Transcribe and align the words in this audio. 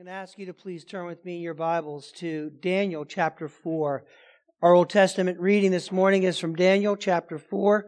Going 0.00 0.06
to 0.06 0.12
ask 0.12 0.38
you 0.38 0.46
to 0.46 0.54
please 0.54 0.82
turn 0.82 1.04
with 1.04 1.26
me 1.26 1.36
in 1.36 1.42
your 1.42 1.52
Bibles 1.52 2.10
to 2.12 2.48
Daniel 2.62 3.04
chapter 3.04 3.48
4. 3.48 4.02
Our 4.62 4.72
Old 4.72 4.88
Testament 4.88 5.38
reading 5.38 5.72
this 5.72 5.92
morning 5.92 6.22
is 6.22 6.38
from 6.38 6.56
Daniel 6.56 6.96
chapter 6.96 7.38
4, 7.38 7.84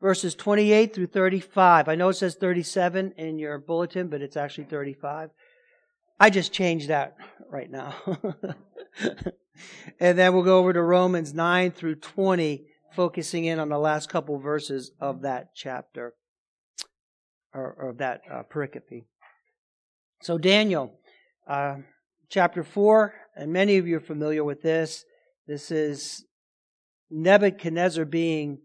verses 0.00 0.34
28 0.34 0.92
through 0.92 1.06
35. 1.06 1.88
I 1.88 1.94
know 1.94 2.08
it 2.08 2.14
says 2.14 2.34
37 2.34 3.12
in 3.16 3.38
your 3.38 3.60
bulletin, 3.60 4.08
but 4.08 4.22
it's 4.22 4.36
actually 4.36 4.64
35. 4.64 5.30
I 6.18 6.28
just 6.28 6.52
changed 6.52 6.88
that 6.88 7.14
right 7.48 7.70
now. 7.70 7.94
and 10.00 10.18
then 10.18 10.34
we'll 10.34 10.42
go 10.42 10.58
over 10.58 10.72
to 10.72 10.82
Romans 10.82 11.32
9 11.32 11.70
through 11.70 11.94
20, 11.94 12.64
focusing 12.90 13.44
in 13.44 13.60
on 13.60 13.68
the 13.68 13.78
last 13.78 14.08
couple 14.08 14.36
verses 14.40 14.90
of 14.98 15.22
that 15.22 15.54
chapter 15.54 16.14
or, 17.54 17.72
or 17.78 17.94
that 17.98 18.22
uh, 18.30 18.42
pericope. 18.52 19.04
So 20.22 20.38
Daniel, 20.38 20.92
uh, 21.48 21.76
chapter 22.28 22.62
four, 22.62 23.14
and 23.34 23.52
many 23.52 23.78
of 23.78 23.86
you 23.86 23.96
are 23.96 24.00
familiar 24.00 24.44
with 24.44 24.62
this. 24.62 25.04
This 25.46 25.70
is 25.70 26.24
Nebuchadnezzar 27.10 28.04
being 28.04 28.58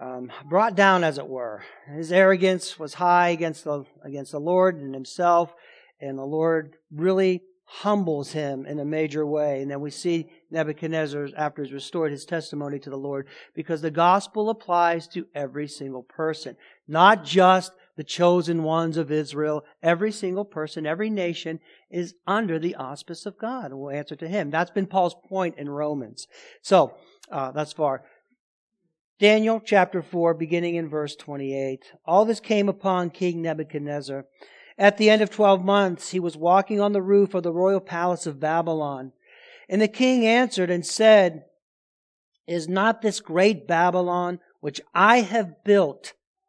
um, 0.00 0.30
brought 0.48 0.74
down, 0.74 1.04
as 1.04 1.18
it 1.18 1.28
were. 1.28 1.62
His 1.94 2.12
arrogance 2.12 2.78
was 2.78 2.94
high 2.94 3.30
against 3.30 3.64
the 3.64 3.84
against 4.04 4.32
the 4.32 4.40
Lord 4.40 4.76
and 4.76 4.94
himself, 4.94 5.52
and 6.00 6.18
the 6.18 6.24
Lord 6.24 6.76
really 6.90 7.42
humbles 7.64 8.32
him 8.32 8.66
in 8.66 8.78
a 8.78 8.84
major 8.84 9.24
way. 9.26 9.62
And 9.62 9.70
then 9.70 9.80
we 9.80 9.90
see 9.90 10.28
Nebuchadnezzar, 10.50 11.28
after 11.36 11.62
he's 11.62 11.72
restored 11.72 12.12
his 12.12 12.26
testimony 12.26 12.78
to 12.80 12.90
the 12.90 12.98
Lord, 12.98 13.26
because 13.54 13.80
the 13.80 13.90
gospel 13.90 14.50
applies 14.50 15.08
to 15.08 15.26
every 15.34 15.66
single 15.66 16.02
person, 16.02 16.56
not 16.92 17.24
just 17.24 17.72
the 17.96 18.04
chosen 18.04 18.62
ones 18.62 18.96
of 18.96 19.10
Israel. 19.10 19.64
Every 19.82 20.12
single 20.12 20.44
person, 20.44 20.86
every 20.86 21.10
nation 21.10 21.58
is 21.90 22.14
under 22.26 22.58
the 22.58 22.76
auspice 22.76 23.26
of 23.26 23.38
God, 23.38 23.66
and 23.66 23.78
we'll 23.78 23.90
answer 23.90 24.16
to 24.16 24.28
him. 24.28 24.50
That's 24.50 24.70
been 24.70 24.86
Paul's 24.86 25.16
point 25.28 25.56
in 25.58 25.68
Romans. 25.68 26.28
So, 26.62 26.94
uh, 27.30 27.50
thus 27.50 27.72
far. 27.72 28.04
Daniel 29.18 29.60
chapter 29.64 30.02
4, 30.02 30.34
beginning 30.34 30.76
in 30.76 30.88
verse 30.88 31.16
28. 31.16 31.92
All 32.06 32.24
this 32.24 32.40
came 32.40 32.68
upon 32.68 33.10
King 33.10 33.42
Nebuchadnezzar 33.42 34.24
at 34.78 34.96
the 34.96 35.10
end 35.10 35.22
of 35.22 35.30
twelve 35.30 35.64
months, 35.64 36.10
he 36.10 36.20
was 36.20 36.36
walking 36.36 36.80
on 36.80 36.92
the 36.92 37.02
roof 37.02 37.34
of 37.34 37.42
the 37.42 37.52
royal 37.52 37.80
palace 37.80 38.26
of 38.26 38.40
Babylon. 38.40 39.12
And 39.68 39.80
the 39.80 39.88
king 39.88 40.26
answered 40.26 40.70
and 40.70 40.84
said, 40.84 41.44
Is 42.46 42.68
not 42.68 43.02
this 43.02 43.20
great 43.20 43.66
Babylon, 43.66 44.40
which 44.60 44.80
I 44.94 45.20
have 45.20 45.62
built 45.64 46.14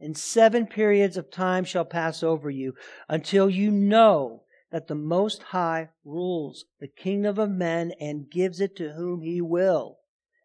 and 0.00 0.16
seven 0.16 0.66
periods 0.66 1.16
of 1.16 1.30
time 1.30 1.64
shall 1.64 1.84
pass 1.84 2.22
over 2.22 2.50
you, 2.50 2.74
until 3.08 3.50
you 3.50 3.70
know 3.70 4.42
that 4.70 4.88
the 4.88 4.94
Most 4.94 5.42
High 5.42 5.90
rules 6.04 6.64
the 6.78 6.88
kingdom 6.88 7.38
of 7.38 7.50
men 7.50 7.92
and 8.00 8.30
gives 8.30 8.60
it 8.60 8.76
to 8.76 8.92
whom 8.92 9.22
he 9.22 9.40
will. 9.40 9.98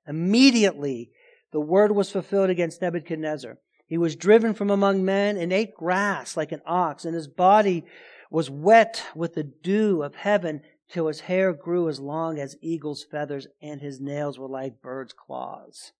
Immediately 0.08 1.12
the 1.52 1.60
word 1.60 1.92
was 1.92 2.12
fulfilled 2.12 2.50
against 2.50 2.82
Nebuchadnezzar. 2.82 3.58
He 3.88 3.98
was 3.98 4.16
driven 4.16 4.54
from 4.54 4.70
among 4.70 5.06
men 5.06 5.38
and 5.38 5.54
ate 5.54 5.76
grass 5.76 6.36
like 6.36 6.52
an 6.52 6.62
ox, 6.66 7.06
and 7.06 7.14
his 7.14 7.28
body 7.28 7.86
was 8.32 8.50
wet 8.50 9.04
with 9.16 9.36
the 9.36 9.44
dew 9.44 10.02
of 10.02 10.16
heaven 10.16 10.62
till 10.90 11.08
his 11.08 11.22
hair 11.22 11.54
grew 11.54 11.88
as 11.88 12.00
long 12.00 12.40
as 12.40 12.58
eagle's 12.62 13.04
feathers 13.04 13.48
and 13.62 13.82
his 13.82 14.00
nails 14.00 14.38
were 14.38 14.48
like 14.48 14.82
bird's 14.82 15.14
claws. 15.14 15.92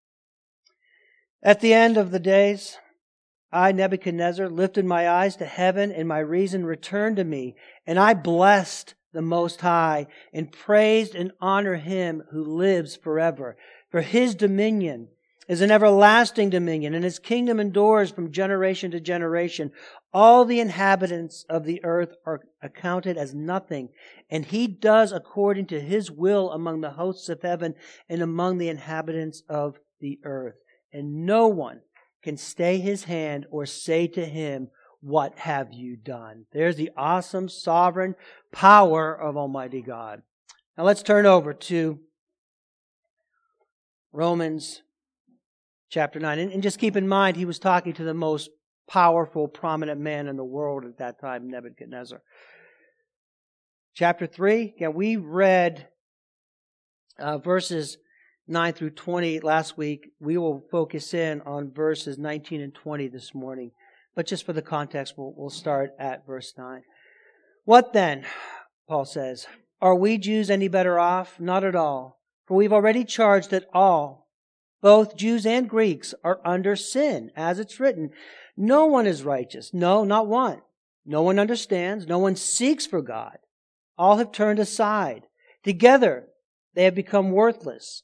At 1.44 1.62
the 1.62 1.74
end 1.74 1.98
of 1.98 2.12
the 2.12 2.20
days, 2.20 2.78
I, 3.56 3.72
Nebuchadnezzar, 3.72 4.50
lifted 4.50 4.84
my 4.84 5.10
eyes 5.10 5.38
to 5.38 5.46
heaven 5.46 5.90
and 5.90 6.10
my 6.10 6.20
reason 6.20 6.66
returned 6.66 7.16
to 7.16 7.24
me, 7.24 7.56
and 7.88 7.98
I 7.98 8.14
blessed 8.14 8.96
the 9.14 9.22
Most 9.22 9.62
High 9.62 10.08
and 10.34 10.52
praised 10.52 11.16
and 11.16 11.32
honored 11.40 11.80
him 11.80 12.24
who 12.32 12.44
lives 12.44 12.98
forever. 12.98 13.56
For 13.90 14.02
his 14.02 14.36
dominion 14.36 15.08
is 15.48 15.62
an 15.62 15.72
everlasting 15.72 16.50
dominion, 16.50 16.94
and 16.94 17.06
his 17.06 17.18
kingdom 17.18 17.62
endures 17.62 18.12
from 18.12 18.34
generation 18.34 18.92
to 18.92 19.00
generation. 19.00 19.72
All 20.12 20.44
the 20.44 20.60
inhabitants 20.60 21.46
of 21.50 21.64
the 21.64 21.82
earth 21.86 22.14
are 22.26 22.42
accounted 22.62 23.16
as 23.16 23.34
nothing, 23.34 23.88
and 24.30 24.44
he 24.44 24.68
does 24.68 25.14
according 25.14 25.68
to 25.68 25.80
his 25.80 26.12
will 26.12 26.52
among 26.52 26.82
the 26.82 26.92
hosts 26.92 27.30
of 27.30 27.42
heaven 27.42 27.76
and 28.10 28.22
among 28.22 28.58
the 28.58 28.68
inhabitants 28.68 29.44
of 29.48 29.80
the 30.02 30.20
earth. 30.26 30.56
And 30.92 31.26
no 31.26 31.48
one 31.48 31.80
can 32.26 32.36
stay 32.36 32.80
his 32.80 33.04
hand 33.04 33.46
or 33.52 33.68
say 33.68 34.08
to 34.08 34.26
him, 34.26 34.68
What 35.00 35.38
have 35.38 35.72
you 35.72 35.96
done? 35.96 36.48
There's 36.52 36.76
the 36.76 36.90
awesome 36.98 37.48
sovereign 37.48 38.16
power 38.52 39.14
of 39.16 39.38
Almighty 39.38 39.84
God. 39.84 40.24
Now 40.76 40.86
let's 40.86 41.04
turn 41.04 41.28
over 41.28 41.54
to 41.54 42.00
Romans 44.12 44.82
chapter 45.90 46.20
9. 46.20 46.40
And, 46.40 46.52
and, 46.52 46.64
just 46.64 46.80
keep 46.80 46.96
in 46.96 47.08
mind, 47.08 47.38
he 47.38 47.46
was 47.46 47.60
talking 47.60 47.94
to 47.94 48.04
the 48.04 48.14
most 48.14 48.50
powerful, 48.90 49.48
prominent 49.48 50.02
man 50.02 50.28
in 50.28 50.36
the 50.36 50.44
world 50.44 50.84
at 50.84 50.98
that 50.98 51.20
time, 51.22 51.48
Nebuchadnezzar. 51.48 52.22
Chapter 53.94 54.26
3, 54.26 54.74
again, 54.76 54.94
we 54.96 55.16
read 55.16 55.88
uh, 57.20 57.38
verses 57.38 57.98
9 58.48 58.74
through 58.74 58.92
20 58.92 59.40
last 59.40 59.78
week. 59.78 60.12
We 60.20 60.38
will 60.38 60.64
focus 60.72 61.14
in 61.14 61.42
on 61.42 61.72
verses 61.72 62.18
19 62.18 62.62
and 62.62 62.74
20 62.74 63.08
this 63.08 63.34
morning. 63.34 63.72
But 64.16 64.28
just 64.28 64.46
for 64.46 64.54
the 64.54 64.62
context, 64.62 65.16
we'll, 65.18 65.34
we'll 65.36 65.50
start 65.50 65.92
at 66.00 66.26
verse 66.26 66.54
9. 66.58 66.84
What 67.66 67.94
then, 67.94 68.26
Paul 68.88 69.06
says, 69.06 69.48
are 69.82 69.96
we 69.96 70.18
Jews 70.18 70.50
any 70.50 70.68
better 70.68 71.00
off? 71.00 71.40
Not 71.40 71.64
at 71.64 71.76
all. 71.76 72.20
For 72.48 72.56
we've 72.56 72.74
already 72.74 73.04
charged 73.04 73.50
that 73.50 73.68
all, 73.74 74.30
both 74.82 75.16
Jews 75.16 75.46
and 75.46 75.68
Greeks 75.68 76.14
are 76.24 76.40
under 76.46 76.76
sin, 76.76 77.32
as 77.36 77.60
it's 77.60 77.80
written. 77.80 78.12
No 78.56 78.86
one 78.86 79.08
is 79.08 79.24
righteous. 79.24 79.74
No, 79.74 80.04
not 80.04 80.28
one. 80.28 80.62
No 81.06 81.24
one 81.24 81.40
understands. 81.40 82.08
No 82.08 82.20
one 82.20 82.36
seeks 82.36 82.86
for 82.86 83.02
God. 83.02 83.38
All 83.98 84.18
have 84.18 84.32
turned 84.32 84.60
aside. 84.60 85.24
Together, 85.64 86.28
they 86.76 86.84
have 86.84 86.96
become 86.96 87.32
worthless. 87.32 88.04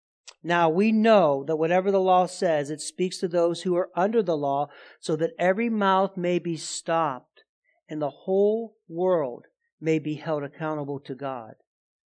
Now 0.43 0.69
we 0.69 0.91
know 0.91 1.43
that 1.45 1.57
whatever 1.57 1.91
the 1.91 1.99
law 1.99 2.25
says, 2.25 2.69
it 2.69 2.81
speaks 2.81 3.17
to 3.19 3.27
those 3.27 3.61
who 3.61 3.75
are 3.75 3.89
under 3.95 4.23
the 4.23 4.37
law, 4.37 4.69
so 4.99 5.15
that 5.17 5.33
every 5.37 5.69
mouth 5.69 6.17
may 6.17 6.39
be 6.39 6.57
stopped, 6.57 7.43
and 7.87 8.01
the 8.01 8.09
whole 8.09 8.75
world 8.87 9.45
may 9.79 9.99
be 9.99 10.15
held 10.15 10.43
accountable 10.43 10.99
to 11.01 11.15
God. 11.15 11.53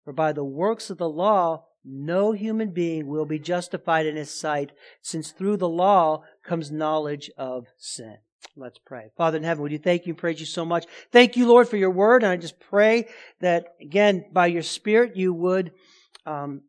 For 0.05 0.13
by 0.13 0.33
the 0.33 0.45
works 0.45 0.91
of 0.91 0.99
the 0.99 1.09
law, 1.09 1.65
no 1.85 2.33
human 2.33 2.71
being 2.71 3.07
will 3.07 3.27
be 3.27 3.39
justified 3.39 4.07
in 4.07 4.17
his 4.17 4.31
sight, 4.31 4.73
since 5.03 5.31
through 5.31 5.59
the 5.59 5.69
law 5.69 6.25
comes 6.45 6.71
knowledge 6.71 7.31
of 7.37 7.67
sin. 7.79 8.17
Let's 8.57 8.79
pray. 8.79 9.11
Father 9.17 9.39
in 9.39 9.45
heaven, 9.45 9.63
would 9.63 9.73
you 9.73 9.79
thank 9.79 10.07
you 10.07 10.13
and 10.13 10.19
praise 10.19 10.41
you 10.41 10.47
so 10.47 10.65
much? 10.65 10.87
Thank 11.13 11.37
you, 11.37 11.47
Lord, 11.47 11.69
for 11.69 11.77
your 11.77 11.91
word. 11.91 12.23
And 12.23 12.33
I 12.33 12.37
just 12.37 12.61
pray 12.61 13.09
that, 13.41 13.75
again, 13.81 14.27
by 14.33 14.47
your 14.47 14.63
Spirit, 14.63 15.17
you 15.17 15.33
would 15.33 15.73
um, 16.27 16.63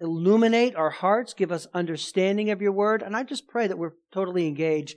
illuminate 0.00 0.76
our 0.76 0.90
hearts, 0.90 1.34
give 1.34 1.52
us 1.52 1.66
understanding 1.74 2.50
of 2.50 2.62
your 2.62 2.72
word. 2.72 3.02
And 3.02 3.16
I 3.16 3.22
just 3.22 3.48
pray 3.48 3.66
that 3.66 3.78
we're 3.78 3.94
totally 4.12 4.46
engaged 4.46 4.96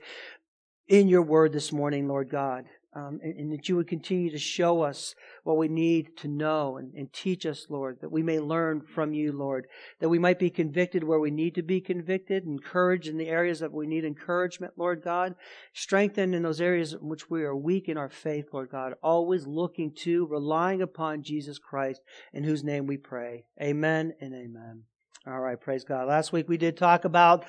in 0.87 1.07
your 1.07 1.23
word 1.23 1.53
this 1.53 1.71
morning, 1.71 2.07
Lord 2.07 2.29
God. 2.29 2.65
um, 2.93 3.19
and, 3.23 3.37
and, 3.37 3.53
that 3.53 3.69
you 3.69 3.77
would 3.77 3.87
continue 3.87 4.29
to 4.31 4.37
show 4.37 4.81
us 4.81 5.15
what 5.43 5.57
we 5.57 5.69
need 5.69 6.17
to 6.17 6.27
know 6.27 6.75
and, 6.75 6.93
and, 6.93 7.13
teach 7.13 7.45
us, 7.45 7.67
Lord, 7.69 7.99
that 8.01 8.11
we 8.11 8.21
may 8.21 8.39
learn 8.39 8.81
from 8.81 9.13
you, 9.13 9.31
Lord, 9.31 9.67
that 10.01 10.09
we 10.09 10.19
might 10.19 10.39
be 10.39 10.49
convicted 10.49 11.03
where 11.03 11.19
we 11.19 11.31
need 11.31 11.55
to 11.55 11.61
be 11.61 11.79
convicted, 11.79 12.43
encouraged 12.43 13.07
in 13.07 13.17
the 13.17 13.29
areas 13.29 13.61
that 13.61 13.71
we 13.71 13.87
need 13.87 14.03
encouragement, 14.03 14.73
Lord 14.75 15.01
God, 15.03 15.35
strengthened 15.73 16.35
in 16.35 16.43
those 16.43 16.59
areas 16.59 16.91
in 16.91 17.07
which 17.07 17.29
we 17.29 17.43
are 17.43 17.55
weak 17.55 17.87
in 17.87 17.97
our 17.97 18.09
faith, 18.09 18.47
Lord 18.51 18.69
God, 18.69 18.93
always 19.01 19.47
looking 19.47 19.93
to, 19.99 20.27
relying 20.27 20.81
upon 20.81 21.23
Jesus 21.23 21.59
Christ, 21.59 22.01
in 22.33 22.43
whose 22.43 22.63
name 22.63 22.87
we 22.87 22.97
pray. 22.97 23.45
Amen 23.61 24.13
and 24.19 24.33
amen. 24.33 24.83
All 25.27 25.39
right, 25.39 25.59
praise 25.59 25.83
God. 25.83 26.07
Last 26.07 26.33
week 26.33 26.49
we 26.49 26.57
did 26.57 26.77
talk 26.77 27.05
about 27.05 27.45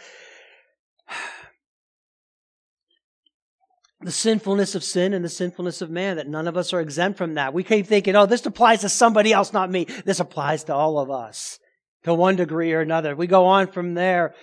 the 4.02 4.12
sinfulness 4.12 4.74
of 4.74 4.84
sin 4.84 5.14
and 5.14 5.24
the 5.24 5.30
sinfulness 5.30 5.80
of 5.80 5.88
man, 5.88 6.16
that 6.16 6.28
none 6.28 6.46
of 6.46 6.58
us 6.58 6.74
are 6.74 6.82
exempt 6.82 7.16
from 7.16 7.34
that. 7.34 7.54
We 7.54 7.64
keep 7.64 7.86
thinking, 7.86 8.14
oh, 8.14 8.26
this 8.26 8.44
applies 8.44 8.82
to 8.82 8.90
somebody 8.90 9.32
else, 9.32 9.54
not 9.54 9.70
me. 9.70 9.86
This 10.04 10.20
applies 10.20 10.64
to 10.64 10.74
all 10.74 10.98
of 10.98 11.10
us 11.10 11.58
to 12.04 12.12
one 12.12 12.36
degree 12.36 12.74
or 12.74 12.82
another. 12.82 13.16
We 13.16 13.26
go 13.26 13.46
on 13.46 13.68
from 13.68 13.94
there 13.94 14.34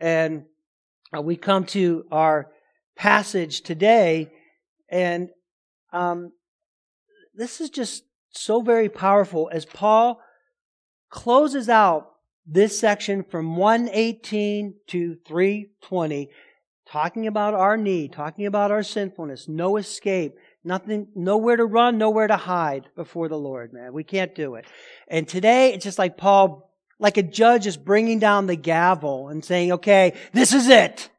and 0.00 0.44
uh, 1.12 1.22
we 1.22 1.34
come 1.34 1.64
to 1.64 2.04
our 2.12 2.52
passage 2.94 3.62
today 3.62 4.30
and 4.88 5.30
um, 5.92 6.30
this 7.34 7.60
is 7.60 7.68
just 7.68 8.04
so 8.30 8.60
very 8.60 8.88
powerful 8.88 9.50
as 9.52 9.64
Paul 9.64 10.20
closes 11.10 11.68
out 11.68 12.12
this 12.46 12.78
section 12.78 13.24
from 13.24 13.56
118 13.56 14.74
to 14.88 15.16
320 15.26 16.30
talking 16.88 17.26
about 17.26 17.54
our 17.54 17.76
need, 17.76 18.12
talking 18.12 18.46
about 18.46 18.70
our 18.70 18.82
sinfulness, 18.82 19.48
no 19.48 19.76
escape, 19.76 20.36
nothing, 20.62 21.08
nowhere 21.14 21.56
to 21.56 21.64
run, 21.64 21.98
nowhere 21.98 22.28
to 22.28 22.36
hide 22.36 22.88
before 22.94 23.28
the 23.28 23.38
Lord, 23.38 23.72
man. 23.72 23.92
We 23.92 24.04
can't 24.04 24.34
do 24.34 24.54
it. 24.54 24.64
And 25.08 25.26
today, 25.26 25.74
it's 25.74 25.84
just 25.84 25.98
like 25.98 26.16
Paul, 26.16 26.70
like 26.98 27.16
a 27.16 27.22
judge 27.22 27.66
is 27.66 27.76
bringing 27.76 28.20
down 28.20 28.46
the 28.46 28.56
gavel 28.56 29.28
and 29.28 29.44
saying, 29.44 29.72
okay, 29.72 30.14
this 30.32 30.52
is 30.54 30.68
it. 30.68 31.10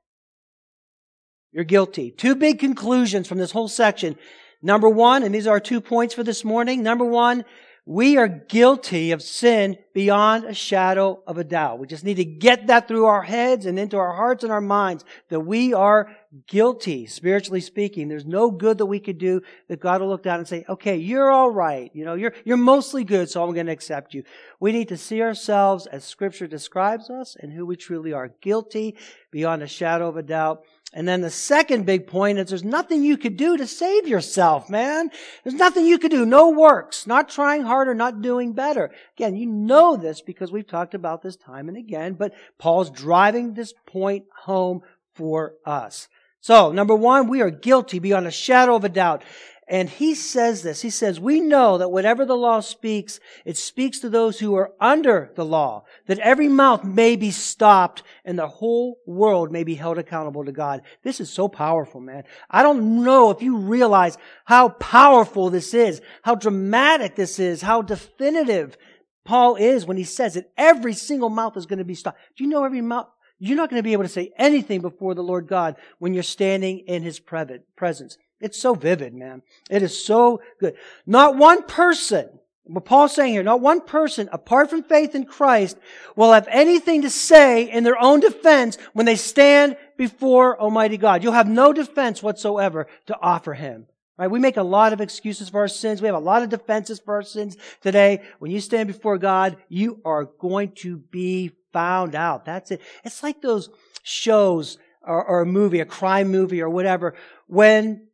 You're 1.51 1.65
guilty. 1.65 2.12
Two 2.12 2.35
big 2.35 2.59
conclusions 2.59 3.27
from 3.27 3.38
this 3.38 3.51
whole 3.51 3.68
section. 3.68 4.15
Number 4.62 4.89
one, 4.89 5.23
and 5.23 5.35
these 5.35 5.47
are 5.47 5.51
our 5.51 5.59
two 5.59 5.81
points 5.81 6.13
for 6.13 6.23
this 6.23 6.44
morning. 6.44 6.81
Number 6.81 7.06
one, 7.06 7.45
we 7.89 8.17
are 8.17 8.27
guilty 8.27 9.13
of 9.13 9.21
sin 9.21 9.77
beyond 9.93 10.43
a 10.43 10.53
shadow 10.53 11.23
of 11.25 11.37
a 11.37 11.43
doubt. 11.45 11.79
We 11.79 11.87
just 11.87 12.03
need 12.03 12.15
to 12.15 12.25
get 12.25 12.67
that 12.67 12.85
through 12.85 13.05
our 13.05 13.21
heads 13.21 13.65
and 13.65 13.79
into 13.79 13.95
our 13.95 14.11
hearts 14.11 14.43
and 14.43 14.51
our 14.51 14.59
minds 14.59 15.05
that 15.29 15.39
we 15.39 15.73
are 15.73 16.13
guilty, 16.47 17.05
spiritually 17.05 17.61
speaking. 17.61 18.09
There's 18.09 18.25
no 18.25 18.51
good 18.51 18.79
that 18.79 18.87
we 18.87 18.99
could 18.99 19.17
do 19.17 19.41
that 19.69 19.79
God 19.79 20.01
will 20.01 20.09
look 20.09 20.21
down 20.21 20.39
and 20.39 20.47
say, 20.47 20.65
okay, 20.67 20.97
you're 20.97 21.31
all 21.31 21.49
right. 21.49 21.89
You 21.93 22.03
know, 22.03 22.15
you're, 22.15 22.33
you're 22.43 22.57
mostly 22.57 23.05
good, 23.05 23.29
so 23.29 23.41
I'm 23.41 23.53
going 23.53 23.67
to 23.67 23.71
accept 23.71 24.13
you. 24.13 24.23
We 24.59 24.73
need 24.73 24.89
to 24.89 24.97
see 24.97 25.21
ourselves 25.21 25.85
as 25.85 26.03
scripture 26.03 26.45
describes 26.45 27.09
us 27.09 27.37
and 27.39 27.53
who 27.53 27.65
we 27.65 27.77
truly 27.77 28.11
are 28.11 28.33
guilty 28.41 28.97
beyond 29.31 29.63
a 29.63 29.67
shadow 29.67 30.09
of 30.09 30.17
a 30.17 30.23
doubt. 30.23 30.63
And 30.93 31.07
then 31.07 31.21
the 31.21 31.29
second 31.29 31.85
big 31.85 32.07
point 32.07 32.39
is 32.39 32.47
there's 32.47 32.63
nothing 32.63 33.03
you 33.03 33.17
could 33.17 33.35
do 33.35 33.57
to 33.57 33.67
save 33.67 34.07
yourself, 34.07 34.69
man. 34.69 35.09
There's 35.43 35.55
nothing 35.55 35.85
you 35.85 35.99
could 35.99 36.11
do. 36.11 36.25
No 36.25 36.49
works. 36.49 37.05
Not 37.05 37.29
trying 37.29 37.63
harder, 37.63 37.93
not 37.93 38.21
doing 38.21 38.53
better. 38.53 38.91
Again, 39.17 39.35
you 39.35 39.47
know 39.47 39.97
this 39.97 40.21
because 40.21 40.51
we've 40.51 40.67
talked 40.67 40.93
about 40.93 41.21
this 41.21 41.35
time 41.35 41.67
and 41.67 41.77
again, 41.77 42.13
but 42.13 42.33
Paul's 42.57 42.89
driving 42.89 43.53
this 43.53 43.73
point 43.85 44.25
home 44.43 44.81
for 45.13 45.55
us. 45.65 46.07
So, 46.39 46.71
number 46.71 46.95
one, 46.95 47.27
we 47.27 47.41
are 47.41 47.49
guilty 47.49 47.99
beyond 47.99 48.25
a 48.25 48.31
shadow 48.31 48.75
of 48.75 48.85
a 48.85 48.89
doubt. 48.89 49.23
And 49.69 49.89
he 49.89 50.15
says 50.15 50.63
this. 50.63 50.81
He 50.81 50.89
says, 50.89 51.19
we 51.19 51.41
know 51.41 51.77
that 51.77 51.89
whatever 51.89 52.25
the 52.25 52.37
law 52.37 52.61
speaks, 52.61 53.19
it 53.43 53.57
speaks 53.57 53.99
to 53.99 54.09
those 54.09 54.39
who 54.39 54.55
are 54.55 54.71
under 54.79 55.31
the 55.35 55.43
law, 55.43 55.83
that 56.05 56.19
every 56.19 56.47
mouth 56.47 56.85
may 56.85 57.17
be 57.17 57.31
stopped 57.31 58.01
and 58.23 58.39
the 58.39 58.47
whole 58.47 58.99
world 59.05 59.51
may 59.51 59.65
be 59.65 59.75
held 59.75 59.97
accountable 59.97 60.45
to 60.45 60.53
God. 60.53 60.83
This 61.03 61.19
is 61.19 61.29
so 61.29 61.49
powerful, 61.49 61.99
man. 61.99 62.23
I 62.49 62.63
don't 62.63 63.03
know 63.03 63.29
if 63.29 63.41
you 63.41 63.57
realize 63.57 64.17
how 64.45 64.69
powerful 64.69 65.49
this 65.49 65.73
is, 65.73 66.01
how 66.21 66.35
dramatic 66.35 67.15
this 67.15 67.37
is, 67.37 67.61
how 67.61 67.81
definitive 67.81 68.77
Paul 69.25 69.57
is 69.57 69.85
when 69.85 69.97
he 69.97 70.05
says 70.05 70.35
that 70.35 70.49
every 70.55 70.93
single 70.93 71.29
mouth 71.29 71.57
is 71.57 71.65
going 71.65 71.79
to 71.79 71.85
be 71.85 71.95
stopped. 71.95 72.19
Do 72.37 72.45
you 72.45 72.49
know 72.49 72.63
every 72.63 72.81
mouth? 72.81 73.07
You're 73.37 73.57
not 73.57 73.69
going 73.69 73.79
to 73.79 73.83
be 73.83 73.93
able 73.93 74.03
to 74.03 74.09
say 74.09 74.31
anything 74.37 74.79
before 74.81 75.13
the 75.13 75.21
Lord 75.21 75.47
God 75.47 75.75
when 75.99 76.13
you're 76.13 76.23
standing 76.23 76.79
in 76.87 77.03
His 77.03 77.19
presence. 77.19 78.17
It's 78.39 78.59
so 78.59 78.75
vivid, 78.75 79.13
man. 79.13 79.41
It 79.69 79.81
is 79.81 80.03
so 80.03 80.41
good. 80.59 80.75
Not 81.05 81.37
one 81.37 81.63
person, 81.63 82.29
what 82.65 82.85
Paul's 82.85 83.15
saying 83.15 83.33
here, 83.33 83.43
not 83.43 83.61
one 83.61 83.81
person 83.81 84.29
apart 84.31 84.69
from 84.69 84.83
faith 84.83 85.15
in 85.15 85.25
Christ 85.25 85.77
will 86.15 86.33
have 86.33 86.47
anything 86.51 87.01
to 87.01 87.09
say 87.09 87.69
in 87.69 87.83
their 87.83 87.99
own 87.99 88.19
defense 88.19 88.77
when 88.93 89.05
they 89.05 89.15
stand 89.15 89.77
before 89.97 90.59
Almighty 90.59 90.97
God. 90.97 91.23
You'll 91.23 91.33
have 91.33 91.47
no 91.47 91.73
defense 91.73 92.21
whatsoever 92.21 92.87
to 93.07 93.17
offer 93.19 93.53
Him. 93.53 93.87
Right? 94.17 94.31
We 94.31 94.39
make 94.39 94.57
a 94.57 94.63
lot 94.63 94.93
of 94.93 95.01
excuses 95.01 95.49
for 95.49 95.59
our 95.59 95.67
sins. 95.67 96.01
We 96.01 96.07
have 96.07 96.15
a 96.15 96.19
lot 96.19 96.41
of 96.41 96.49
defenses 96.49 96.99
for 96.99 97.15
our 97.15 97.21
sins 97.21 97.55
today. 97.81 98.23
When 98.39 98.51
you 98.51 98.59
stand 98.59 98.87
before 98.87 99.17
God, 99.17 99.57
you 99.69 100.01
are 100.05 100.25
going 100.25 100.71
to 100.77 100.97
be 100.97 101.51
found 101.71 102.15
out. 102.15 102.45
That's 102.45 102.71
it. 102.71 102.81
It's 103.03 103.21
like 103.21 103.41
those 103.41 103.69
shows 104.01 104.79
or, 105.03 105.23
or 105.23 105.41
a 105.41 105.45
movie, 105.45 105.79
a 105.79 105.85
crime 105.85 106.29
movie 106.29 106.61
or 106.61 106.69
whatever, 106.69 107.13
when 107.45 108.06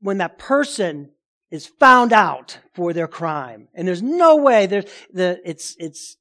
when 0.00 0.18
that 0.18 0.38
person 0.38 1.10
is 1.50 1.66
found 1.66 2.12
out 2.12 2.58
for 2.74 2.92
their 2.92 3.08
crime, 3.08 3.68
and 3.74 3.86
there's 3.86 4.02
no 4.02 4.36
way 4.36 4.66
there's 4.66 4.84
the 5.12 5.40
it's 5.44 5.76
it's 5.78 6.16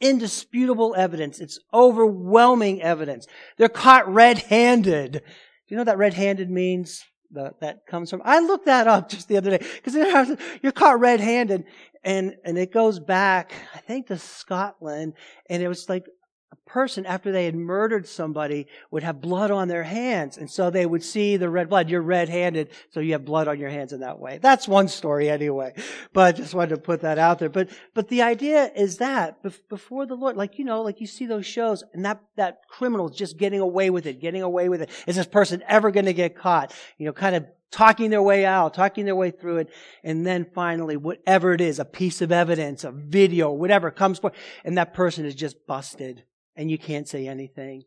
indisputable 0.00 0.94
evidence, 0.96 1.40
it's 1.40 1.58
overwhelming 1.72 2.82
evidence. 2.82 3.26
They're 3.58 3.68
caught 3.68 4.08
red-handed. 4.12 5.12
Do 5.12 5.20
you 5.68 5.76
know 5.76 5.82
what 5.82 5.86
that 5.86 5.98
red-handed 5.98 6.50
means? 6.50 7.04
That 7.32 7.86
comes 7.86 8.10
from. 8.10 8.22
I 8.24 8.40
looked 8.40 8.66
that 8.66 8.88
up 8.88 9.08
just 9.08 9.28
the 9.28 9.36
other 9.36 9.50
day 9.56 9.64
because 9.82 10.36
you're 10.62 10.72
caught 10.72 10.98
red-handed, 10.98 11.64
and 12.02 12.34
and 12.44 12.58
it 12.58 12.72
goes 12.72 12.98
back, 12.98 13.52
I 13.72 13.78
think, 13.78 14.08
to 14.08 14.18
Scotland, 14.18 15.14
and 15.48 15.62
it 15.62 15.68
was 15.68 15.88
like 15.88 16.06
a 16.52 16.56
person 16.68 17.06
after 17.06 17.30
they 17.30 17.44
had 17.44 17.54
murdered 17.54 18.06
somebody 18.08 18.66
would 18.90 19.02
have 19.02 19.20
blood 19.20 19.50
on 19.50 19.68
their 19.68 19.84
hands 19.84 20.36
and 20.36 20.50
so 20.50 20.68
they 20.68 20.84
would 20.84 21.02
see 21.02 21.36
the 21.36 21.48
red 21.48 21.68
blood. 21.68 21.88
You're 21.88 22.02
red-handed 22.02 22.70
so 22.90 23.00
you 23.00 23.12
have 23.12 23.24
blood 23.24 23.46
on 23.46 23.58
your 23.58 23.70
hands 23.70 23.92
in 23.92 24.00
that 24.00 24.18
way. 24.18 24.38
That's 24.38 24.66
one 24.66 24.88
story 24.88 25.28
anyway 25.30 25.74
but 26.12 26.26
i 26.26 26.32
just 26.32 26.54
wanted 26.54 26.70
to 26.70 26.80
put 26.80 27.02
that 27.02 27.18
out 27.18 27.38
there. 27.38 27.48
But 27.48 27.70
but 27.94 28.08
the 28.08 28.22
idea 28.22 28.70
is 28.74 28.98
that 28.98 29.42
before 29.68 30.06
the 30.06 30.14
lord 30.14 30.36
like 30.36 30.58
you 30.58 30.64
know 30.64 30.82
like 30.82 31.00
you 31.00 31.06
see 31.06 31.26
those 31.26 31.46
shows 31.46 31.84
and 31.94 32.04
that 32.04 32.20
that 32.36 32.60
criminal's 32.68 33.16
just 33.16 33.38
getting 33.38 33.60
away 33.60 33.90
with 33.90 34.06
it 34.06 34.20
getting 34.20 34.42
away 34.42 34.68
with 34.68 34.82
it. 34.82 34.90
Is 35.06 35.16
this 35.16 35.26
person 35.26 35.62
ever 35.68 35.90
going 35.90 36.06
to 36.06 36.12
get 36.12 36.36
caught? 36.36 36.72
You 36.98 37.06
know 37.06 37.12
kind 37.12 37.36
of 37.36 37.46
talking 37.70 38.10
their 38.10 38.22
way 38.22 38.44
out, 38.44 38.74
talking 38.74 39.04
their 39.04 39.14
way 39.14 39.30
through 39.30 39.58
it, 39.58 39.70
and 40.02 40.26
then 40.26 40.44
finally, 40.54 40.96
whatever 40.96 41.52
it 41.52 41.60
is, 41.60 41.78
a 41.78 41.84
piece 41.84 42.20
of 42.20 42.32
evidence, 42.32 42.82
a 42.82 42.90
video, 42.90 43.52
whatever 43.52 43.92
comes 43.92 44.18
forth, 44.18 44.34
and 44.64 44.76
that 44.76 44.92
person 44.92 45.24
is 45.24 45.36
just 45.36 45.66
busted 45.68 46.24
and 46.56 46.70
you 46.70 46.78
can't 46.78 47.08
say 47.08 47.26
anything. 47.26 47.82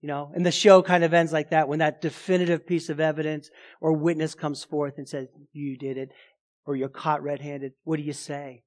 You 0.00 0.06
know, 0.06 0.30
and 0.32 0.46
the 0.46 0.52
show 0.52 0.80
kind 0.80 1.02
of 1.02 1.12
ends 1.12 1.32
like 1.32 1.50
that 1.50 1.68
when 1.68 1.80
that 1.80 2.00
definitive 2.00 2.66
piece 2.66 2.88
of 2.88 3.00
evidence 3.00 3.50
or 3.80 3.92
witness 3.92 4.34
comes 4.34 4.62
forth 4.62 4.94
and 4.96 5.08
says, 5.08 5.26
you 5.52 5.76
did 5.76 5.96
it, 5.96 6.10
or 6.64 6.76
you're 6.76 6.88
caught 6.88 7.22
red 7.22 7.40
handed. 7.40 7.72
What 7.82 7.96
do 7.96 8.04
you 8.04 8.12
say? 8.12 8.62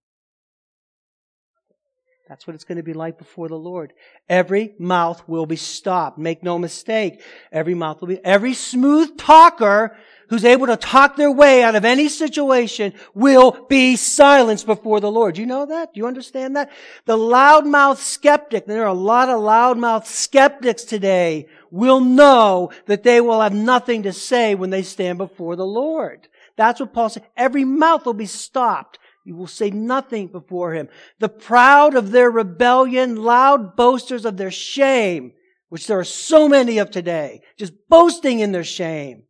That's 2.27 2.47
what 2.47 2.53
it's 2.53 2.63
going 2.63 2.77
to 2.77 2.83
be 2.83 2.93
like 2.93 3.17
before 3.17 3.49
the 3.49 3.57
Lord. 3.57 3.93
Every 4.29 4.73
mouth 4.79 5.21
will 5.27 5.45
be 5.45 5.57
stopped. 5.57 6.17
Make 6.17 6.43
no 6.43 6.57
mistake. 6.57 7.21
Every 7.51 7.75
mouth 7.75 7.99
will 7.99 8.07
be, 8.07 8.25
every 8.25 8.53
smooth 8.53 9.17
talker 9.17 9.97
who's 10.31 10.45
able 10.45 10.65
to 10.65 10.77
talk 10.77 11.17
their 11.17 11.29
way 11.29 11.61
out 11.61 11.75
of 11.75 11.83
any 11.83 12.07
situation 12.07 12.93
will 13.13 13.51
be 13.67 13.97
silenced 13.97 14.65
before 14.65 15.01
the 15.01 15.11
Lord. 15.11 15.35
Do 15.35 15.41
you 15.41 15.45
know 15.45 15.65
that? 15.65 15.93
Do 15.93 15.99
you 15.99 16.07
understand 16.07 16.55
that? 16.55 16.71
The 17.03 17.17
loudmouth 17.17 17.97
skeptic, 17.97 18.65
there 18.65 18.83
are 18.83 18.87
a 18.87 18.93
lot 18.93 19.27
of 19.27 19.41
loudmouth 19.41 20.05
skeptics 20.05 20.85
today, 20.85 21.49
will 21.69 21.99
know 21.99 22.71
that 22.85 23.03
they 23.03 23.19
will 23.19 23.41
have 23.41 23.53
nothing 23.53 24.03
to 24.03 24.13
say 24.13 24.55
when 24.55 24.69
they 24.69 24.83
stand 24.83 25.17
before 25.17 25.57
the 25.57 25.65
Lord. 25.65 26.29
That's 26.55 26.79
what 26.79 26.93
Paul 26.93 27.09
said. 27.09 27.27
Every 27.35 27.65
mouth 27.65 28.05
will 28.05 28.13
be 28.13 28.25
stopped. 28.25 28.99
You 29.25 29.35
will 29.35 29.47
say 29.47 29.69
nothing 29.69 30.27
before 30.27 30.73
him. 30.73 30.87
The 31.19 31.27
proud 31.27 31.93
of 31.93 32.11
their 32.11 32.31
rebellion, 32.31 33.17
loud 33.17 33.75
boasters 33.75 34.23
of 34.23 34.37
their 34.37 34.49
shame, 34.49 35.33
which 35.67 35.87
there 35.87 35.99
are 35.99 36.05
so 36.05 36.47
many 36.47 36.77
of 36.77 36.89
today, 36.89 37.41
just 37.57 37.73
boasting 37.89 38.39
in 38.39 38.53
their 38.53 38.63
shame 38.63 39.23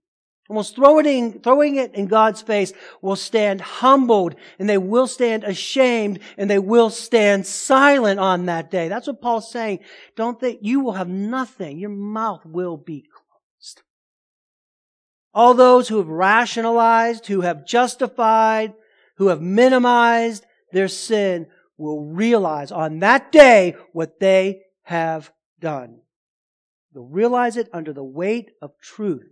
almost 0.51 0.75
throwing 0.75 1.39
throwing 1.39 1.77
it 1.77 1.95
in 1.95 2.07
God's 2.07 2.41
face, 2.41 2.73
will 3.01 3.15
stand 3.15 3.61
humbled 3.61 4.35
and 4.59 4.67
they 4.67 4.77
will 4.77 5.07
stand 5.07 5.45
ashamed 5.45 6.19
and 6.37 6.49
they 6.49 6.59
will 6.59 6.89
stand 6.89 7.47
silent 7.47 8.19
on 8.19 8.47
that 8.47 8.69
day. 8.69 8.89
That's 8.89 9.07
what 9.07 9.21
Paul's 9.21 9.49
saying. 9.49 9.79
Don't 10.17 10.41
think 10.41 10.59
you 10.61 10.81
will 10.81 10.91
have 10.91 11.07
nothing. 11.07 11.79
Your 11.79 11.89
mouth 11.89 12.45
will 12.45 12.75
be 12.75 12.99
closed. 12.99 13.81
All 15.33 15.53
those 15.53 15.87
who 15.87 15.99
have 15.99 16.09
rationalized, 16.09 17.27
who 17.27 17.39
have 17.41 17.65
justified, 17.65 18.73
who 19.15 19.29
have 19.29 19.41
minimized 19.41 20.45
their 20.73 20.89
sin 20.89 21.47
will 21.77 22.03
realize 22.03 22.73
on 22.73 22.99
that 22.99 23.31
day 23.31 23.77
what 23.93 24.19
they 24.19 24.63
have 24.83 25.31
done. 25.61 26.01
They'll 26.93 27.05
realize 27.05 27.55
it 27.55 27.69
under 27.71 27.93
the 27.93 28.03
weight 28.03 28.51
of 28.61 28.77
truth 28.81 29.30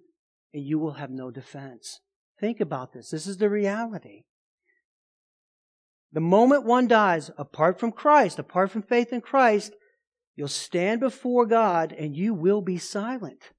and 0.54 0.64
you 0.64 0.80
will 0.80 0.94
have 0.94 1.12
no 1.12 1.32
defense. 1.32 2.00
Think 2.40 2.60
about 2.60 2.94
this. 2.94 3.10
This 3.10 3.28
is 3.28 3.38
the 3.38 3.50
reality. 3.50 4.24
The 6.12 6.22
moment 6.22 6.66
one 6.66 6.88
dies 6.88 7.30
apart 7.38 7.80
from 7.80 7.92
Christ, 7.92 8.40
apart 8.40 8.72
from 8.72 8.82
faith 8.82 9.14
in 9.14 9.22
Christ, 9.22 9.74
you'll 10.36 10.48
stand 10.48 11.02
before 11.02 11.46
God 11.46 11.92
and 11.94 12.16
you 12.16 12.34
will 12.34 12.62
be 12.62 12.78
silent 12.78 13.52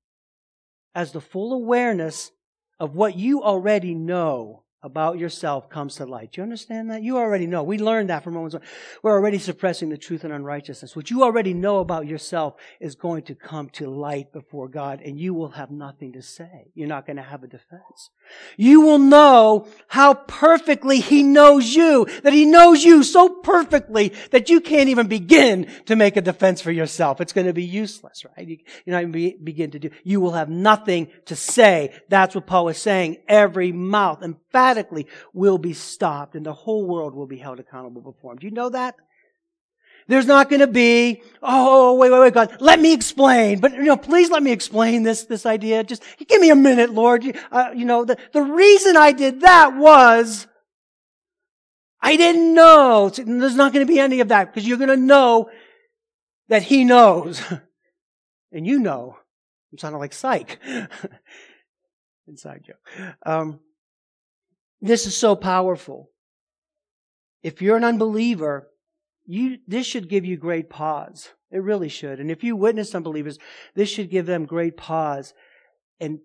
as 0.95 1.13
the 1.13 1.21
full 1.21 1.53
awareness 1.53 2.33
of 2.81 2.97
what 2.97 3.17
you 3.17 3.43
already 3.43 3.95
know 3.95 4.65
about 4.83 5.19
yourself 5.19 5.69
comes 5.69 5.97
to 5.97 6.07
light. 6.07 6.33
Do 6.33 6.41
you 6.41 6.43
understand 6.43 6.91
that? 6.91 7.03
You 7.03 7.19
already 7.19 7.47
know. 7.47 7.63
We 7.63 7.79
learned 7.79 8.09
that 8.09 8.25
from 8.25 8.35
Romans 8.35 8.55
1. 8.55 8.63
We're 9.03 9.13
already 9.13 9.39
suppressing 9.39 9.91
the 9.91 9.99
truth 9.99 10.25
and 10.25 10.33
unrighteousness. 10.33 10.97
What 10.97 11.11
you 11.11 11.23
already 11.23 11.53
know 11.53 11.81
about 11.81 12.07
yourself 12.07 12.55
is 12.81 12.95
going 12.95 13.25
to 13.25 13.35
come 13.35 13.69
to 13.71 13.91
light 13.91 14.33
before 14.33 14.69
God 14.69 15.03
and 15.03 15.21
you 15.21 15.35
will 15.35 15.51
have 15.51 15.71
nothing 15.71 16.15
to 16.15 16.23
say. 16.23 16.71
You're 16.75 16.89
not 16.89 17.07
going 17.07 17.19
to 17.19 17.23
have 17.23 17.43
a 17.43 17.47
defense. 17.47 18.09
You 18.57 18.81
will 18.81 18.99
know 18.99 19.69
how 19.89 20.15
perfectly 20.15 21.01
He 21.01 21.23
knows 21.23 21.75
you, 21.75 22.07
that 22.23 22.33
He 22.33 22.47
knows 22.47 22.83
you 22.83 23.03
so 23.03 23.29
perfectly 23.29 24.15
that 24.31 24.49
you 24.49 24.63
can't 24.63 24.89
even 24.89 25.09
begin 25.09 25.71
to 25.87 25.97
make 25.97 26.17
a 26.17 26.23
defense 26.23 26.63
for 26.63 26.71
yourself. 26.71 27.21
It's 27.21 27.35
going 27.35 27.49
to 27.49 27.53
be 27.53 27.65
useless, 27.65 28.25
right? 28.25 28.49
You, 28.49 28.59
you're 28.87 28.95
not 28.95 29.03
even 29.03 29.45
begin 29.45 29.73
to 29.73 29.79
do. 29.79 29.91
You 30.05 30.23
will 30.23 30.33
have 30.33 30.49
nothing 30.49 31.09
to 31.27 31.37
say. 31.37 31.93
That's 32.09 32.35
what 32.35 32.47
Paul 32.47 32.69
is 32.69 32.79
saying. 32.79 33.19
Every 33.29 33.73
mouth, 33.73 34.23
in 34.23 34.37
fact, 34.51 34.70
emphatically 34.71 35.07
will 35.33 35.59
be 35.59 35.73
stopped 35.73 36.35
and 36.35 36.47
the 36.47 36.53
whole 36.53 36.87
world 36.87 37.15
will 37.15 37.27
be 37.27 37.39
held 37.39 37.61
accountable 37.61 38.03
before 38.03 38.33
him. 38.33 38.39
Do 38.39 38.47
you 38.47 38.53
know 38.53 38.71
that? 38.71 38.97
There's 40.09 40.27
not 40.27 40.49
going 40.49 40.61
to 40.61 40.67
be, 40.67 41.23
oh, 41.43 41.95
wait, 41.95 42.11
wait, 42.11 42.21
wait, 42.21 42.35
God, 42.35 42.57
let 42.61 42.81
me 42.81 42.93
explain. 42.93 43.61
But, 43.61 43.75
you 43.75 43.85
know, 43.85 43.97
please 43.97 44.31
let 44.31 44.43
me 44.43 44.51
explain 44.51 45.03
this, 45.03 45.25
this 45.25 45.47
idea. 45.47 45.85
Just 45.85 46.03
give 46.27 46.41
me 46.41 46.51
a 46.51 46.57
minute, 46.57 46.91
Lord. 46.91 47.25
Uh, 47.53 47.71
you 47.75 47.85
know, 47.85 48.05
the, 48.05 48.17
the 48.33 48.43
reason 48.43 48.97
I 48.97 49.13
did 49.13 49.43
that 49.43 49.77
was 49.77 50.47
I 52.01 52.17
didn't 52.17 52.55
know. 52.55 53.11
There's 53.11 53.55
not 53.55 53.73
going 53.73 53.87
to 53.87 53.93
be 53.93 54.01
any 54.01 54.21
of 54.21 54.29
that 54.29 54.47
because 54.47 54.67
you're 54.67 54.79
going 54.79 54.89
to 54.89 54.97
know 54.97 55.51
that 56.49 56.63
He 56.63 56.83
knows. 56.85 57.43
and 58.53 58.67
you 58.67 58.79
know. 58.79 59.17
I'm 59.71 59.79
sounding 59.79 60.01
like 60.01 60.13
psych. 60.13 60.59
Inside 62.27 62.65
joke. 62.65 63.17
Um, 63.25 63.61
this 64.81 65.07
is 65.07 65.17
so 65.17 65.37
powerful. 65.37 66.11
If 67.43 67.63
you're 67.63 67.77
an 67.77 67.85
unbeliever, 67.85 68.69
you, 69.27 69.59
this 69.67 69.87
should 69.87 70.09
give 70.09 70.25
you 70.25 70.37
great 70.37 70.71
pause. 70.71 71.31
It 71.51 71.63
really 71.63 71.89
should. 71.89 72.21
And 72.21 72.31
if 72.31 72.45
you 72.45 72.57
witness 72.57 72.95
unbelievers, 72.95 73.39
this 73.75 73.89
should 73.89 74.11
give 74.11 74.27
them 74.27 74.47
great 74.47 74.77
pause 74.77 75.35
and 76.01 76.21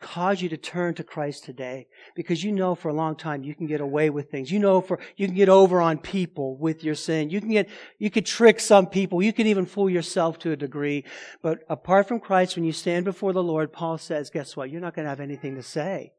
cause 0.00 0.40
you 0.40 0.48
to 0.48 0.56
turn 0.56 0.94
to 0.94 1.02
Christ 1.02 1.42
today 1.42 1.88
because 2.14 2.44
you 2.44 2.52
know 2.52 2.76
for 2.76 2.88
a 2.88 2.94
long 2.94 3.16
time 3.16 3.42
you 3.42 3.54
can 3.54 3.66
get 3.66 3.80
away 3.80 4.10
with 4.10 4.30
things. 4.30 4.52
You 4.52 4.60
know 4.60 4.80
for, 4.80 5.00
you 5.16 5.26
can 5.26 5.34
get 5.34 5.48
over 5.48 5.80
on 5.80 5.98
people 5.98 6.56
with 6.56 6.84
your 6.84 6.94
sin. 6.94 7.30
You 7.30 7.40
can 7.40 7.50
get, 7.50 7.68
you 7.98 8.10
could 8.10 8.24
trick 8.24 8.60
some 8.60 8.86
people. 8.86 9.22
You 9.22 9.32
can 9.32 9.48
even 9.48 9.66
fool 9.66 9.90
yourself 9.90 10.38
to 10.40 10.52
a 10.52 10.56
degree. 10.56 11.04
But 11.42 11.60
apart 11.68 12.06
from 12.06 12.20
Christ, 12.20 12.54
when 12.54 12.64
you 12.64 12.72
stand 12.72 13.04
before 13.04 13.32
the 13.32 13.42
Lord, 13.42 13.72
Paul 13.72 13.98
says, 13.98 14.30
guess 14.30 14.56
what? 14.56 14.70
You're 14.70 14.80
not 14.80 14.94
going 14.94 15.04
to 15.04 15.10
have 15.10 15.20
anything 15.20 15.56
to 15.56 15.62
say. 15.62 16.12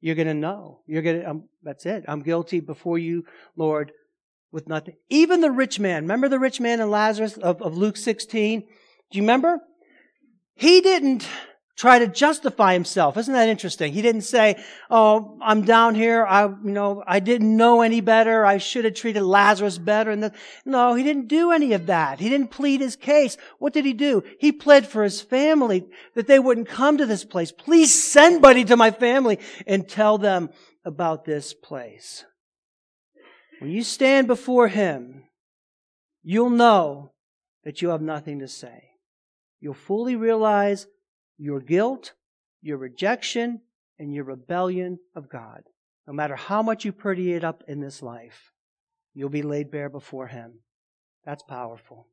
You're 0.00 0.14
going 0.14 0.28
to 0.28 0.34
know. 0.34 0.80
You're 0.86 1.02
going 1.02 1.20
to, 1.20 1.30
um, 1.30 1.44
that's 1.62 1.86
it. 1.86 2.04
I'm 2.08 2.22
guilty 2.22 2.60
before 2.60 2.98
you, 2.98 3.24
Lord, 3.56 3.92
with 4.50 4.68
nothing. 4.68 4.96
Even 5.08 5.40
the 5.40 5.50
rich 5.50 5.78
man, 5.78 6.04
remember 6.04 6.28
the 6.28 6.38
rich 6.38 6.60
man 6.60 6.80
and 6.80 6.90
Lazarus 6.90 7.36
of, 7.36 7.60
of 7.62 7.76
Luke 7.76 7.96
16? 7.96 8.60
Do 8.60 8.66
you 9.12 9.22
remember? 9.22 9.58
He 10.54 10.80
didn't 10.80 11.26
try 11.80 11.98
to 11.98 12.06
justify 12.06 12.74
himself. 12.74 13.16
Isn't 13.16 13.32
that 13.32 13.48
interesting? 13.48 13.92
He 13.92 14.02
didn't 14.02 14.22
say, 14.22 14.62
"Oh, 14.90 15.38
I'm 15.40 15.62
down 15.62 15.94
here. 15.94 16.26
I, 16.26 16.44
you 16.44 16.58
know, 16.62 17.02
I 17.06 17.20
didn't 17.20 17.56
know 17.56 17.80
any 17.80 18.02
better. 18.02 18.44
I 18.44 18.58
should 18.58 18.84
have 18.84 18.94
treated 18.94 19.22
Lazarus 19.22 19.78
better." 19.78 20.10
And 20.10 20.22
the, 20.22 20.32
no, 20.66 20.94
he 20.94 21.02
didn't 21.02 21.28
do 21.28 21.52
any 21.52 21.72
of 21.72 21.86
that. 21.86 22.20
He 22.20 22.28
didn't 22.28 22.50
plead 22.50 22.82
his 22.82 22.96
case. 22.96 23.38
What 23.58 23.72
did 23.72 23.86
he 23.86 23.94
do? 23.94 24.22
He 24.38 24.52
pled 24.52 24.86
for 24.86 25.02
his 25.02 25.22
family 25.22 25.86
that 26.14 26.26
they 26.26 26.38
wouldn't 26.38 26.68
come 26.68 26.98
to 26.98 27.06
this 27.06 27.24
place. 27.24 27.52
Please 27.52 27.92
send 27.94 28.40
somebody 28.40 28.64
to 28.64 28.76
my 28.76 28.90
family 28.90 29.38
and 29.66 29.88
tell 29.88 30.18
them 30.18 30.50
about 30.84 31.24
this 31.24 31.54
place. 31.54 32.24
When 33.58 33.70
you 33.70 33.82
stand 33.82 34.26
before 34.26 34.68
him, 34.68 35.24
you'll 36.22 36.50
know 36.50 37.12
that 37.64 37.82
you 37.82 37.90
have 37.90 38.02
nothing 38.02 38.38
to 38.40 38.48
say. 38.48 38.84
You'll 39.60 39.74
fully 39.74 40.16
realize 40.16 40.86
your 41.40 41.60
guilt, 41.60 42.12
your 42.60 42.76
rejection, 42.76 43.62
and 43.98 44.14
your 44.14 44.24
rebellion 44.24 44.98
of 45.14 45.28
God. 45.30 45.62
No 46.06 46.12
matter 46.12 46.36
how 46.36 46.62
much 46.62 46.84
you 46.84 46.92
pretty 46.92 47.32
it 47.32 47.42
up 47.42 47.64
in 47.66 47.80
this 47.80 48.02
life, 48.02 48.52
you'll 49.14 49.30
be 49.30 49.42
laid 49.42 49.70
bare 49.70 49.88
before 49.88 50.26
Him. 50.26 50.60
That's 51.24 51.42
powerful. 51.42 52.08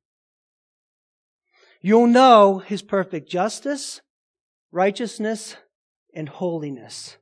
You'll 1.81 2.07
know 2.07 2.59
His 2.59 2.81
perfect 2.81 3.29
justice, 3.29 4.01
righteousness, 4.71 5.57
and 6.13 6.29
holiness. 6.29 7.17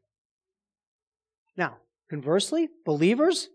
Now, 1.58 1.78
conversely, 2.10 2.70
believers, 2.86 3.50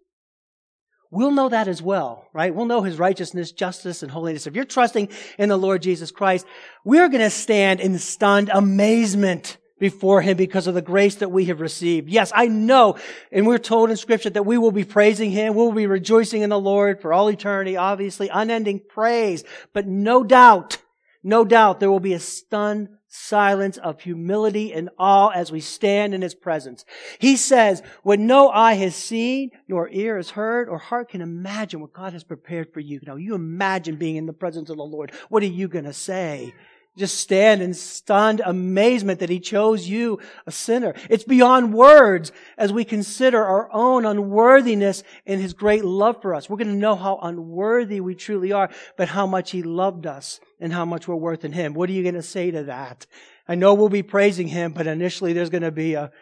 We'll 1.12 1.32
know 1.32 1.48
that 1.48 1.66
as 1.66 1.82
well, 1.82 2.28
right? 2.32 2.54
We'll 2.54 2.66
know 2.66 2.82
his 2.82 2.98
righteousness, 2.98 3.50
justice, 3.50 4.02
and 4.02 4.12
holiness. 4.12 4.46
If 4.46 4.54
you're 4.54 4.64
trusting 4.64 5.08
in 5.38 5.48
the 5.48 5.56
Lord 5.56 5.82
Jesus 5.82 6.12
Christ, 6.12 6.46
we're 6.84 7.08
going 7.08 7.20
to 7.20 7.30
stand 7.30 7.80
in 7.80 7.98
stunned 7.98 8.48
amazement 8.48 9.58
before 9.80 10.22
him 10.22 10.36
because 10.36 10.68
of 10.68 10.74
the 10.74 10.82
grace 10.82 11.16
that 11.16 11.30
we 11.30 11.46
have 11.46 11.60
received. 11.60 12.08
Yes, 12.08 12.30
I 12.32 12.46
know, 12.46 12.96
and 13.32 13.44
we're 13.44 13.58
told 13.58 13.90
in 13.90 13.96
scripture 13.96 14.30
that 14.30 14.46
we 14.46 14.56
will 14.58 14.70
be 14.70 14.84
praising 14.84 15.32
him. 15.32 15.54
We'll 15.54 15.72
be 15.72 15.88
rejoicing 15.88 16.42
in 16.42 16.50
the 16.50 16.60
Lord 16.60 17.00
for 17.00 17.12
all 17.12 17.28
eternity, 17.28 17.76
obviously, 17.76 18.28
unending 18.28 18.80
praise. 18.88 19.42
But 19.72 19.88
no 19.88 20.22
doubt, 20.22 20.78
no 21.24 21.44
doubt 21.44 21.80
there 21.80 21.90
will 21.90 21.98
be 21.98 22.12
a 22.12 22.20
stunned 22.20 22.90
silence 23.12 23.76
of 23.76 24.00
humility 24.00 24.72
and 24.72 24.88
awe 24.96 25.30
as 25.30 25.50
we 25.50 25.60
stand 25.60 26.14
in 26.14 26.22
his 26.22 26.34
presence. 26.34 26.84
He 27.18 27.36
says, 27.36 27.82
when 28.04 28.28
no 28.28 28.48
eye 28.48 28.74
has 28.74 28.94
seen, 28.94 29.50
nor 29.66 29.88
ear 29.90 30.16
has 30.16 30.30
heard, 30.30 30.68
or 30.68 30.78
heart 30.78 31.10
can 31.10 31.20
imagine 31.20 31.80
what 31.80 31.92
God 31.92 32.12
has 32.12 32.22
prepared 32.22 32.72
for 32.72 32.78
you. 32.78 33.00
Now, 33.04 33.16
you 33.16 33.34
imagine 33.34 33.96
being 33.96 34.14
in 34.14 34.26
the 34.26 34.32
presence 34.32 34.70
of 34.70 34.76
the 34.76 34.84
Lord. 34.84 35.10
What 35.28 35.42
are 35.42 35.46
you 35.46 35.66
going 35.66 35.86
to 35.86 35.92
say? 35.92 36.54
Just 37.00 37.18
stand 37.18 37.62
in 37.62 37.74
stunned 37.74 38.40
amazement 38.44 39.18
that 39.18 39.28
he 39.28 39.40
chose 39.40 39.88
you, 39.88 40.20
a 40.46 40.52
sinner. 40.52 40.94
It's 41.08 41.24
beyond 41.24 41.74
words 41.74 42.30
as 42.56 42.72
we 42.72 42.84
consider 42.84 43.44
our 43.44 43.68
own 43.72 44.06
unworthiness 44.06 45.02
and 45.26 45.40
his 45.40 45.52
great 45.52 45.84
love 45.84 46.22
for 46.22 46.34
us. 46.34 46.48
We're 46.48 46.58
going 46.58 46.68
to 46.68 46.74
know 46.74 46.94
how 46.94 47.18
unworthy 47.20 48.00
we 48.00 48.14
truly 48.14 48.52
are, 48.52 48.70
but 48.96 49.08
how 49.08 49.26
much 49.26 49.50
he 49.50 49.62
loved 49.62 50.06
us 50.06 50.38
and 50.60 50.72
how 50.72 50.84
much 50.84 51.08
we're 51.08 51.16
worth 51.16 51.44
in 51.44 51.52
him. 51.52 51.74
What 51.74 51.90
are 51.90 51.92
you 51.92 52.02
going 52.02 52.14
to 52.14 52.22
say 52.22 52.52
to 52.52 52.64
that? 52.64 53.06
I 53.48 53.56
know 53.56 53.74
we'll 53.74 53.88
be 53.88 54.04
praising 54.04 54.46
him, 54.46 54.72
but 54.72 54.86
initially 54.86 55.32
there's 55.32 55.50
going 55.50 55.62
to 55.62 55.72
be 55.72 55.94
a, 55.94 56.12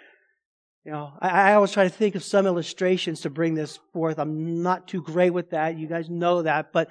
you 0.85 0.92
know, 0.92 1.12
I, 1.20 1.50
I 1.50 1.54
always 1.54 1.73
try 1.73 1.85
to 1.85 1.90
think 1.90 2.14
of 2.14 2.25
some 2.25 2.47
illustrations 2.47 3.20
to 3.23 3.30
bring 3.30 3.54
this 3.54 3.78
forth. 3.92 4.18
I'm 4.18 4.62
not 4.62 4.88
too 4.88 5.02
great 5.02 5.35
with 5.35 5.50
that. 5.50 5.76
You 5.76 5.87
guys 5.87 6.08
know 6.08 6.42
that, 6.42 6.73
but 6.73 6.90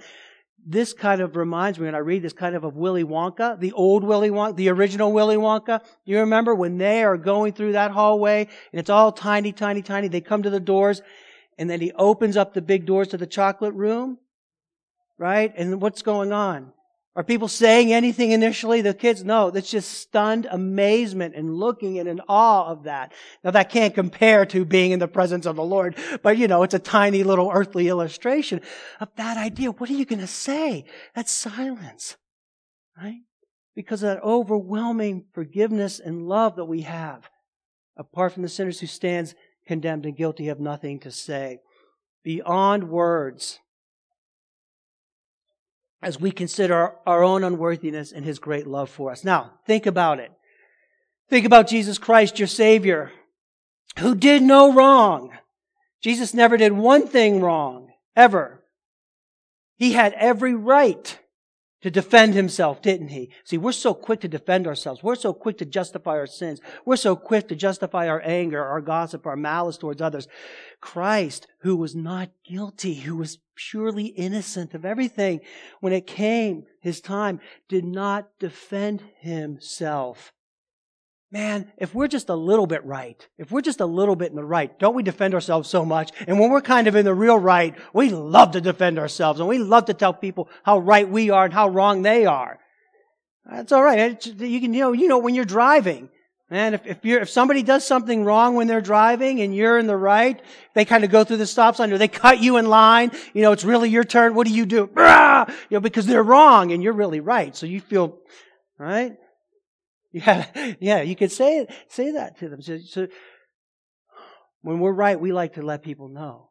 this 0.65 0.93
kind 0.93 1.21
of 1.21 1.35
reminds 1.35 1.79
me 1.79 1.85
when 1.85 1.95
I 1.95 1.99
read 1.99 2.21
this 2.21 2.33
kind 2.33 2.55
of 2.55 2.63
of 2.63 2.75
Willy 2.75 3.03
Wonka, 3.03 3.59
the 3.59 3.71
old 3.71 4.03
Willy 4.03 4.29
Wonka, 4.29 4.55
the 4.55 4.69
original 4.69 5.11
Willy 5.13 5.37
Wonka. 5.37 5.81
You 6.03 6.19
remember 6.19 6.53
when 6.53 6.77
they 6.77 7.03
are 7.03 7.17
going 7.17 7.53
through 7.53 7.73
that 7.73 7.91
hallway 7.91 8.47
and 8.71 8.79
it's 8.79 8.89
all 8.89 9.11
tiny, 9.11 9.53
tiny, 9.53 9.81
tiny. 9.81 10.07
They 10.07 10.21
come 10.21 10.43
to 10.43 10.49
the 10.49 10.59
doors 10.59 11.01
and 11.57 11.69
then 11.69 11.79
he 11.79 11.91
opens 11.93 12.35
up 12.35 12.53
the 12.53 12.61
big 12.61 12.85
doors 12.85 13.07
to 13.09 13.17
the 13.17 13.27
chocolate 13.27 13.73
room. 13.73 14.17
Right? 15.17 15.53
And 15.55 15.81
what's 15.81 16.01
going 16.01 16.31
on? 16.31 16.73
Are 17.17 17.23
people 17.23 17.47
saying 17.47 17.91
anything 17.91 18.29
initially? 18.29 18.81
The 18.81 18.93
kids, 18.93 19.23
no, 19.23 19.49
that's 19.49 19.71
just 19.71 19.89
stunned 19.89 20.47
amazement 20.51 21.33
and 21.35 21.55
looking 21.55 21.97
and 21.97 22.07
in 22.07 22.21
awe 22.29 22.67
of 22.67 22.83
that. 22.83 23.11
Now 23.43 23.49
that 23.49 23.71
can't 23.71 23.95
compare 23.95 24.45
to 24.45 24.63
being 24.63 24.91
in 24.91 24.99
the 24.99 25.07
presence 25.07 25.47
of 25.47 25.55
the 25.55 25.63
Lord, 25.63 25.97
but 26.21 26.37
you 26.37 26.47
know, 26.47 26.61
it's 26.61 26.75
a 26.75 26.79
tiny 26.79 27.23
little 27.23 27.49
earthly 27.51 27.87
illustration 27.87 28.61
of 28.99 29.09
that 29.15 29.35
idea. 29.35 29.71
What 29.71 29.89
are 29.89 29.93
you 29.93 30.05
going 30.05 30.19
to 30.19 30.27
say? 30.27 30.85
That's 31.15 31.31
silence, 31.31 32.17
right? 32.95 33.21
Because 33.75 34.03
of 34.03 34.09
that 34.09 34.23
overwhelming 34.23 35.25
forgiveness 35.33 35.99
and 35.99 36.27
love 36.27 36.55
that 36.57 36.65
we 36.65 36.81
have. 36.81 37.31
Apart 37.97 38.33
from 38.33 38.43
the 38.43 38.49
sinners 38.49 38.79
who 38.79 38.85
stands 38.85 39.33
condemned 39.65 40.05
and 40.05 40.15
guilty 40.15 40.45
have 40.45 40.59
nothing 40.59 40.99
to 40.99 41.09
say. 41.09 41.61
Beyond 42.23 42.89
words, 42.89 43.57
as 46.01 46.19
we 46.19 46.31
consider 46.31 46.93
our 47.05 47.23
own 47.23 47.43
unworthiness 47.43 48.11
and 48.11 48.23
His 48.25 48.39
great 48.39 48.67
love 48.67 48.89
for 48.89 49.11
us. 49.11 49.23
Now, 49.23 49.53
think 49.65 49.85
about 49.85 50.19
it. 50.19 50.31
Think 51.29 51.45
about 51.45 51.67
Jesus 51.67 51.97
Christ, 51.97 52.39
your 52.39 52.47
Savior, 52.47 53.11
who 53.99 54.15
did 54.15 54.41
no 54.41 54.73
wrong. 54.73 55.31
Jesus 56.01 56.33
never 56.33 56.57
did 56.57 56.73
one 56.73 57.07
thing 57.07 57.41
wrong, 57.41 57.89
ever. 58.15 58.63
He 59.75 59.93
had 59.93 60.13
every 60.13 60.53
right 60.53 61.19
to 61.81 61.91
defend 61.91 62.33
himself, 62.33 62.81
didn't 62.81 63.09
he? 63.09 63.31
See, 63.43 63.57
we're 63.57 63.71
so 63.71 63.93
quick 63.93 64.21
to 64.21 64.27
defend 64.27 64.67
ourselves. 64.67 65.03
We're 65.03 65.15
so 65.15 65.33
quick 65.33 65.57
to 65.59 65.65
justify 65.65 66.11
our 66.11 66.27
sins. 66.27 66.59
We're 66.85 66.95
so 66.95 67.15
quick 67.15 67.47
to 67.49 67.55
justify 67.55 68.07
our 68.07 68.21
anger, 68.23 68.63
our 68.63 68.81
gossip, 68.81 69.25
our 69.27 69.35
malice 69.35 69.77
towards 69.77 70.01
others. 70.01 70.27
Christ, 70.81 71.47
who 71.59 71.75
was 71.75 71.95
not 71.95 72.29
guilty, 72.45 72.95
who 72.95 73.17
was 73.17 73.37
purely 73.71 74.05
innocent 74.05 74.73
of 74.73 74.85
everything, 74.85 75.41
when 75.81 75.93
it 75.93 76.07
came 76.07 76.63
his 76.81 77.01
time, 77.01 77.39
did 77.67 77.83
not 77.83 78.29
defend 78.39 79.03
himself. 79.19 80.31
Man, 81.29 81.69
if 81.77 81.93
we're 81.93 82.07
just 82.07 82.29
a 82.29 82.35
little 82.35 82.67
bit 82.67 82.85
right, 82.85 83.27
if 83.37 83.51
we're 83.51 83.61
just 83.61 83.81
a 83.81 83.85
little 83.85 84.15
bit 84.15 84.29
in 84.29 84.37
the 84.37 84.45
right, 84.45 84.79
don't 84.79 84.95
we 84.95 85.03
defend 85.03 85.33
ourselves 85.33 85.69
so 85.69 85.83
much? 85.83 86.11
And 86.25 86.39
when 86.39 86.49
we're 86.49 86.61
kind 86.61 86.87
of 86.87 86.95
in 86.95 87.03
the 87.03 87.13
real 87.13 87.37
right, 87.37 87.75
we 87.93 88.09
love 88.09 88.51
to 88.51 88.61
defend 88.61 88.97
ourselves 88.97 89.41
and 89.41 89.49
we 89.49 89.57
love 89.57 89.85
to 89.85 89.93
tell 89.93 90.13
people 90.13 90.47
how 90.63 90.79
right 90.79 91.07
we 91.07 91.29
are 91.29 91.43
and 91.43 91.53
how 91.53 91.67
wrong 91.67 92.01
they 92.01 92.25
are. 92.25 92.59
That's 93.49 93.73
all 93.73 93.83
right. 93.83 94.25
You 94.25 94.61
can, 94.61 94.73
you 94.73 94.79
know, 94.79 94.93
you 94.93 95.09
know, 95.09 95.17
when 95.17 95.35
you're 95.35 95.43
driving, 95.43 96.09
man, 96.49 96.73
if, 96.73 96.85
if 96.85 97.05
if 97.05 97.29
somebody 97.29 97.63
does 97.63 97.85
something 97.85 98.23
wrong 98.23 98.55
when 98.55 98.67
they're 98.67 98.81
driving 98.81 99.41
and 99.41 99.55
you're 99.55 99.77
in 99.77 99.87
the 99.87 99.97
right, 99.97 100.41
they 100.73 100.85
kind 100.85 101.03
of 101.03 101.11
go 101.11 101.23
through 101.23 101.37
the 101.37 101.45
stop 101.45 101.75
sign 101.75 101.91
or 101.91 101.97
they 101.97 102.07
cut 102.07 102.39
you 102.39 102.57
in 102.57 102.67
line, 102.67 103.11
you 103.33 103.41
know, 103.41 103.51
it's 103.51 103.63
really 103.63 103.89
your 103.89 104.03
turn. 104.03 104.33
What 104.33 104.47
do 104.47 104.53
you 104.53 104.65
do? 104.65 104.89
You 104.97 105.75
know, 105.75 105.79
because 105.81 106.05
they're 106.05 106.23
wrong 106.23 106.71
and 106.71 106.81
you're 106.81 106.93
really 106.93 107.19
right. 107.19 107.55
So 107.55 107.65
you 107.65 107.81
feel, 107.81 108.17
right? 108.77 109.15
Yeah, 110.13 110.45
yeah, 110.79 111.01
you 111.01 111.15
could 111.15 111.31
say 111.31 111.67
say 111.89 112.13
that 112.13 112.39
to 112.39 112.49
them. 112.49 112.61
So, 112.61 112.79
so 112.79 113.07
when 114.61 114.79
we're 114.79 114.93
right, 114.93 115.19
we 115.19 115.31
like 115.31 115.53
to 115.55 115.61
let 115.61 115.83
people 115.83 116.07
know. 116.07 116.49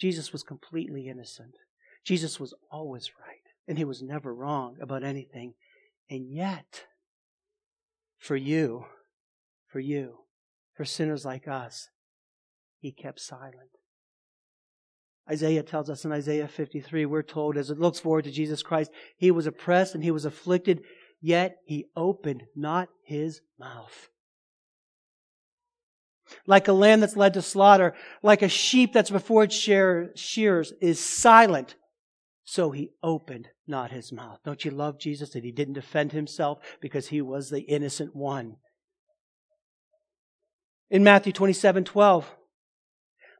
Jesus 0.00 0.32
was 0.32 0.42
completely 0.42 1.06
innocent. 1.06 1.54
Jesus 2.02 2.40
was 2.40 2.54
always 2.70 3.10
right, 3.20 3.42
and 3.68 3.78
he 3.78 3.84
was 3.84 4.02
never 4.02 4.34
wrong 4.34 4.78
about 4.80 5.04
anything. 5.04 5.54
And 6.10 6.32
yet, 6.32 6.86
for 8.18 8.36
you, 8.36 8.86
for 9.66 9.80
you, 9.80 10.18
for 10.74 10.84
sinners 10.84 11.24
like 11.24 11.48
us, 11.48 11.88
he 12.78 12.92
kept 12.92 13.20
silent. 13.20 13.70
Isaiah 15.28 15.62
tells 15.62 15.90
us 15.90 16.04
in 16.04 16.12
Isaiah 16.12 16.46
53, 16.46 17.04
we're 17.06 17.22
told 17.22 17.56
as 17.56 17.70
it 17.70 17.80
looks 17.80 17.98
forward 17.98 18.24
to 18.24 18.30
Jesus 18.30 18.62
Christ, 18.62 18.92
he 19.16 19.30
was 19.30 19.46
oppressed 19.46 19.94
and 19.94 20.04
he 20.04 20.12
was 20.12 20.24
afflicted, 20.24 20.82
yet 21.20 21.56
he 21.64 21.86
opened 21.96 22.44
not 22.54 22.88
his 23.04 23.40
mouth. 23.58 24.08
Like 26.46 26.68
a 26.68 26.72
lamb 26.72 27.00
that's 27.00 27.16
led 27.16 27.34
to 27.34 27.42
slaughter, 27.42 27.94
like 28.22 28.42
a 28.42 28.48
sheep 28.48 28.92
that's 28.92 29.10
before 29.10 29.44
its 29.44 29.54
shears 29.56 30.72
is 30.80 31.00
silent, 31.00 31.74
so 32.46 32.70
he 32.70 32.92
opened 33.02 33.48
not 33.66 33.90
his 33.90 34.12
mouth. 34.12 34.38
Don't 34.44 34.64
you 34.64 34.70
love 34.70 35.00
Jesus 35.00 35.30
that 35.30 35.42
he 35.42 35.50
didn't 35.50 35.74
defend 35.74 36.12
himself 36.12 36.60
because 36.80 37.08
he 37.08 37.20
was 37.20 37.50
the 37.50 37.62
innocent 37.62 38.14
one? 38.14 38.56
In 40.88 41.02
Matthew 41.02 41.32
27 41.32 41.82
12, 41.84 42.36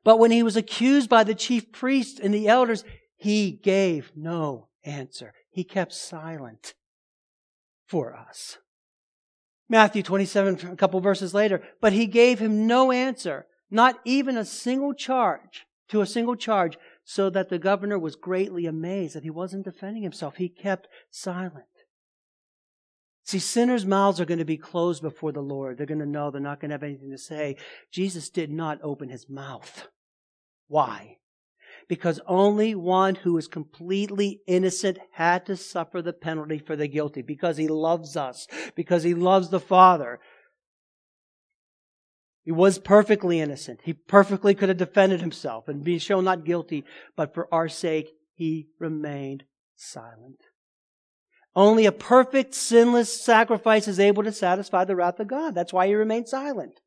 but 0.02 0.18
when 0.18 0.32
he 0.32 0.42
was 0.42 0.56
accused 0.56 1.08
by 1.08 1.22
the 1.22 1.36
chief 1.36 1.70
priests 1.70 2.18
and 2.18 2.34
the 2.34 2.48
elders, 2.48 2.84
he 3.16 3.52
gave 3.52 4.10
no 4.16 4.68
answer. 4.84 5.32
He 5.50 5.62
kept 5.62 5.92
silent 5.92 6.74
for 7.86 8.12
us. 8.12 8.58
Matthew 9.68 10.02
27, 10.02 10.72
a 10.72 10.76
couple 10.76 11.00
verses 11.00 11.32
later, 11.32 11.62
but 11.80 11.92
he 11.92 12.06
gave 12.06 12.40
him 12.40 12.66
no 12.66 12.90
answer, 12.90 13.46
not 13.70 14.00
even 14.04 14.36
a 14.36 14.44
single 14.44 14.94
charge, 14.94 15.64
to 15.88 16.00
a 16.00 16.06
single 16.06 16.36
charge, 16.36 16.76
so 17.06 17.30
that 17.30 17.48
the 17.48 17.58
governor 17.58 17.98
was 17.98 18.16
greatly 18.16 18.66
amazed 18.66 19.14
that 19.14 19.22
he 19.22 19.30
wasn't 19.30 19.64
defending 19.64 20.02
himself. 20.02 20.36
He 20.36 20.50
kept 20.50 20.88
silent. 21.10 21.64
See, 23.24 23.38
sinners' 23.38 23.86
mouths 23.86 24.20
are 24.20 24.26
going 24.26 24.40
to 24.40 24.44
be 24.44 24.58
closed 24.58 25.02
before 25.02 25.32
the 25.32 25.40
Lord. 25.40 25.78
They're 25.78 25.86
going 25.86 26.00
to 26.00 26.06
know 26.06 26.30
they're 26.30 26.40
not 26.40 26.60
going 26.60 26.68
to 26.68 26.74
have 26.74 26.82
anything 26.82 27.10
to 27.12 27.18
say. 27.18 27.56
Jesus 27.90 28.28
did 28.28 28.50
not 28.50 28.80
open 28.82 29.08
his 29.08 29.30
mouth. 29.30 29.88
Why? 30.68 31.16
because 31.88 32.20
only 32.26 32.74
one 32.74 33.14
who 33.14 33.36
is 33.38 33.46
completely 33.46 34.40
innocent 34.46 34.98
had 35.12 35.46
to 35.46 35.56
suffer 35.56 36.02
the 36.02 36.12
penalty 36.12 36.58
for 36.58 36.76
the 36.76 36.88
guilty 36.88 37.22
because 37.22 37.56
he 37.56 37.68
loves 37.68 38.16
us, 38.16 38.46
because 38.74 39.02
he 39.02 39.14
loves 39.14 39.50
the 39.50 39.60
Father. 39.60 40.18
He 42.46 42.52
was 42.52 42.78
perfectly 42.78 43.40
innocent. 43.40 43.80
He 43.82 43.92
perfectly 43.92 44.54
could 44.54 44.68
have 44.68 44.78
defended 44.78 45.20
himself 45.20 45.66
and 45.66 45.82
been 45.82 45.98
shown 45.98 46.24
not 46.24 46.44
guilty, 46.44 46.84
but 47.16 47.34
for 47.34 47.52
our 47.52 47.68
sake, 47.68 48.12
he 48.34 48.68
remained 48.78 49.42
silent. 49.74 50.38
Only 51.56 51.86
a 51.86 51.92
perfect, 51.92 52.54
sinless 52.54 53.20
sacrifice 53.20 53.88
is 53.88 53.98
able 53.98 54.22
to 54.22 54.30
satisfy 54.30 54.84
the 54.84 54.94
wrath 54.94 55.18
of 55.18 55.26
God. 55.26 55.56
That's 55.56 55.72
why 55.72 55.88
he 55.88 55.96
remained 55.96 56.28
silent. 56.28 56.80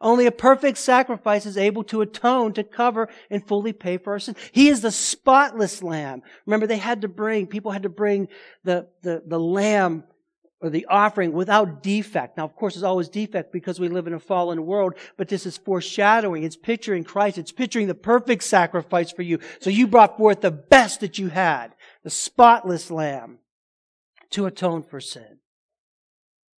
Only 0.00 0.24
a 0.24 0.32
perfect 0.32 0.78
sacrifice 0.78 1.44
is 1.44 1.58
able 1.58 1.84
to 1.84 2.00
atone, 2.00 2.54
to 2.54 2.64
cover, 2.64 3.10
and 3.30 3.46
fully 3.46 3.74
pay 3.74 3.98
for 3.98 4.14
our 4.14 4.18
sins. 4.18 4.38
He 4.50 4.68
is 4.68 4.80
the 4.80 4.90
spotless 4.90 5.82
lamb. 5.82 6.22
Remember, 6.46 6.66
they 6.66 6.78
had 6.78 7.02
to 7.02 7.08
bring, 7.08 7.46
people 7.46 7.72
had 7.72 7.82
to 7.82 7.90
bring 7.90 8.28
the, 8.64 8.88
the, 9.02 9.22
the 9.26 9.40
lamb 9.40 10.04
or 10.60 10.70
the 10.70 10.86
offering 10.86 11.32
without 11.32 11.82
defect. 11.82 12.36
Now, 12.36 12.44
of 12.44 12.56
course, 12.56 12.74
there's 12.74 12.82
always 12.82 13.08
defect 13.08 13.52
because 13.52 13.78
we 13.78 13.88
live 13.88 14.06
in 14.06 14.14
a 14.14 14.20
fallen 14.20 14.64
world, 14.64 14.94
but 15.16 15.28
this 15.28 15.44
is 15.44 15.58
foreshadowing. 15.58 16.44
It's 16.44 16.56
picturing 16.56 17.04
Christ. 17.04 17.38
It's 17.38 17.52
picturing 17.52 17.88
the 17.88 17.94
perfect 17.94 18.42
sacrifice 18.42 19.12
for 19.12 19.22
you. 19.22 19.38
So 19.60 19.70
you 19.70 19.86
brought 19.86 20.16
forth 20.16 20.40
the 20.40 20.50
best 20.50 21.00
that 21.00 21.18
you 21.18 21.28
had, 21.28 21.74
the 22.04 22.10
spotless 22.10 22.90
lamb 22.90 23.38
to 24.30 24.46
atone 24.46 24.82
for 24.82 25.00
sin. 25.00 25.38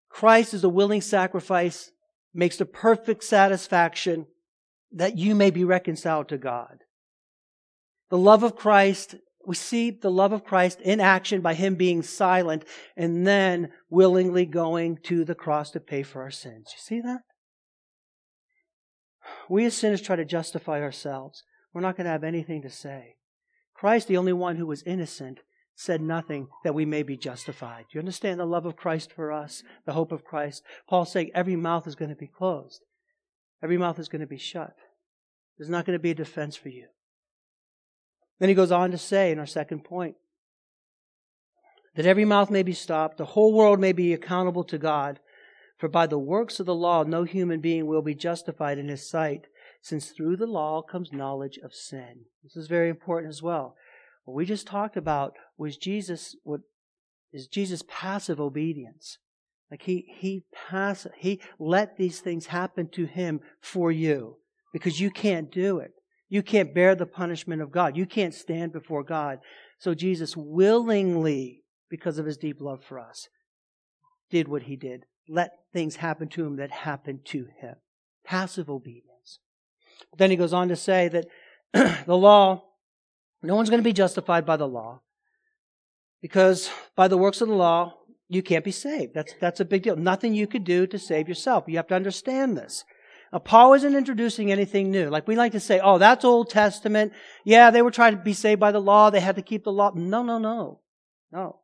Christ 0.09 0.55
is 0.55 0.65
a 0.65 0.69
willing 0.69 1.01
sacrifice 1.01 1.91
makes 2.33 2.57
the 2.57 2.67
perfect 2.67 3.25
satisfaction 3.25 4.27
that 4.93 5.19
you 5.19 5.35
may 5.35 5.51
be 5.51 5.65
reconciled 5.65 6.29
to 6.29 6.39
God. 6.39 6.79
The 8.11 8.19
love 8.19 8.43
of 8.43 8.57
Christ, 8.57 9.17
we 9.49 9.55
see 9.55 9.91
the 9.91 10.11
love 10.11 10.33
of 10.33 10.45
Christ 10.45 10.79
in 10.83 11.01
action 11.01 11.41
by 11.41 11.55
Him 11.55 11.75
being 11.75 12.03
silent 12.03 12.67
and 12.99 13.27
then 13.27 13.73
willingly 13.89 14.45
going 14.45 14.99
to 15.05 15.25
the 15.25 15.35
cross 15.35 15.71
to 15.71 15.81
pay 15.81 16.03
for 16.03 16.21
our 16.21 16.31
sins. 16.31 16.67
You 16.75 16.79
see 16.79 17.01
that? 17.01 17.23
We 19.49 19.65
as 19.65 19.75
sinners 19.75 20.03
try 20.03 20.17
to 20.17 20.25
justify 20.27 20.83
ourselves. 20.83 21.45
We're 21.73 21.81
not 21.81 21.97
going 21.97 22.05
to 22.05 22.11
have 22.11 22.25
anything 22.25 22.61
to 22.61 22.69
say. 22.69 23.17
Christ, 23.73 24.07
the 24.07 24.19
only 24.19 24.35
one 24.35 24.57
who 24.57 24.67
was 24.67 24.83
innocent, 24.83 25.39
said 25.75 26.03
nothing 26.03 26.49
that 26.63 26.75
we 26.75 26.85
may 26.85 27.03
be 27.03 27.17
justified. 27.17 27.87
Do 27.91 27.97
you 27.97 28.01
understand 28.01 28.39
the 28.39 28.45
love 28.45 28.67
of 28.67 28.77
Christ 28.77 29.15
for 29.15 29.33
us, 29.33 29.63
the 29.87 29.95
hope 29.95 30.13
of 30.13 30.25
Christ? 30.27 30.63
Paul's 30.87 31.11
saying 31.11 31.31
every 31.33 31.57
mouth 31.57 31.87
is 31.87 31.95
going 31.95 32.11
to 32.11 32.17
be 32.17 32.27
closed, 32.27 32.83
every 33.63 33.79
mouth 33.79 33.99
is 33.99 34.11
going 34.11 34.21
to 34.21 34.27
be 34.27 34.37
shut. 34.37 34.75
There's 35.57 35.71
not 35.71 35.87
going 35.87 35.99
to 35.99 36.03
be 36.03 36.11
a 36.11 36.15
defense 36.15 36.55
for 36.55 36.69
you. 36.69 36.89
Then 38.39 38.49
he 38.49 38.55
goes 38.55 38.73
on 38.73 38.91
to 38.93 38.99
say 38.99 39.33
in 39.33 39.39
our 39.39 39.47
second 39.47 39.85
point 39.85 40.17
that 41.97 42.07
every 42.07 42.25
mouth 42.25 42.51
may 42.51 42.63
be 42.63 42.73
stopped, 42.73 43.19
the 43.19 43.25
whole 43.25 43.53
world 43.53 43.81
may 43.81 43.93
be 43.93 44.13
accountable 44.13 44.65
to 44.65 44.79
God. 44.79 45.19
For 45.79 45.89
by 45.89 46.07
the 46.07 46.19
works 46.19 46.59
of 46.59 46.67
the 46.67 46.75
law, 46.75 47.05
no 47.05 47.23
human 47.23 47.61
being 47.61 47.87
will 47.87 48.03
be 48.03 48.15
justified 48.15 48.79
in 48.79 48.89
his 48.89 49.09
sight, 49.09 49.47
since 49.81 50.11
through 50.11 50.37
the 50.37 50.47
law 50.47 50.83
comes 50.83 51.13
knowledge 51.13 51.59
of 51.63 51.73
sin. 51.73 52.25
This 52.43 52.57
is 52.57 52.67
very 52.67 52.89
important 52.89 53.31
as 53.31 53.43
well. 53.43 53.77
What 54.25 54.35
we 54.35 54.45
just 54.45 54.67
talked 54.67 54.97
about 54.97 55.35
was 55.57 55.77
Jesus 55.77 56.37
what 56.43 56.61
is 57.33 57.47
Jesus 57.47 57.83
passive 57.89 58.41
obedience. 58.41 59.19
Like 59.71 59.83
he 59.83 60.07
he 60.19 60.45
pass 60.53 61.07
he 61.17 61.41
let 61.59 61.97
these 61.97 62.21
things 62.21 62.47
happen 62.47 62.89
to 62.91 63.05
him 63.07 63.41
for 63.61 63.93
you 63.93 64.37
because 64.73 65.01
you 65.01 65.11
can't 65.11 65.51
do 65.51 65.79
it. 65.79 65.93
You 66.29 66.43
can't 66.43 66.75
bear 66.75 66.95
the 66.95 67.07
punishment 67.07 67.63
of 67.63 67.71
God. 67.71 67.97
You 67.97 68.07
can't 68.07 68.35
stand 68.35 68.73
before 68.73 69.03
God. 69.03 69.39
So 69.79 69.95
Jesus 69.95 70.37
willingly, 70.37 71.63
because 71.89 72.19
of 72.19 72.27
his 72.27 72.37
deep 72.37 72.61
love 72.61 72.85
for 72.85 72.99
us, 72.99 73.29
did 74.31 74.49
what 74.49 74.65
he 74.65 74.77
did. 74.77 75.05
Let 75.29 75.53
things 75.73 75.97
happen 75.97 76.29
to 76.29 76.45
him 76.45 76.57
that 76.57 76.71
happened 76.71 77.21
to 77.27 77.47
him. 77.61 77.77
Passive 78.25 78.69
obedience. 78.69 79.39
Then 80.17 80.31
he 80.31 80.37
goes 80.37 80.53
on 80.53 80.69
to 80.69 80.77
say 80.77 81.09
that 81.09 81.27
the 82.07 82.17
law 82.17 82.65
no 83.43 83.55
one's 83.55 83.71
going 83.71 83.83
to 83.83 83.89
be 83.89 83.93
justified 83.93 84.45
by 84.45 84.57
the 84.57 84.69
law 84.69 85.01
because 86.21 86.71
by 86.97 87.09
the 87.09 87.17
works 87.17 87.41
of 87.41 87.49
the 87.49 87.55
law, 87.55 87.95
you 88.29 88.43
can't 88.43 88.65
be 88.65 88.73
saved. 88.73 89.15
That's, 89.15 89.35
that's 89.41 89.61
a 89.61 89.65
big 89.65 89.85
deal. 89.85 89.97
Nothing 89.97 90.35
you 90.35 90.47
could 90.47 90.65
do 90.65 90.87
to 90.87 90.99
save 90.99 91.29
yourself. 91.29 91.65
You 91.67 91.77
have 91.77 91.87
to 91.89 91.95
understand 91.95 92.57
this. 92.59 92.85
Now, 93.33 93.41
Paul 93.41 93.75
isn't 93.75 93.95
introducing 93.95 94.51
anything 94.51 94.91
new. 94.91 95.11
Like 95.11 95.29
we 95.29 95.37
like 95.37 95.53
to 95.53 95.61
say, 95.61 95.81
oh, 95.81 95.99
that's 95.99 96.25
Old 96.25 96.51
Testament. 96.51 97.13
Yeah, 97.45 97.71
they 97.71 97.83
were 97.83 97.91
trying 97.91 98.17
to 98.17 98.23
be 98.23 98.33
saved 98.33 98.61
by 98.61 98.73
the 98.73 98.81
law. 98.81 99.11
They 99.11 99.21
had 99.21 99.37
to 99.37 99.43
keep 99.43 99.65
the 99.65 99.73
law. 99.73 99.93
No, 99.95 100.23
no, 100.23 100.39
no. 100.39 100.81
No. 101.31 101.61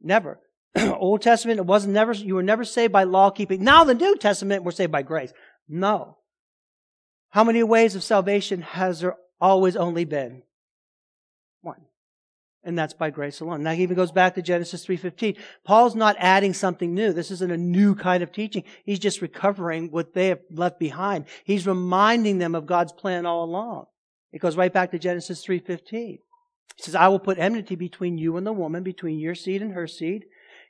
Never. 0.00 0.40
Old 0.76 1.22
Testament, 1.22 1.58
it 1.58 1.66
wasn't 1.66 1.94
never, 1.94 2.12
you 2.12 2.34
were 2.34 2.42
never 2.42 2.64
saved 2.64 2.92
by 2.92 3.04
law 3.04 3.30
keeping. 3.30 3.62
Now 3.62 3.84
the 3.84 3.94
New 3.94 4.16
Testament, 4.16 4.64
we're 4.64 4.70
saved 4.70 4.92
by 4.92 5.02
grace. 5.02 5.32
No. 5.68 6.18
How 7.30 7.44
many 7.44 7.62
ways 7.62 7.94
of 7.94 8.02
salvation 8.02 8.62
has 8.62 9.00
there 9.00 9.16
always 9.40 9.76
only 9.76 10.04
been? 10.04 10.42
One. 11.60 11.82
And 12.66 12.76
that's 12.76 12.94
by 12.94 13.10
grace 13.10 13.38
alone. 13.38 13.62
That 13.62 13.78
even 13.78 13.94
goes 13.94 14.10
back 14.10 14.34
to 14.34 14.42
Genesis 14.42 14.84
3.15. 14.84 15.36
Paul's 15.62 15.94
not 15.94 16.16
adding 16.18 16.52
something 16.52 16.92
new. 16.92 17.12
This 17.12 17.30
isn't 17.30 17.52
a 17.52 17.56
new 17.56 17.94
kind 17.94 18.24
of 18.24 18.32
teaching. 18.32 18.64
He's 18.84 18.98
just 18.98 19.22
recovering 19.22 19.92
what 19.92 20.14
they 20.14 20.26
have 20.26 20.40
left 20.50 20.80
behind. 20.80 21.26
He's 21.44 21.64
reminding 21.64 22.38
them 22.38 22.56
of 22.56 22.66
God's 22.66 22.92
plan 22.92 23.24
all 23.24 23.44
along. 23.44 23.86
It 24.32 24.40
goes 24.40 24.56
right 24.56 24.72
back 24.72 24.90
to 24.90 24.98
Genesis 24.98 25.46
3.15. 25.46 25.88
He 25.92 26.20
says, 26.76 26.96
I 26.96 27.06
will 27.06 27.20
put 27.20 27.38
enmity 27.38 27.76
between 27.76 28.18
you 28.18 28.36
and 28.36 28.44
the 28.44 28.52
woman, 28.52 28.82
between 28.82 29.20
your 29.20 29.36
seed 29.36 29.62
and 29.62 29.72
her 29.72 29.86
seed. 29.86 30.24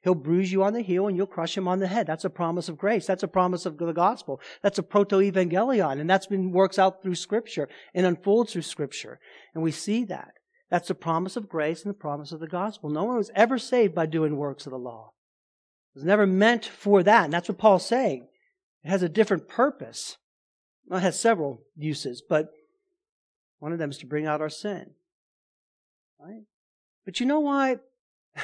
He'll 0.04 0.14
bruise 0.14 0.52
you 0.52 0.62
on 0.62 0.74
the 0.74 0.82
heel 0.82 1.08
and 1.08 1.16
you'll 1.16 1.26
crush 1.26 1.56
him 1.56 1.66
on 1.66 1.78
the 1.78 1.88
head. 1.88 2.06
That's 2.06 2.26
a 2.26 2.30
promise 2.30 2.68
of 2.68 2.76
grace. 2.76 3.06
That's 3.06 3.22
a 3.22 3.28
promise 3.28 3.64
of 3.64 3.78
the 3.78 3.92
gospel. 3.92 4.40
That's 4.62 4.78
a 4.78 4.82
proto-evangelium. 4.82 5.98
And 5.98 6.10
that's 6.10 6.26
been 6.26 6.52
works 6.52 6.78
out 6.78 7.02
through 7.02 7.14
scripture 7.14 7.70
and 7.94 8.04
unfolds 8.04 8.52
through 8.52 8.62
scripture. 8.62 9.18
And 9.54 9.64
we 9.64 9.72
see 9.72 10.04
that. 10.04 10.34
That's 10.70 10.88
the 10.88 10.94
promise 10.94 11.36
of 11.36 11.48
grace 11.48 11.84
and 11.84 11.90
the 11.90 11.98
promise 11.98 12.32
of 12.32 12.40
the 12.40 12.48
gospel. 12.48 12.90
No 12.90 13.04
one 13.04 13.16
was 13.16 13.30
ever 13.34 13.58
saved 13.58 13.94
by 13.94 14.06
doing 14.06 14.36
works 14.36 14.66
of 14.66 14.72
the 14.72 14.78
law. 14.78 15.12
It 15.94 16.00
was 16.00 16.04
never 16.04 16.26
meant 16.26 16.64
for 16.64 17.02
that. 17.02 17.24
And 17.24 17.32
that's 17.32 17.48
what 17.48 17.58
Paul's 17.58 17.86
saying. 17.86 18.26
It 18.84 18.88
has 18.88 19.02
a 19.02 19.08
different 19.08 19.48
purpose. 19.48 20.16
Well, 20.86 20.98
it 20.98 21.02
has 21.02 21.18
several 21.18 21.62
uses, 21.76 22.22
but 22.28 22.50
one 23.58 23.72
of 23.72 23.78
them 23.78 23.90
is 23.90 23.98
to 23.98 24.06
bring 24.06 24.26
out 24.26 24.40
our 24.40 24.48
sin. 24.48 24.90
Right? 26.20 26.42
But 27.04 27.20
you 27.20 27.26
know 27.26 27.40
why? 27.40 27.76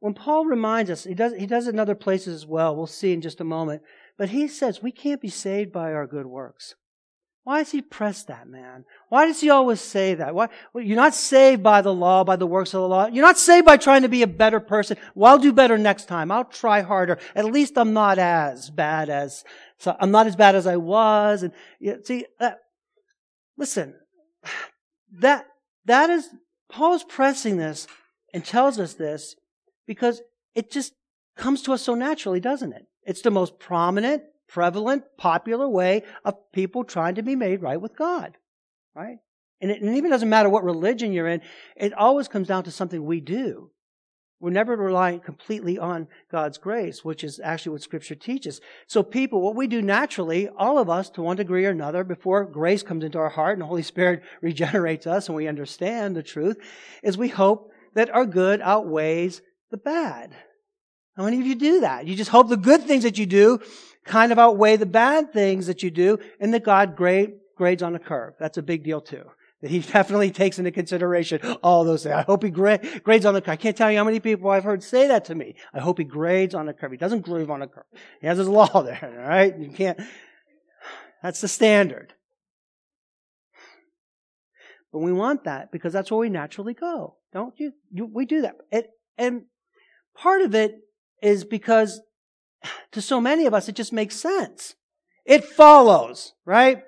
when 0.00 0.14
Paul 0.14 0.46
reminds 0.46 0.90
us, 0.90 1.04
he 1.04 1.14
does, 1.14 1.34
he 1.34 1.46
does 1.46 1.66
it 1.66 1.74
in 1.74 1.80
other 1.80 1.94
places 1.94 2.34
as 2.34 2.46
well. 2.46 2.74
We'll 2.74 2.86
see 2.86 3.12
in 3.12 3.20
just 3.20 3.40
a 3.40 3.44
moment. 3.44 3.82
But 4.16 4.30
he 4.30 4.48
says 4.48 4.82
we 4.82 4.92
can't 4.92 5.20
be 5.20 5.28
saved 5.28 5.72
by 5.72 5.92
our 5.92 6.06
good 6.06 6.26
works. 6.26 6.74
Why 7.44 7.58
does 7.58 7.72
he 7.72 7.82
press 7.82 8.24
that, 8.24 8.48
man? 8.48 8.86
Why 9.10 9.26
does 9.26 9.42
he 9.42 9.50
always 9.50 9.82
say 9.82 10.14
that? 10.14 10.34
Why, 10.34 10.48
well, 10.72 10.82
you're 10.82 10.96
not 10.96 11.14
saved 11.14 11.62
by 11.62 11.82
the 11.82 11.92
law, 11.92 12.24
by 12.24 12.36
the 12.36 12.46
works 12.46 12.72
of 12.72 12.80
the 12.80 12.88
law. 12.88 13.06
You're 13.06 13.24
not 13.24 13.38
saved 13.38 13.66
by 13.66 13.76
trying 13.76 14.00
to 14.00 14.08
be 14.08 14.22
a 14.22 14.26
better 14.26 14.60
person. 14.60 14.96
Well, 15.14 15.32
I'll 15.32 15.38
do 15.38 15.52
better 15.52 15.76
next 15.76 16.06
time. 16.06 16.30
I'll 16.30 16.46
try 16.46 16.80
harder. 16.80 17.18
At 17.34 17.44
least 17.44 17.76
I'm 17.76 17.92
not 17.92 18.18
as 18.18 18.70
bad 18.70 19.10
as, 19.10 19.44
so 19.78 19.94
I'm 20.00 20.10
not 20.10 20.26
as 20.26 20.36
bad 20.36 20.54
as 20.54 20.66
I 20.66 20.76
was. 20.76 21.42
And 21.42 21.52
you 21.80 22.00
see, 22.02 22.24
uh, 22.40 22.52
listen, 23.58 23.94
that, 25.18 25.44
that 25.84 26.08
is, 26.08 26.30
Paul's 26.70 27.04
pressing 27.04 27.58
this 27.58 27.86
and 28.32 28.42
tells 28.42 28.78
us 28.78 28.94
this 28.94 29.36
because 29.86 30.22
it 30.54 30.70
just 30.70 30.94
comes 31.36 31.60
to 31.62 31.74
us 31.74 31.82
so 31.82 31.94
naturally, 31.94 32.40
doesn't 32.40 32.72
it? 32.72 32.86
It's 33.02 33.20
the 33.20 33.30
most 33.30 33.58
prominent, 33.58 34.22
prevalent, 34.48 35.04
popular 35.16 35.68
way 35.68 36.02
of 36.24 36.34
people 36.52 36.84
trying 36.84 37.16
to 37.16 37.22
be 37.22 37.36
made 37.36 37.62
right 37.62 37.80
with 37.80 37.96
God, 37.96 38.36
right? 38.94 39.18
And 39.60 39.70
it, 39.70 39.82
and 39.82 39.96
even 39.96 40.10
doesn't 40.10 40.28
matter 40.28 40.48
what 40.48 40.64
religion 40.64 41.12
you're 41.12 41.28
in, 41.28 41.40
it 41.76 41.92
always 41.92 42.28
comes 42.28 42.48
down 42.48 42.64
to 42.64 42.70
something 42.70 43.04
we 43.04 43.20
do. 43.20 43.70
We're 44.40 44.50
never 44.50 44.76
relying 44.76 45.20
completely 45.20 45.78
on 45.78 46.06
God's 46.30 46.58
grace, 46.58 47.02
which 47.02 47.24
is 47.24 47.40
actually 47.42 47.72
what 47.72 47.82
Scripture 47.82 48.14
teaches. 48.14 48.60
So, 48.86 49.02
people, 49.02 49.40
what 49.40 49.56
we 49.56 49.66
do 49.66 49.80
naturally, 49.80 50.48
all 50.48 50.76
of 50.78 50.90
us, 50.90 51.08
to 51.10 51.22
one 51.22 51.36
degree 51.36 51.64
or 51.64 51.70
another, 51.70 52.04
before 52.04 52.44
grace 52.44 52.82
comes 52.82 53.04
into 53.04 53.16
our 53.16 53.30
heart 53.30 53.54
and 53.54 53.62
the 53.62 53.66
Holy 53.66 53.82
Spirit 53.82 54.22
regenerates 54.42 55.06
us 55.06 55.28
and 55.28 55.36
we 55.36 55.48
understand 55.48 56.14
the 56.14 56.22
truth, 56.22 56.58
is 57.02 57.16
we 57.16 57.28
hope 57.28 57.70
that 57.94 58.10
our 58.10 58.26
good 58.26 58.60
outweighs 58.60 59.40
the 59.70 59.78
bad. 59.78 60.34
How 61.16 61.24
many 61.24 61.40
of 61.40 61.46
you 61.46 61.54
do 61.54 61.80
that? 61.80 62.06
You 62.06 62.16
just 62.16 62.30
hope 62.30 62.48
the 62.48 62.56
good 62.56 62.82
things 62.82 63.04
that 63.04 63.18
you 63.18 63.26
do 63.26 63.60
kind 64.04 64.32
of 64.32 64.38
outweigh 64.38 64.76
the 64.76 64.86
bad 64.86 65.32
things 65.32 65.66
that 65.66 65.82
you 65.82 65.90
do 65.90 66.18
and 66.40 66.52
that 66.52 66.64
God 66.64 66.96
grade, 66.96 67.34
grades 67.56 67.82
on 67.82 67.94
a 67.94 67.98
curve. 67.98 68.34
That's 68.38 68.58
a 68.58 68.62
big 68.62 68.84
deal 68.84 69.00
too. 69.00 69.24
That 69.62 69.70
he 69.70 69.78
definitely 69.92 70.30
takes 70.30 70.58
into 70.58 70.72
consideration 70.72 71.40
all 71.62 71.84
those 71.84 72.02
things. 72.02 72.14
I 72.14 72.22
hope 72.22 72.42
he 72.42 72.50
gra- 72.50 72.80
grades 73.02 73.24
on 73.24 73.34
the 73.34 73.40
curve. 73.40 73.52
I 73.52 73.56
can't 73.56 73.76
tell 73.76 73.90
you 73.90 73.98
how 73.98 74.04
many 74.04 74.20
people 74.20 74.50
I've 74.50 74.64
heard 74.64 74.82
say 74.82 75.08
that 75.08 75.26
to 75.26 75.34
me. 75.34 75.54
I 75.72 75.80
hope 75.80 75.98
he 75.98 76.04
grades 76.04 76.54
on 76.54 76.66
the 76.66 76.72
curve. 76.72 76.90
He 76.90 76.98
doesn't 76.98 77.22
grade 77.22 77.48
on 77.48 77.62
a 77.62 77.68
curve. 77.68 77.84
He 78.20 78.26
has 78.26 78.38
his 78.38 78.48
law 78.60 78.82
there, 78.82 79.14
alright? 79.18 79.56
You 79.58 79.70
can't, 79.70 80.00
that's 81.22 81.40
the 81.40 81.48
standard. 81.48 82.12
But 84.92 84.98
we 85.00 85.12
want 85.12 85.44
that 85.44 85.72
because 85.72 85.92
that's 85.92 86.10
where 86.10 86.20
we 86.20 86.28
naturally 86.28 86.74
go. 86.74 87.16
Don't 87.32 87.54
you? 87.58 87.72
we 88.12 88.26
do 88.26 88.42
that. 88.42 88.56
And 89.16 89.42
Part 90.14 90.42
of 90.42 90.54
it 90.54 90.78
is 91.24 91.44
because 91.44 92.00
to 92.92 93.00
so 93.00 93.20
many 93.20 93.46
of 93.46 93.54
us, 93.54 93.68
it 93.68 93.74
just 93.74 93.92
makes 93.92 94.16
sense. 94.16 94.74
It 95.24 95.44
follows, 95.44 96.34
right? 96.44 96.82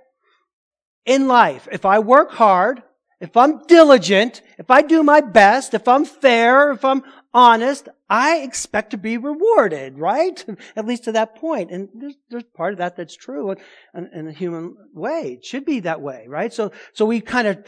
In 1.05 1.29
life, 1.29 1.69
if 1.73 1.85
I 1.85 1.99
work 2.01 2.33
hard, 2.33 2.83
if 3.21 3.37
I'm 3.37 3.65
diligent, 3.67 4.43
if 4.59 4.71
I 4.71 4.83
do 4.83 5.03
my 5.03 5.21
best, 5.21 5.73
if 5.73 5.89
I'm 5.89 6.05
fair, 6.05 6.73
if 6.73 6.85
I'm 6.85 7.03
honest, 7.33 7.89
I 8.11 8.39
expect 8.39 8.91
to 8.91 8.99
be 8.99 9.17
rewarded, 9.17 9.99
right? 9.99 10.45
At 10.77 10.87
least 10.87 11.05
to 11.05 11.13
that 11.13 11.37
point. 11.37 11.71
And 11.71 11.89
there's, 11.95 12.17
there's 12.29 12.45
part 12.55 12.73
of 12.73 12.79
that 12.79 12.97
that's 12.97 13.17
true 13.17 13.55
in, 13.95 14.11
in, 14.13 14.29
a 14.29 14.33
human 14.33 14.77
way. 14.93 15.39
It 15.39 15.45
should 15.45 15.65
be 15.65 15.81
that 15.81 16.01
way, 16.01 16.27
right? 16.29 16.53
So, 16.53 16.73
so 16.93 17.07
we 17.07 17.21
kind 17.21 17.49
of 17.49 17.65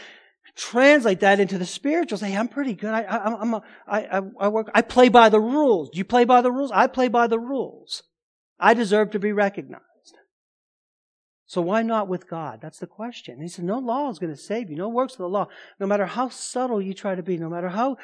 translate 0.59 1.21
that 1.21 1.41
into 1.41 1.57
the 1.57 1.65
spiritual. 1.65 2.19
Say, 2.19 2.37
I'm 2.37 2.49
pretty 2.49 2.75
good. 2.75 2.91
I, 2.91 3.03
I, 3.03 3.41
I'm 3.41 3.55
a, 3.55 3.63
I, 3.87 4.21
I 4.41 4.49
work, 4.49 4.71
I 4.75 4.83
play 4.83 5.09
by 5.09 5.29
the 5.29 5.41
rules. 5.41 5.89
Do 5.91 5.99
you 5.99 6.05
play 6.05 6.25
by 6.25 6.43
the 6.43 6.51
rules? 6.51 6.71
I 6.75 6.89
play 6.89 7.09
by 7.09 7.29
the 7.29 7.39
rules. 7.39 8.03
I 8.59 8.75
deserve 8.75 9.13
to 9.13 9.21
be 9.21 9.33
recognized. 9.33 9.85
So 11.47 11.63
why 11.63 11.83
not 11.83 12.09
with 12.09 12.29
God? 12.29 12.59
That's 12.61 12.79
the 12.79 12.87
question. 12.87 13.41
he 13.41 13.49
said, 13.49 13.65
no 13.65 13.79
law 13.79 14.11
is 14.11 14.19
going 14.19 14.35
to 14.35 14.41
save 14.41 14.69
you. 14.69 14.77
No 14.77 14.89
works 14.89 15.15
of 15.15 15.19
the 15.19 15.29
law. 15.29 15.49
No 15.81 15.87
matter 15.87 16.05
how 16.05 16.29
subtle 16.29 16.83
you 16.83 16.93
try 16.93 17.15
to 17.15 17.23
be, 17.23 17.39
no 17.39 17.49
matter 17.49 17.71
how 17.71 17.97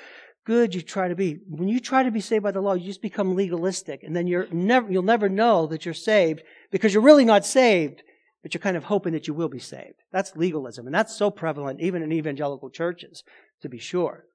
good 0.46 0.74
you 0.74 0.80
try 0.80 1.08
to 1.08 1.14
be, 1.14 1.40
when 1.48 1.68
you 1.68 1.80
try 1.80 2.04
to 2.04 2.10
be 2.10 2.20
saved 2.20 2.44
by 2.44 2.52
the 2.52 2.60
law, 2.60 2.74
you 2.74 2.86
just 2.86 3.02
become 3.02 3.34
legalistic. 3.34 4.02
And 4.02 4.14
then 4.16 4.26
you're 4.26 4.46
never, 4.50 4.90
you'll 4.90 5.02
never 5.02 5.28
know 5.28 5.66
that 5.66 5.84
you're 5.84 5.92
saved 5.92 6.42
because 6.70 6.94
you're 6.94 7.02
really 7.02 7.24
not 7.24 7.44
saved 7.44 8.02
but 8.44 8.52
you're 8.52 8.60
kind 8.60 8.76
of 8.76 8.84
hoping 8.84 9.14
that 9.14 9.26
you 9.26 9.32
will 9.32 9.48
be 9.48 9.58
saved. 9.58 10.02
That's 10.12 10.36
legalism, 10.36 10.84
and 10.84 10.94
that's 10.94 11.16
so 11.16 11.30
prevalent 11.30 11.80
even 11.80 12.02
in 12.02 12.12
evangelical 12.12 12.68
churches, 12.68 13.24
to 13.62 13.68
be 13.68 13.78
sure. 13.78 14.26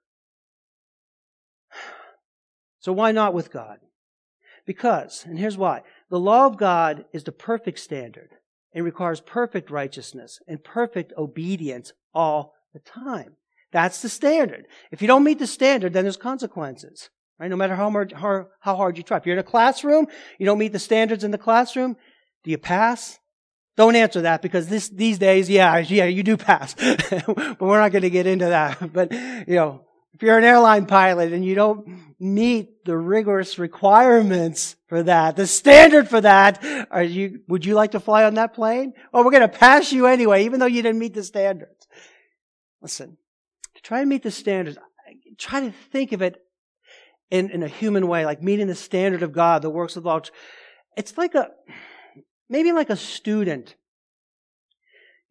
So 2.81 2.93
why 2.93 3.11
not 3.11 3.33
with 3.33 3.51
God? 3.51 3.79
Because, 4.65 5.25
and 5.25 5.37
here's 5.37 5.57
why. 5.57 5.81
The 6.09 6.17
law 6.17 6.45
of 6.45 6.55
God 6.55 7.03
is 7.11 7.25
the 7.25 7.33
perfect 7.33 7.77
standard 7.77 8.29
and 8.73 8.85
requires 8.85 9.19
perfect 9.19 9.69
righteousness 9.69 10.39
and 10.47 10.63
perfect 10.63 11.11
obedience 11.17 11.91
all 12.13 12.53
the 12.73 12.79
time. 12.79 13.35
That's 13.73 14.01
the 14.01 14.07
standard. 14.07 14.65
If 14.91 15.01
you 15.01 15.09
don't 15.09 15.25
meet 15.25 15.39
the 15.39 15.45
standard, 15.45 15.91
then 15.91 16.05
there's 16.05 16.15
consequences. 16.15 17.09
Right? 17.37 17.49
No 17.49 17.57
matter 17.57 17.75
how, 17.75 17.91
hard, 17.91 18.13
how, 18.13 18.47
how 18.61 18.77
hard 18.77 18.95
you 18.95 19.03
try. 19.03 19.17
If 19.17 19.25
you're 19.25 19.35
in 19.35 19.39
a 19.39 19.43
classroom, 19.43 20.07
you 20.37 20.45
don't 20.45 20.57
meet 20.57 20.71
the 20.71 20.79
standards 20.79 21.25
in 21.25 21.31
the 21.31 21.37
classroom, 21.37 21.97
do 22.45 22.51
you 22.51 22.57
pass? 22.57 23.19
Don't 23.79 23.95
answer 23.95 24.23
that 24.23 24.41
because 24.41 24.67
this, 24.67 24.89
these 24.89 25.19
days, 25.19 25.49
yeah, 25.49 25.77
yeah, 25.77 26.03
you 26.03 26.21
do 26.21 26.35
pass. 26.35 26.73
but 27.09 27.61
we're 27.61 27.79
not 27.79 27.93
going 27.93 28.01
to 28.01 28.09
get 28.09 28.27
into 28.27 28.47
that. 28.47 28.91
But, 28.93 29.13
you 29.13 29.55
know, 29.55 29.85
if 30.13 30.21
you're 30.21 30.37
an 30.37 30.43
airline 30.43 30.85
pilot 30.85 31.31
and 31.31 31.45
you 31.45 31.55
don't 31.55 31.87
meet 32.19 32.83
the 32.83 32.97
rigorous 32.97 33.57
requirements 33.57 34.75
for 34.89 35.03
that, 35.03 35.37
the 35.37 35.47
standard 35.47 36.09
for 36.09 36.19
that, 36.19 36.61
are 36.91 37.03
you, 37.03 37.39
would 37.47 37.63
you 37.63 37.73
like 37.73 37.91
to 37.91 38.01
fly 38.01 38.25
on 38.25 38.33
that 38.33 38.53
plane? 38.53 38.91
Well, 39.13 39.23
we're 39.23 39.31
going 39.31 39.49
to 39.49 39.57
pass 39.57 39.93
you 39.93 40.07
anyway, 40.07 40.43
even 40.43 40.59
though 40.59 40.65
you 40.65 40.81
didn't 40.81 40.99
meet 40.99 41.13
the 41.13 41.23
standards. 41.23 41.87
Listen, 42.81 43.15
try 43.81 44.01
to 44.01 44.05
meet 44.05 44.23
the 44.23 44.31
standards, 44.31 44.77
try 45.37 45.61
to 45.61 45.71
think 45.93 46.11
of 46.11 46.21
it 46.21 46.35
in, 47.31 47.49
in 47.49 47.63
a 47.63 47.69
human 47.69 48.09
way, 48.09 48.25
like 48.25 48.43
meeting 48.43 48.67
the 48.67 48.75
standard 48.75 49.23
of 49.23 49.31
God, 49.31 49.61
the 49.61 49.69
works 49.69 49.95
of 49.95 50.03
the 50.03 50.09
law. 50.09 50.19
It's 50.97 51.17
like 51.17 51.33
a, 51.33 51.51
maybe 52.49 52.71
like 52.71 52.89
a 52.89 52.95
student 52.95 53.75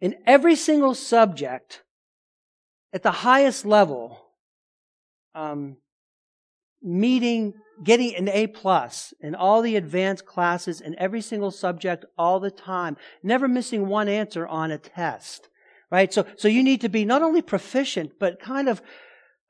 in 0.00 0.14
every 0.26 0.54
single 0.54 0.94
subject 0.94 1.82
at 2.92 3.02
the 3.02 3.10
highest 3.10 3.66
level, 3.66 4.24
um, 5.34 5.76
meeting, 6.82 7.54
getting 7.82 8.14
an 8.14 8.28
A 8.28 8.46
plus 8.46 9.12
in 9.20 9.34
all 9.34 9.62
the 9.62 9.76
advanced 9.76 10.24
classes 10.24 10.80
in 10.80 10.98
every 10.98 11.20
single 11.20 11.50
subject 11.50 12.04
all 12.16 12.40
the 12.40 12.50
time, 12.50 12.96
never 13.22 13.48
missing 13.48 13.88
one 13.88 14.08
answer 14.08 14.46
on 14.46 14.70
a 14.70 14.78
test, 14.78 15.48
right? 15.90 16.12
So, 16.12 16.24
so 16.36 16.48
you 16.48 16.62
need 16.62 16.80
to 16.82 16.88
be 16.88 17.04
not 17.04 17.22
only 17.22 17.42
proficient, 17.42 18.12
but 18.18 18.40
kind 18.40 18.68
of 18.68 18.80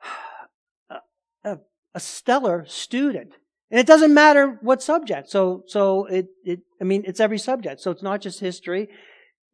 a, 0.91 0.97
a, 1.45 1.59
a 1.95 2.01
stellar 2.01 2.65
student 2.67 3.35
and 3.71 3.79
it 3.79 3.87
doesn't 3.87 4.15
matter 4.15 4.59
what 4.63 4.83
subject. 4.83 5.31
So, 5.31 5.65
so 5.67 6.07
it, 6.07 6.29
it, 6.45 6.61
I 6.81 6.85
mean, 6.85 7.05
it's 7.07 7.21
every 7.21 7.39
subject. 7.39 7.81
So 7.81 7.91
it's 7.91 8.03
not 8.03 8.21
just 8.21 8.41
history. 8.41 8.89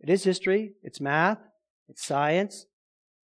It 0.00 0.10
is 0.10 0.24
history. 0.24 0.72
It's 0.82 1.00
math. 1.00 1.38
It's 1.88 2.04
science. 2.04 2.66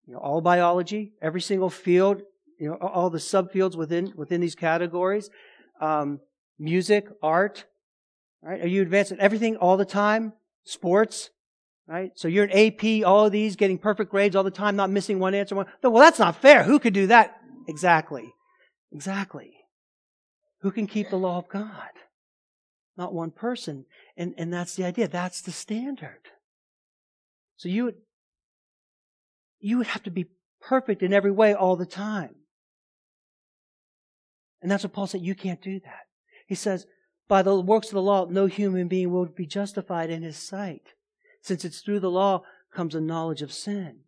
You 0.05 0.13
know, 0.13 0.19
all 0.19 0.41
biology, 0.41 1.13
every 1.21 1.41
single 1.41 1.69
field, 1.69 2.21
you 2.59 2.69
know, 2.69 2.75
all 2.75 3.09
the 3.09 3.17
subfields 3.17 3.75
within, 3.75 4.13
within 4.15 4.39
these 4.41 4.55
categories. 4.55 5.29
um, 5.81 6.19
music, 6.59 7.07
art? 7.21 7.65
Right? 8.41 8.61
Are 8.61 8.67
you 8.67 8.81
advancing 8.81 9.19
everything 9.19 9.57
all 9.57 9.77
the 9.77 9.85
time? 9.85 10.33
Sports? 10.63 11.29
Right? 11.87 12.11
So 12.15 12.27
you're 12.27 12.45
an 12.45 12.51
AP, 12.51 13.05
all 13.05 13.25
of 13.25 13.31
these, 13.31 13.55
getting 13.55 13.77
perfect 13.77 14.11
grades 14.11 14.35
all 14.35 14.43
the 14.43 14.51
time, 14.51 14.75
not 14.75 14.89
missing 14.89 15.19
one 15.19 15.33
answer. 15.33 15.55
Well, 15.55 16.01
that's 16.01 16.19
not 16.19 16.41
fair. 16.41 16.63
Who 16.63 16.79
could 16.79 16.93
do 16.93 17.07
that? 17.07 17.37
Exactly. 17.67 18.33
Exactly. 18.91 19.56
Who 20.61 20.71
can 20.71 20.87
keep 20.87 21.09
the 21.09 21.17
law 21.17 21.37
of 21.37 21.49
God? 21.49 21.89
Not 22.97 23.13
one 23.13 23.31
person. 23.31 23.85
And, 24.15 24.33
and 24.37 24.51
that's 24.51 24.75
the 24.75 24.83
idea. 24.83 25.07
That's 25.07 25.41
the 25.41 25.51
standard. 25.51 26.21
So 27.57 27.69
you 27.69 27.85
would, 27.85 27.95
you 29.59 29.77
would 29.77 29.87
have 29.87 30.03
to 30.03 30.11
be 30.11 30.27
perfect 30.61 31.03
in 31.03 31.13
every 31.13 31.31
way 31.31 31.53
all 31.53 31.75
the 31.75 31.85
time. 31.85 32.35
And 34.61 34.71
that's 34.71 34.83
what 34.83 34.93
Paul 34.93 35.07
said. 35.07 35.21
You 35.21 35.35
can't 35.35 35.61
do 35.61 35.79
that. 35.79 36.07
He 36.47 36.55
says, 36.55 36.87
by 37.27 37.41
the 37.41 37.59
works 37.59 37.87
of 37.87 37.93
the 37.93 38.01
law, 38.01 38.25
no 38.25 38.45
human 38.47 38.87
being 38.87 39.11
will 39.11 39.25
be 39.25 39.45
justified 39.45 40.09
in 40.09 40.23
his 40.23 40.37
sight 40.37 40.93
since 41.41 41.63
it's 41.63 41.81
through 41.81 41.99
the 41.99 42.11
law 42.11 42.43
comes 42.73 42.95
a 42.95 43.01
knowledge 43.01 43.41
of 43.41 43.53
sin. 43.53 43.99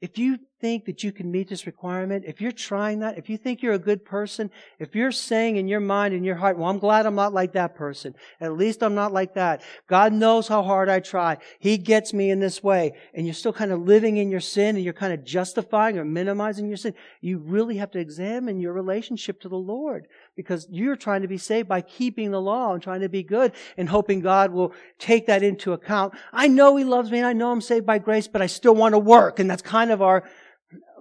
If 0.00 0.18
you 0.18 0.38
think 0.60 0.84
that 0.84 1.02
you 1.02 1.12
can 1.12 1.30
meet 1.30 1.48
this 1.48 1.66
requirement, 1.66 2.24
if 2.26 2.40
you're 2.40 2.52
trying 2.52 3.00
that, 3.00 3.18
if 3.18 3.30
you 3.30 3.36
think 3.36 3.62
you're 3.62 3.74
a 3.74 3.78
good 3.78 4.04
person, 4.04 4.50
if 4.78 4.94
you're 4.94 5.12
saying 5.12 5.56
in 5.56 5.68
your 5.68 5.80
mind 5.80 6.14
and 6.14 6.24
your 6.24 6.36
heart, 6.36 6.58
well, 6.58 6.68
I'm 6.68 6.78
glad 6.78 7.06
I'm 7.06 7.14
not 7.14 7.32
like 7.32 7.52
that 7.52 7.74
person. 7.74 8.14
At 8.40 8.56
least 8.56 8.82
I'm 8.82 8.94
not 8.94 9.12
like 9.12 9.34
that. 9.34 9.62
God 9.86 10.12
knows 10.12 10.48
how 10.48 10.62
hard 10.62 10.88
I 10.88 11.00
try. 11.00 11.38
He 11.58 11.78
gets 11.78 12.12
me 12.12 12.30
in 12.30 12.40
this 12.40 12.62
way. 12.62 12.92
And 13.14 13.26
you're 13.26 13.34
still 13.34 13.52
kind 13.52 13.72
of 13.72 13.80
living 13.80 14.18
in 14.18 14.30
your 14.30 14.40
sin 14.40 14.76
and 14.76 14.84
you're 14.84 14.92
kind 14.92 15.12
of 15.12 15.24
justifying 15.24 15.98
or 15.98 16.04
minimizing 16.04 16.68
your 16.68 16.76
sin. 16.76 16.94
You 17.20 17.38
really 17.38 17.78
have 17.78 17.90
to 17.92 17.98
examine 17.98 18.60
your 18.60 18.72
relationship 18.72 19.40
to 19.40 19.48
the 19.48 19.56
Lord 19.56 20.06
because 20.36 20.66
you're 20.70 20.96
trying 20.96 21.22
to 21.22 21.28
be 21.28 21.38
saved 21.38 21.68
by 21.68 21.80
keeping 21.80 22.30
the 22.30 22.40
law 22.40 22.74
and 22.74 22.82
trying 22.82 23.00
to 23.00 23.08
be 23.08 23.22
good 23.22 23.52
and 23.76 23.88
hoping 23.88 24.20
God 24.20 24.52
will 24.52 24.72
take 24.98 25.26
that 25.26 25.42
into 25.42 25.72
account. 25.72 26.14
I 26.32 26.48
know 26.48 26.76
He 26.76 26.84
loves 26.84 27.10
me 27.10 27.18
and 27.18 27.26
I 27.26 27.32
know 27.32 27.50
I'm 27.50 27.60
saved 27.60 27.86
by 27.86 27.98
grace, 27.98 28.28
but 28.28 28.42
I 28.42 28.46
still 28.46 28.74
want 28.74 28.94
to 28.94 28.98
work. 28.98 29.38
And 29.38 29.50
that's 29.50 29.62
kind 29.62 29.90
of 29.90 30.02
our 30.02 30.24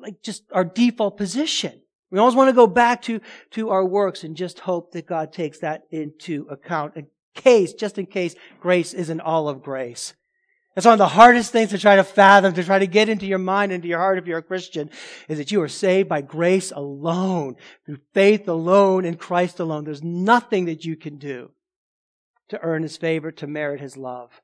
like 0.01 0.21
just 0.21 0.43
our 0.51 0.65
default 0.65 1.17
position. 1.17 1.81
We 2.11 2.19
always 2.19 2.35
want 2.35 2.49
to 2.49 2.55
go 2.55 2.67
back 2.67 3.03
to, 3.03 3.21
to 3.51 3.69
our 3.69 3.85
works 3.85 4.23
and 4.23 4.35
just 4.35 4.59
hope 4.59 4.93
that 4.93 5.07
God 5.07 5.31
takes 5.31 5.59
that 5.59 5.83
into 5.91 6.47
account 6.49 6.95
in 6.95 7.07
case, 7.35 7.73
just 7.73 7.97
in 7.97 8.07
case 8.07 8.35
grace 8.59 8.93
isn't 8.93 9.21
all 9.21 9.47
of 9.47 9.61
grace. 9.61 10.13
That's 10.75 10.85
one 10.85 10.93
of 10.93 10.99
the 10.99 11.07
hardest 11.07 11.51
things 11.51 11.71
to 11.71 11.77
try 11.77 11.97
to 11.97 12.03
fathom, 12.03 12.53
to 12.53 12.63
try 12.63 12.79
to 12.79 12.87
get 12.87 13.09
into 13.09 13.25
your 13.25 13.39
mind, 13.39 13.71
into 13.71 13.87
your 13.87 13.99
heart 13.99 14.17
if 14.17 14.25
you're 14.25 14.37
a 14.37 14.43
Christian, 14.43 14.89
is 15.27 15.37
that 15.37 15.51
you 15.51 15.61
are 15.61 15.67
saved 15.67 16.07
by 16.07 16.21
grace 16.21 16.71
alone, 16.71 17.55
through 17.85 17.99
faith 18.13 18.47
alone, 18.47 19.03
in 19.03 19.15
Christ 19.15 19.59
alone. 19.59 19.83
There's 19.83 20.03
nothing 20.03 20.65
that 20.65 20.85
you 20.85 20.95
can 20.95 21.17
do 21.17 21.51
to 22.49 22.61
earn 22.61 22.83
His 22.83 22.97
favor, 22.97 23.31
to 23.31 23.47
merit 23.47 23.81
His 23.81 23.97
love. 23.97 24.41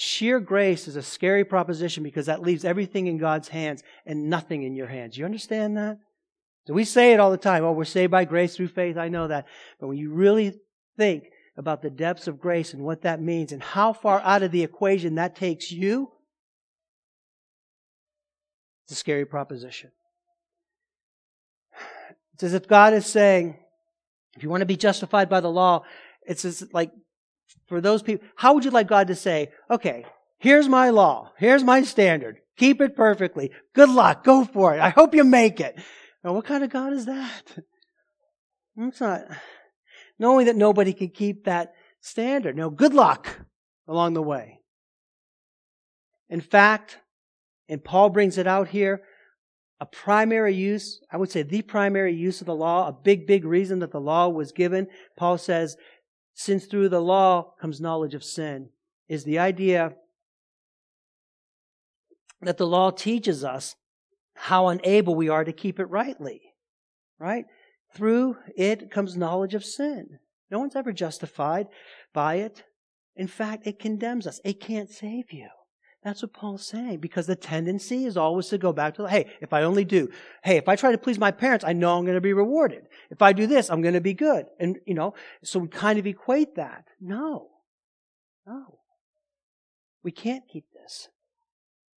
Sheer 0.00 0.38
grace 0.38 0.86
is 0.86 0.94
a 0.94 1.02
scary 1.02 1.44
proposition 1.44 2.04
because 2.04 2.26
that 2.26 2.40
leaves 2.40 2.64
everything 2.64 3.08
in 3.08 3.18
God's 3.18 3.48
hands 3.48 3.82
and 4.06 4.30
nothing 4.30 4.62
in 4.62 4.76
your 4.76 4.86
hands. 4.86 5.18
You 5.18 5.24
understand 5.24 5.76
that? 5.76 5.98
So 6.68 6.72
we 6.72 6.84
say 6.84 7.12
it 7.12 7.18
all 7.18 7.32
the 7.32 7.36
time. 7.36 7.64
Oh, 7.64 7.72
we're 7.72 7.84
saved 7.84 8.12
by 8.12 8.24
grace 8.24 8.54
through 8.54 8.68
faith. 8.68 8.96
I 8.96 9.08
know 9.08 9.26
that. 9.26 9.46
But 9.80 9.88
when 9.88 9.96
you 9.96 10.12
really 10.12 10.54
think 10.96 11.24
about 11.56 11.82
the 11.82 11.90
depths 11.90 12.28
of 12.28 12.38
grace 12.38 12.74
and 12.74 12.84
what 12.84 13.02
that 13.02 13.20
means 13.20 13.50
and 13.50 13.60
how 13.60 13.92
far 13.92 14.20
out 14.20 14.44
of 14.44 14.52
the 14.52 14.62
equation 14.62 15.16
that 15.16 15.34
takes 15.34 15.72
you, 15.72 16.12
it's 18.84 18.92
a 18.92 18.94
scary 18.94 19.26
proposition. 19.26 19.90
It's 22.34 22.44
as 22.44 22.54
if 22.54 22.68
God 22.68 22.94
is 22.94 23.04
saying, 23.04 23.56
if 24.36 24.44
you 24.44 24.48
want 24.48 24.60
to 24.60 24.66
be 24.66 24.76
justified 24.76 25.28
by 25.28 25.40
the 25.40 25.50
law, 25.50 25.82
it's 26.22 26.44
as 26.44 26.72
like 26.72 26.92
for 27.68 27.80
those 27.80 28.02
people, 28.02 28.26
how 28.36 28.54
would 28.54 28.64
you 28.64 28.70
like 28.70 28.88
God 28.88 29.08
to 29.08 29.14
say, 29.14 29.52
okay, 29.70 30.04
here's 30.38 30.68
my 30.68 30.90
law. 30.90 31.32
Here's 31.36 31.62
my 31.62 31.82
standard. 31.82 32.38
Keep 32.56 32.80
it 32.80 32.96
perfectly. 32.96 33.50
Good 33.74 33.90
luck. 33.90 34.24
Go 34.24 34.44
for 34.44 34.74
it. 34.74 34.80
I 34.80 34.88
hope 34.88 35.14
you 35.14 35.24
make 35.24 35.60
it. 35.60 35.78
Now, 36.24 36.32
what 36.32 36.46
kind 36.46 36.64
of 36.64 36.70
God 36.70 36.92
is 36.92 37.06
that? 37.06 37.58
It's 38.76 39.00
not 39.00 39.24
knowing 40.18 40.46
that 40.46 40.56
nobody 40.56 40.92
can 40.92 41.08
keep 41.08 41.44
that 41.44 41.74
standard. 42.00 42.56
No, 42.56 42.70
good 42.70 42.94
luck 42.94 43.40
along 43.86 44.14
the 44.14 44.22
way. 44.22 44.60
In 46.28 46.40
fact, 46.40 46.98
and 47.68 47.82
Paul 47.82 48.10
brings 48.10 48.38
it 48.38 48.46
out 48.46 48.68
here, 48.68 49.02
a 49.80 49.86
primary 49.86 50.54
use, 50.54 51.00
I 51.10 51.16
would 51.16 51.30
say 51.30 51.42
the 51.42 51.62
primary 51.62 52.14
use 52.14 52.40
of 52.40 52.46
the 52.46 52.54
law, 52.54 52.88
a 52.88 52.92
big, 52.92 53.26
big 53.26 53.44
reason 53.44 53.78
that 53.78 53.92
the 53.92 54.00
law 54.00 54.28
was 54.28 54.50
given. 54.52 54.88
Paul 55.16 55.38
says 55.38 55.76
since 56.38 56.66
through 56.66 56.88
the 56.88 57.00
law 57.00 57.52
comes 57.60 57.80
knowledge 57.80 58.14
of 58.14 58.22
sin, 58.22 58.68
is 59.08 59.24
the 59.24 59.40
idea 59.40 59.96
that 62.42 62.58
the 62.58 62.66
law 62.66 62.92
teaches 62.92 63.42
us 63.42 63.74
how 64.34 64.68
unable 64.68 65.16
we 65.16 65.28
are 65.28 65.42
to 65.42 65.52
keep 65.52 65.80
it 65.80 65.86
rightly. 65.86 66.40
Right? 67.18 67.46
Through 67.92 68.36
it 68.56 68.88
comes 68.88 69.16
knowledge 69.16 69.54
of 69.54 69.64
sin. 69.64 70.20
No 70.48 70.60
one's 70.60 70.76
ever 70.76 70.92
justified 70.92 71.66
by 72.14 72.36
it. 72.36 72.62
In 73.16 73.26
fact, 73.26 73.66
it 73.66 73.80
condemns 73.80 74.24
us. 74.24 74.40
It 74.44 74.60
can't 74.60 74.90
save 74.90 75.32
you. 75.32 75.48
That's 76.08 76.22
what 76.22 76.32
Paul's 76.32 76.64
saying 76.64 77.00
because 77.00 77.26
the 77.26 77.36
tendency 77.36 78.06
is 78.06 78.16
always 78.16 78.48
to 78.48 78.56
go 78.56 78.72
back 78.72 78.94
to, 78.94 79.04
hey, 79.04 79.26
if 79.42 79.52
I 79.52 79.64
only 79.64 79.84
do, 79.84 80.08
hey, 80.42 80.56
if 80.56 80.66
I 80.66 80.74
try 80.74 80.90
to 80.90 80.96
please 80.96 81.18
my 81.18 81.30
parents, 81.30 81.66
I 81.66 81.74
know 81.74 81.98
I'm 81.98 82.06
going 82.06 82.14
to 82.14 82.22
be 82.22 82.32
rewarded. 82.32 82.86
If 83.10 83.20
I 83.20 83.34
do 83.34 83.46
this, 83.46 83.68
I'm 83.68 83.82
going 83.82 83.92
to 83.92 84.00
be 84.00 84.14
good. 84.14 84.46
And, 84.58 84.78
you 84.86 84.94
know, 84.94 85.12
so 85.44 85.58
we 85.58 85.68
kind 85.68 85.98
of 85.98 86.06
equate 86.06 86.56
that. 86.56 86.86
No. 86.98 87.48
No. 88.46 88.78
We 90.02 90.10
can't 90.10 90.44
keep 90.50 90.64
this. 90.72 91.08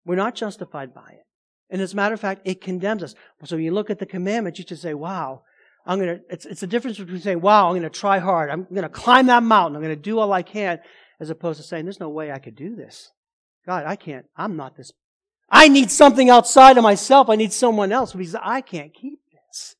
We're 0.05 0.16
not 0.16 0.35
justified 0.35 0.92
by 0.92 1.11
it. 1.12 1.27
And 1.70 1.81
as 1.81 1.92
a 1.92 1.96
matter 1.96 2.14
of 2.14 2.20
fact, 2.20 2.40
it 2.44 2.61
condemns 2.61 3.05
us. 3.05 3.14
So 3.44 3.55
when 3.55 3.64
you 3.64 3.70
look 3.70 3.90
at 3.90 4.01
the 4.01 4.07
commandments, 4.07 4.59
you 4.59 4.64
just 4.64 4.83
say, 4.83 4.92
wow, 4.92 5.42
I'm 5.87 6.01
going 6.01 6.18
to, 6.18 6.25
it's, 6.29 6.46
it's 6.46 6.64
a 6.64 6.66
difference 6.66 6.99
between 6.99 7.20
saying, 7.20 7.42
wow, 7.42 7.68
I'm 7.68 7.75
going 7.75 7.85
to 7.85 7.90
try 7.90 8.18
hard. 8.18 8.51
I'm 8.51 8.64
going 8.64 8.83
to 8.83 8.88
climb 8.88 9.27
that 9.27 9.44
mountain. 9.44 9.77
I'm 9.77 9.83
going 9.85 9.94
to 9.94 10.03
do 10.03 10.18
all 10.18 10.33
I 10.33 10.42
can, 10.42 10.81
as 11.20 11.31
opposed 11.31 11.61
to 11.61 11.62
saying, 11.64 11.85
there's 11.85 12.01
no 12.01 12.09
way 12.09 12.33
I 12.33 12.40
could 12.40 12.57
do 12.57 12.75
this. 12.75 13.12
God, 13.70 13.85
I 13.87 13.94
can't, 13.94 14.26
I'm 14.37 14.56
not 14.56 14.76
this. 14.76 14.90
I 15.48 15.68
need 15.68 15.92
something 15.92 16.28
outside 16.28 16.76
of 16.76 16.83
myself. 16.83 17.30
I 17.30 17.37
need 17.37 17.52
someone 17.52 17.92
else 17.92 18.12
because 18.12 18.35
I 18.35 18.62
can't 18.62 18.92
keep 18.92 19.20
this. 19.30 19.76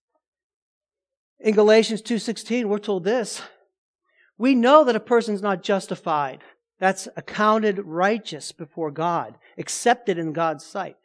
In 1.40 1.57
Galatians 1.57 2.00
2.16, 2.00 2.66
we're 2.66 2.79
told 2.79 3.03
this. 3.03 3.42
We 4.38 4.55
know 4.55 4.85
that 4.85 4.94
a 4.94 5.00
person's 5.00 5.42
not 5.42 5.64
justified. 5.64 6.38
That's 6.79 7.09
accounted 7.16 7.81
righteous 7.85 8.53
before 8.53 8.92
God, 8.92 9.35
accepted 9.59 10.18
in 10.18 10.33
God's 10.33 10.64
sight. 10.64 10.96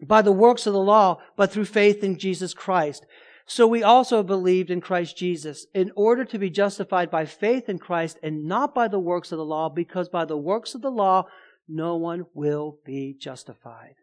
By 0.00 0.22
the 0.22 0.30
works 0.30 0.68
of 0.68 0.74
the 0.74 0.78
law, 0.78 1.20
but 1.36 1.50
through 1.50 1.64
faith 1.64 2.04
in 2.04 2.18
Jesus 2.18 2.54
Christ. 2.54 3.04
So 3.46 3.66
we 3.66 3.82
also 3.82 4.22
believed 4.22 4.70
in 4.70 4.80
Christ 4.80 5.16
Jesus 5.16 5.66
in 5.74 5.90
order 5.96 6.24
to 6.24 6.38
be 6.38 6.50
justified 6.50 7.10
by 7.10 7.24
faith 7.24 7.68
in 7.68 7.80
Christ 7.80 8.20
and 8.22 8.44
not 8.44 8.76
by 8.76 8.86
the 8.86 9.00
works 9.00 9.32
of 9.32 9.38
the 9.38 9.44
law, 9.44 9.68
because 9.68 10.08
by 10.08 10.24
the 10.24 10.38
works 10.38 10.76
of 10.76 10.80
the 10.80 10.90
law, 10.92 11.26
no 11.68 11.96
one 11.96 12.26
will 12.34 12.78
be 12.84 13.16
justified. 13.18 13.94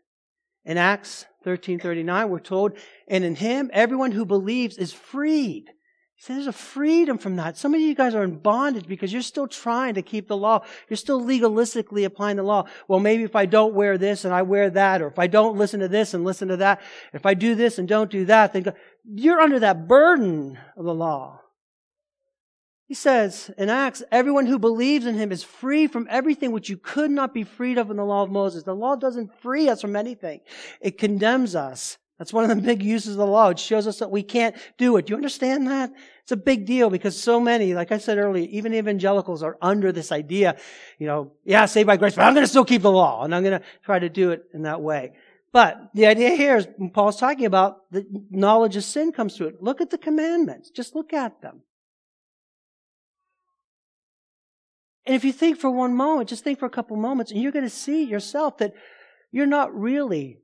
In 0.63 0.77
Acts 0.77 1.25
13:39 1.45 2.29
we're 2.29 2.39
told, 2.39 2.73
and 3.07 3.23
in 3.23 3.35
him 3.35 3.69
everyone 3.73 4.11
who 4.11 4.25
believes 4.25 4.77
is 4.77 4.93
freed. 4.93 5.65
He 6.15 6.25
says 6.25 6.35
there's 6.35 6.47
a 6.47 6.53
freedom 6.53 7.17
from 7.17 7.37
that. 7.37 7.57
Some 7.57 7.73
of 7.73 7.81
you 7.81 7.95
guys 7.95 8.13
are 8.13 8.23
in 8.23 8.37
bondage 8.37 8.87
because 8.87 9.11
you're 9.11 9.23
still 9.23 9.47
trying 9.47 9.95
to 9.95 10.03
keep 10.03 10.27
the 10.27 10.37
law. 10.37 10.63
You're 10.87 10.97
still 10.97 11.19
legalistically 11.19 12.05
applying 12.05 12.37
the 12.37 12.43
law. 12.43 12.65
Well, 12.87 12.99
maybe 12.99 13.23
if 13.23 13.35
I 13.35 13.47
don't 13.47 13.73
wear 13.73 13.97
this 13.97 14.23
and 14.23 14.31
I 14.31 14.43
wear 14.43 14.69
that, 14.69 15.01
or 15.01 15.07
if 15.07 15.17
I 15.17 15.25
don't 15.25 15.57
listen 15.57 15.79
to 15.79 15.87
this 15.87 16.13
and 16.13 16.23
listen 16.23 16.49
to 16.49 16.57
that, 16.57 16.79
if 17.11 17.25
I 17.25 17.33
do 17.33 17.55
this 17.55 17.79
and 17.79 17.87
don't 17.87 18.11
do 18.11 18.25
that, 18.25 18.53
then 18.53 18.71
you're 19.03 19.41
under 19.41 19.59
that 19.61 19.87
burden 19.87 20.59
of 20.77 20.85
the 20.85 20.93
law. 20.93 21.40
He 22.91 22.95
says 22.95 23.49
in 23.57 23.69
Acts, 23.69 24.03
everyone 24.11 24.47
who 24.47 24.59
believes 24.59 25.05
in 25.05 25.15
him 25.15 25.31
is 25.31 25.43
free 25.43 25.87
from 25.87 26.07
everything 26.09 26.51
which 26.51 26.69
you 26.69 26.75
could 26.75 27.09
not 27.09 27.33
be 27.33 27.45
freed 27.45 27.77
of 27.77 27.89
in 27.89 27.95
the 27.95 28.03
law 28.03 28.21
of 28.21 28.29
Moses. 28.29 28.63
The 28.63 28.75
law 28.75 28.97
doesn't 28.97 29.39
free 29.39 29.69
us 29.69 29.79
from 29.79 29.95
anything. 29.95 30.41
It 30.81 30.97
condemns 30.97 31.55
us. 31.55 31.97
That's 32.19 32.33
one 32.33 32.43
of 32.43 32.49
the 32.49 32.61
big 32.61 32.83
uses 32.83 33.13
of 33.13 33.19
the 33.19 33.25
law. 33.25 33.47
It 33.47 33.59
shows 33.59 33.87
us 33.87 33.99
that 33.99 34.11
we 34.11 34.23
can't 34.23 34.57
do 34.77 34.97
it. 34.97 35.05
Do 35.05 35.11
you 35.11 35.15
understand 35.15 35.67
that? 35.67 35.93
It's 36.23 36.33
a 36.33 36.35
big 36.35 36.65
deal 36.65 36.89
because 36.89 37.17
so 37.17 37.39
many, 37.39 37.73
like 37.73 37.93
I 37.93 37.97
said 37.97 38.17
earlier, 38.17 38.45
even 38.51 38.73
evangelicals 38.73 39.41
are 39.41 39.57
under 39.61 39.93
this 39.93 40.11
idea, 40.11 40.57
you 40.99 41.07
know, 41.07 41.31
yeah, 41.45 41.67
saved 41.67 41.87
by 41.87 41.95
grace, 41.95 42.15
but 42.15 42.23
I'm 42.23 42.33
going 42.33 42.43
to 42.43 42.49
still 42.49 42.65
keep 42.65 42.81
the 42.81 42.91
law 42.91 43.23
and 43.23 43.33
I'm 43.33 43.43
going 43.43 43.57
to 43.57 43.65
try 43.85 43.99
to 43.99 44.09
do 44.09 44.31
it 44.31 44.43
in 44.53 44.63
that 44.63 44.81
way. 44.81 45.13
But 45.53 45.91
the 45.93 46.07
idea 46.07 46.31
here 46.31 46.57
is 46.57 46.67
Paul's 46.91 47.15
talking 47.15 47.45
about 47.45 47.89
the 47.89 48.05
knowledge 48.29 48.75
of 48.75 48.83
sin 48.83 49.13
comes 49.13 49.37
through 49.37 49.47
it. 49.47 49.63
Look 49.63 49.79
at 49.79 49.91
the 49.91 49.97
commandments. 49.97 50.71
Just 50.71 50.93
look 50.93 51.13
at 51.13 51.41
them. 51.41 51.61
And 55.05 55.15
if 55.15 55.23
you 55.23 55.31
think 55.31 55.57
for 55.57 55.69
one 55.69 55.95
moment, 55.95 56.29
just 56.29 56.43
think 56.43 56.59
for 56.59 56.65
a 56.65 56.69
couple 56.69 56.95
moments, 56.95 57.31
and 57.31 57.41
you're 57.41 57.51
going 57.51 57.65
to 57.65 57.69
see 57.69 58.03
yourself 58.03 58.57
that 58.59 58.73
you're 59.31 59.45
not 59.45 59.73
really 59.73 60.39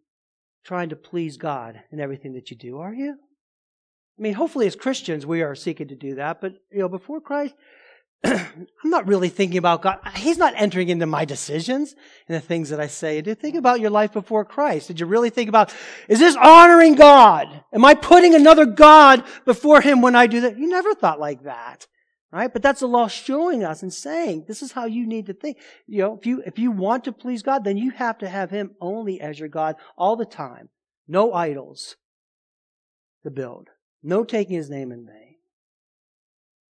trying 0.66 0.90
to 0.90 0.96
please 0.96 1.38
God 1.38 1.80
in 1.92 2.00
everything 2.00 2.34
that 2.34 2.50
you 2.50 2.58
do, 2.58 2.80
are 2.80 2.94
you? 2.94 3.18
I 4.18 4.22
mean, 4.22 4.34
hopefully 4.34 4.66
as 4.66 4.76
Christians 4.76 5.26
we 5.26 5.44
are 5.44 5.56
seeking 5.56 5.88
to 5.90 5.96
do 5.96 6.16
that, 6.16 6.42
but 6.42 6.54
you 6.72 6.80
know, 6.80 6.90
before 6.90 7.22
Christ, 7.22 7.54
I'm 8.24 8.68
not 8.84 9.06
really 9.06 9.30
thinking 9.30 9.60
about 9.60 9.84
God. 9.84 10.00
He's 10.16 10.40
not 10.40 10.54
entering 10.58 10.90
into 10.90 11.06
my 11.06 11.24
decisions 11.24 11.96
and 12.28 12.36
the 12.36 12.42
things 12.42 12.70
that 12.70 12.80
I 12.80 12.88
say. 12.88 13.22
You 13.24 13.36
think 13.36 13.56
about 13.56 13.80
your 13.80 13.92
life 13.92 14.12
before 14.12 14.44
Christ. 14.44 14.88
Did 14.88 15.00
you 15.00 15.06
really 15.06 15.30
think 15.30 15.50
about, 15.50 15.72
is 16.08 16.18
this 16.18 16.36
honoring 16.36 16.96
God? 16.96 17.64
Am 17.72 17.86
I 17.86 17.94
putting 17.94 18.34
another 18.34 18.66
God 18.66 19.24
before 19.46 19.82
Him 19.82 20.02
when 20.02 20.16
I 20.16 20.26
do 20.26 20.42
that? 20.42 20.58
You 20.58 20.68
never 20.68 20.96
thought 20.96 21.20
like 21.20 21.44
that. 21.44 21.86
Right? 22.32 22.52
But 22.52 22.62
that's 22.62 22.82
the 22.82 22.88
law 22.88 23.08
showing 23.08 23.64
us 23.64 23.82
and 23.82 23.94
saying, 23.94 24.46
this 24.48 24.62
is 24.62 24.74
how 24.74 24.86
you 24.86 25.08
need 25.08 25.28
to 25.28 25.34
think. 25.34 25.58
You 25.88 26.00
know, 26.00 26.18
if 26.18 26.26
you, 26.26 26.44
if 26.46 26.60
you 26.60 26.72
want 26.72 27.06
to 27.06 27.14
please 27.14 27.42
God, 27.42 27.64
then 27.64 27.78
you 27.78 27.92
have 27.92 28.18
to 28.18 28.28
have 28.28 28.52
Him 28.52 28.72
only 28.82 29.22
as 29.22 29.40
your 29.40 29.48
God 29.48 29.76
all 29.98 30.18
the 30.18 30.26
time. 30.26 30.70
No 31.08 31.34
idols 31.34 31.96
to 33.24 33.32
build. 33.32 33.70
No 34.04 34.26
taking 34.26 34.58
His 34.58 34.70
name 34.70 34.92
in 34.92 35.06
vain. 35.06 35.36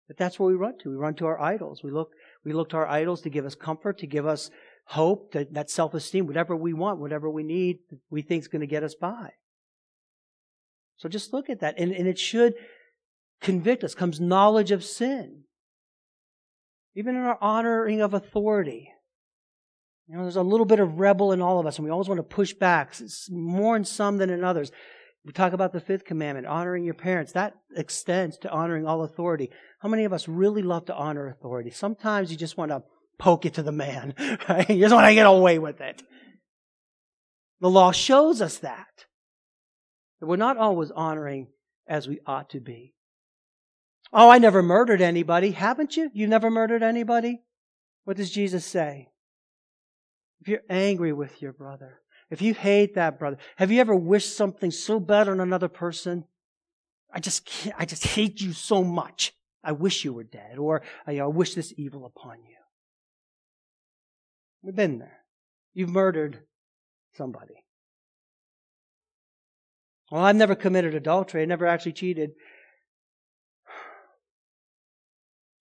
But 0.09 0.19
that's 0.19 0.39
where 0.39 0.49
we 0.49 0.55
run 0.55 0.77
to. 0.81 0.91
We 0.91 0.97
run 0.97 1.15
to 1.15 1.27
our 1.27 1.41
idols. 1.41 1.83
We 1.83 1.91
look, 1.91 2.11
we 2.45 2.53
look 2.53 2.69
to 2.71 2.77
our 2.77 2.87
idols 2.87 3.23
to 3.23 3.31
give 3.31 3.47
us 3.47 3.55
comfort, 3.55 3.99
to 3.99 4.07
give 4.07 4.27
us 4.27 4.51
hope, 4.85 5.33
that, 5.33 5.55
that 5.55 5.71
self-esteem, 5.71 6.27
whatever 6.27 6.55
we 6.55 6.75
want, 6.75 7.01
whatever 7.01 7.31
we 7.31 7.43
need, 7.43 7.79
we 8.11 8.21
think 8.23 8.43
is 8.43 8.49
going 8.49 8.61
to 8.61 8.67
get 8.67 8.85
us 8.85 8.95
by. 8.95 9.31
So 10.99 11.09
just 11.09 11.33
look 11.33 11.51
at 11.51 11.61
that. 11.61 11.77
And, 11.79 11.93
and 11.93 12.07
it 12.07 12.19
should 12.19 12.55
convict 13.41 13.83
us, 13.83 13.95
comes 13.95 14.21
knowledge 14.21 14.71
of 14.71 14.85
sin. 14.85 15.45
Even 16.97 17.15
in 17.15 17.23
our 17.23 17.39
honoring 17.41 18.01
of 18.01 18.15
authority. 18.15 18.91
You 20.09 20.17
know, 20.17 20.23
there's 20.23 20.37
a 20.37 20.43
little 20.43 20.67
bit 20.67 20.81
of 20.81 20.99
rebel 20.99 21.33
in 21.33 21.43
all 21.43 21.59
of 21.59 21.67
us, 21.67 21.77
and 21.77 21.85
we 21.85 21.91
always 21.91 22.09
want 22.09 22.19
to 22.19 22.23
push 22.23 22.55
back. 22.55 22.95
It's 23.01 23.29
more 23.31 23.77
in 23.77 23.85
some 23.85 24.19
than 24.19 24.31
in 24.31 24.45
others. 24.45 24.71
We 25.25 25.33
talk 25.33 25.53
about 25.53 25.73
the 25.73 25.81
fifth 25.81 26.05
commandment, 26.05 26.47
honoring 26.47 26.85
your 26.85 26.95
parents. 26.95 27.33
That 27.33 27.55
extends 27.77 28.39
to 28.39 28.51
honoring 28.51 28.87
all 28.87 29.03
authority. 29.03 29.51
How 29.81 29.89
many 29.89 30.05
of 30.05 30.13
us 30.13 30.29
really 30.29 30.63
love 30.63 30.87
to 30.87 30.95
honor 30.95 31.29
authority? 31.29 31.71
Sometimes 31.71 32.31
you 32.31 32.37
just 32.37 32.57
want 32.57 32.71
to 32.71 32.85
poke 33.19 33.45
it 33.45 33.55
to 33.55 33.63
the 33.63 33.73
man, 33.73 34.15
right? 34.49 34.69
You 34.71 34.81
just 34.81 34.95
want 34.95 35.09
to 35.09 35.15
get 35.15 35.27
away 35.27 35.59
with 35.59 35.81
it. 35.81 36.03
The 37.61 37.71
law 37.71 37.91
shows 37.91 38.41
us 38.41 38.59
that. 38.59 39.07
That 40.21 40.27
we're 40.27 40.37
not 40.37 40.57
always 40.57 40.93
honoring 40.93 41.49
as 41.89 42.07
we 42.07 42.21
ought 42.27 42.51
to 42.51 42.61
be. 42.61 42.95
Oh, 44.13 44.31
I 44.31 44.39
never 44.39 44.63
murdered 44.63 45.01
anybody. 45.01 45.51
Haven't 45.51 45.97
you? 45.97 46.11
You 46.15 46.27
never 46.27 46.51
murdered 46.51 46.83
anybody? 46.83 47.43
What 48.05 48.17
does 48.17 48.31
Jesus 48.31 48.65
say? 48.65 49.09
If 50.41 50.49
you're 50.49 50.63
angry 50.71 51.13
with 51.13 51.43
your 51.43 51.53
brother, 51.53 52.01
if 52.31 52.41
you 52.41 52.55
hate 52.55 52.95
that 52.95 53.19
brother, 53.19 53.39
have 53.57 53.71
you 53.71 53.81
ever 53.81 53.95
wished 53.95 54.37
something 54.37 54.71
so 54.71 55.01
bad 55.01 55.29
on 55.29 55.41
another 55.41 55.69
person? 55.69 56.25
I 57.13 57.21
just 57.21 57.45
can't, 57.45 57.75
I 57.79 57.85
just 57.85 58.05
hate 58.05 58.41
you 58.41 58.53
so 58.53 58.85
much. 58.85 59.33
I 59.65 59.73
wish 59.73 60.05
you 60.05 60.13
were 60.13 60.25
dead, 60.25 60.59
or 60.59 60.83
I, 61.07 61.19
I 61.19 61.27
wish 61.27 61.55
this 61.55 61.75
evil 61.77 62.07
upon 62.07 62.39
you. 62.45 62.57
We've 64.63 64.77
been 64.77 64.99
there. 64.99 65.19
You've 65.75 65.91
murdered 65.91 66.41
somebody. 67.15 67.55
Well, 70.11 70.23
I've 70.23 70.37
never 70.37 70.55
committed 70.55 70.95
adultery. 70.95 71.43
I 71.43 71.47
never 71.47 71.67
actually 71.67 71.93
cheated. 71.93 72.31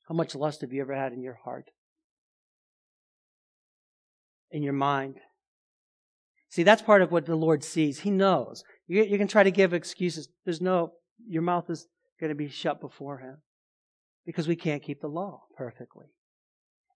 How 0.08 0.16
much 0.16 0.36
lust 0.36 0.62
have 0.62 0.72
you 0.72 0.82
ever 0.82 0.96
had 0.96 1.14
in 1.14 1.22
your 1.22 1.40
heart? 1.44 1.72
In 4.52 4.62
your 4.62 4.74
mind? 4.74 5.16
See, 6.50 6.64
that's 6.64 6.82
part 6.82 7.02
of 7.02 7.12
what 7.12 7.26
the 7.26 7.36
Lord 7.36 7.64
sees. 7.64 8.02
He 8.02 8.12
knows. 8.12 8.64
You, 8.88 9.04
you 9.04 9.18
can 9.18 9.28
try 9.28 9.44
to 9.44 9.52
give 9.52 9.74
excuses. 9.74 10.30
There's 10.46 10.62
no, 10.62 10.94
your 11.28 11.42
mouth 11.42 11.70
is 11.70 11.88
going 12.20 12.30
to 12.30 12.36
be 12.36 12.48
shut 12.48 12.80
before 12.80 13.18
Him 13.18 13.38
because 14.26 14.48
we 14.48 14.56
can't 14.56 14.84
keep 14.84 15.02
the 15.02 15.08
law 15.08 15.44
perfectly. 15.58 16.06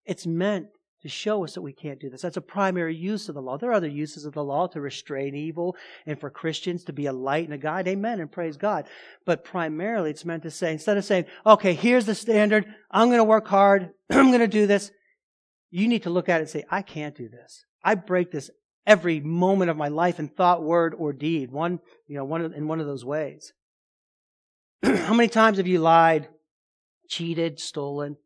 It's 0.05 0.25
meant 0.25 0.67
to 1.01 1.09
show 1.09 1.43
us 1.43 1.53
that 1.53 1.61
we 1.61 1.71
can't 1.71 1.99
do 1.99 2.09
this. 2.09 2.21
That's 2.21 2.37
a 2.37 2.41
primary 2.41 2.95
use 2.95 3.29
of 3.29 3.35
the 3.35 3.41
law. 3.41 3.57
There 3.57 3.69
are 3.69 3.73
other 3.73 3.87
uses 3.87 4.25
of 4.25 4.33
the 4.33 4.43
law 4.43 4.67
to 4.67 4.81
restrain 4.81 5.33
evil 5.33 5.75
and 6.05 6.19
for 6.19 6.29
Christians 6.29 6.83
to 6.85 6.93
be 6.93 7.05
a 7.05 7.13
light 7.13 7.45
and 7.45 7.53
a 7.53 7.57
guide. 7.57 7.87
Amen 7.87 8.19
and 8.19 8.31
praise 8.31 8.57
God. 8.57 8.85
But 9.25 9.43
primarily 9.43 10.09
it's 10.09 10.25
meant 10.25 10.43
to 10.43 10.51
say, 10.51 10.73
instead 10.73 10.97
of 10.97 11.05
saying, 11.05 11.25
okay, 11.45 11.73
here's 11.73 12.05
the 12.05 12.15
standard. 12.15 12.65
I'm 12.91 13.07
going 13.07 13.19
to 13.19 13.23
work 13.23 13.47
hard. 13.47 13.91
I'm 14.09 14.27
going 14.27 14.39
to 14.39 14.47
do 14.47 14.67
this. 14.67 14.91
You 15.71 15.87
need 15.87 16.03
to 16.03 16.09
look 16.09 16.27
at 16.27 16.37
it 16.37 16.41
and 16.41 16.49
say, 16.49 16.65
I 16.69 16.81
can't 16.81 17.15
do 17.15 17.29
this. 17.29 17.63
I 17.83 17.95
break 17.95 18.31
this 18.31 18.49
every 18.85 19.19
moment 19.21 19.71
of 19.71 19.77
my 19.77 19.87
life 19.87 20.19
in 20.19 20.27
thought, 20.27 20.63
word, 20.63 20.95
or 20.97 21.13
deed. 21.13 21.51
One, 21.51 21.79
you 22.07 22.15
know, 22.15 22.25
one 22.25 22.53
in 22.53 22.67
one 22.67 22.79
of 22.79 22.87
those 22.87 23.05
ways. 23.05 23.53
How 24.83 25.13
many 25.13 25.29
times 25.29 25.57
have 25.57 25.67
you 25.67 25.79
lied, 25.79 26.27
cheated, 27.07 27.59
stolen? 27.59 28.17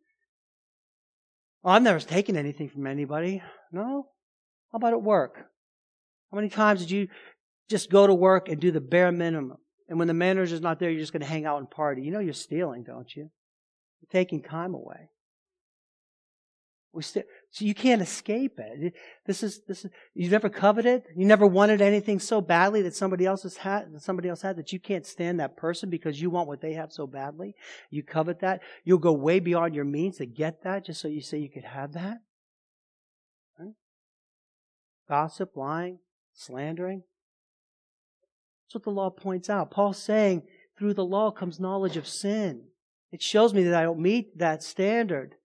Well, 1.63 1.73
I've 1.73 1.81
never 1.81 1.99
taken 1.99 2.35
anything 2.35 2.69
from 2.69 2.85
anybody. 2.85 3.41
No? 3.71 4.07
How 4.71 4.77
about 4.77 4.93
at 4.93 5.01
work? 5.01 5.37
How 6.31 6.35
many 6.35 6.49
times 6.49 6.81
did 6.81 6.91
you 6.91 7.07
just 7.69 7.89
go 7.89 8.05
to 8.05 8.13
work 8.13 8.49
and 8.49 8.59
do 8.59 8.71
the 8.71 8.81
bare 8.81 9.11
minimum? 9.11 9.57
And 9.87 9.97
when 9.97 10.07
the 10.07 10.13
manager's 10.13 10.61
not 10.61 10.79
there, 10.79 10.89
you're 10.89 10.99
just 10.99 11.13
going 11.13 11.21
to 11.21 11.27
hang 11.27 11.45
out 11.45 11.59
and 11.59 11.69
party. 11.69 12.01
You 12.01 12.11
know 12.11 12.19
you're 12.19 12.33
stealing, 12.33 12.83
don't 12.83 13.13
you? 13.15 13.29
You're 14.01 14.11
taking 14.11 14.41
time 14.41 14.73
away. 14.73 15.09
We 16.91 17.03
st- 17.03 17.25
so 17.53 17.65
you 17.65 17.75
can't 17.75 18.01
escape 18.01 18.57
it. 18.57 18.95
This 19.27 19.43
is 19.43 19.61
this 19.67 19.85
is 19.85 19.91
you 20.15 20.27
never 20.27 20.49
coveted. 20.49 21.03
You 21.15 21.27
never 21.27 21.45
wanted 21.45 21.83
anything 21.83 22.17
so 22.19 22.41
badly 22.41 22.81
that 22.81 22.95
somebody 22.95 23.27
else 23.27 23.43
has 23.43 23.57
had 23.57 23.93
that 23.93 24.01
somebody 24.01 24.27
else 24.27 24.41
had 24.41 24.55
that 24.55 24.73
you 24.73 24.79
can't 24.79 25.05
stand 25.05 25.39
that 25.39 25.55
person 25.55 25.91
because 25.91 26.19
you 26.19 26.31
want 26.31 26.47
what 26.47 26.61
they 26.61 26.73
have 26.73 26.91
so 26.91 27.05
badly. 27.05 27.53
You 27.91 28.01
covet 28.01 28.39
that. 28.39 28.61
You'll 28.83 28.97
go 28.97 29.13
way 29.13 29.39
beyond 29.39 29.75
your 29.75 29.85
means 29.85 30.17
to 30.17 30.25
get 30.25 30.63
that 30.63 30.87
just 30.87 30.99
so 30.99 31.07
you 31.07 31.21
say 31.21 31.37
you 31.37 31.49
could 31.49 31.63
have 31.63 31.93
that. 31.93 32.21
Gossip, 35.07 35.55
lying, 35.55 35.99
slandering. 36.33 37.03
That's 38.65 38.73
what 38.73 38.83
the 38.83 38.89
law 38.89 39.11
points 39.11 39.47
out. 39.47 39.69
Paul's 39.69 40.01
saying 40.01 40.41
through 40.75 40.95
the 40.95 41.05
law 41.05 41.29
comes 41.29 41.59
knowledge 41.59 41.97
of 41.97 42.07
sin. 42.07 42.63
It 43.11 43.21
shows 43.21 43.53
me 43.53 43.61
that 43.65 43.75
I 43.75 43.83
don't 43.83 43.99
meet 43.99 44.39
that 44.39 44.63
standard. 44.63 45.35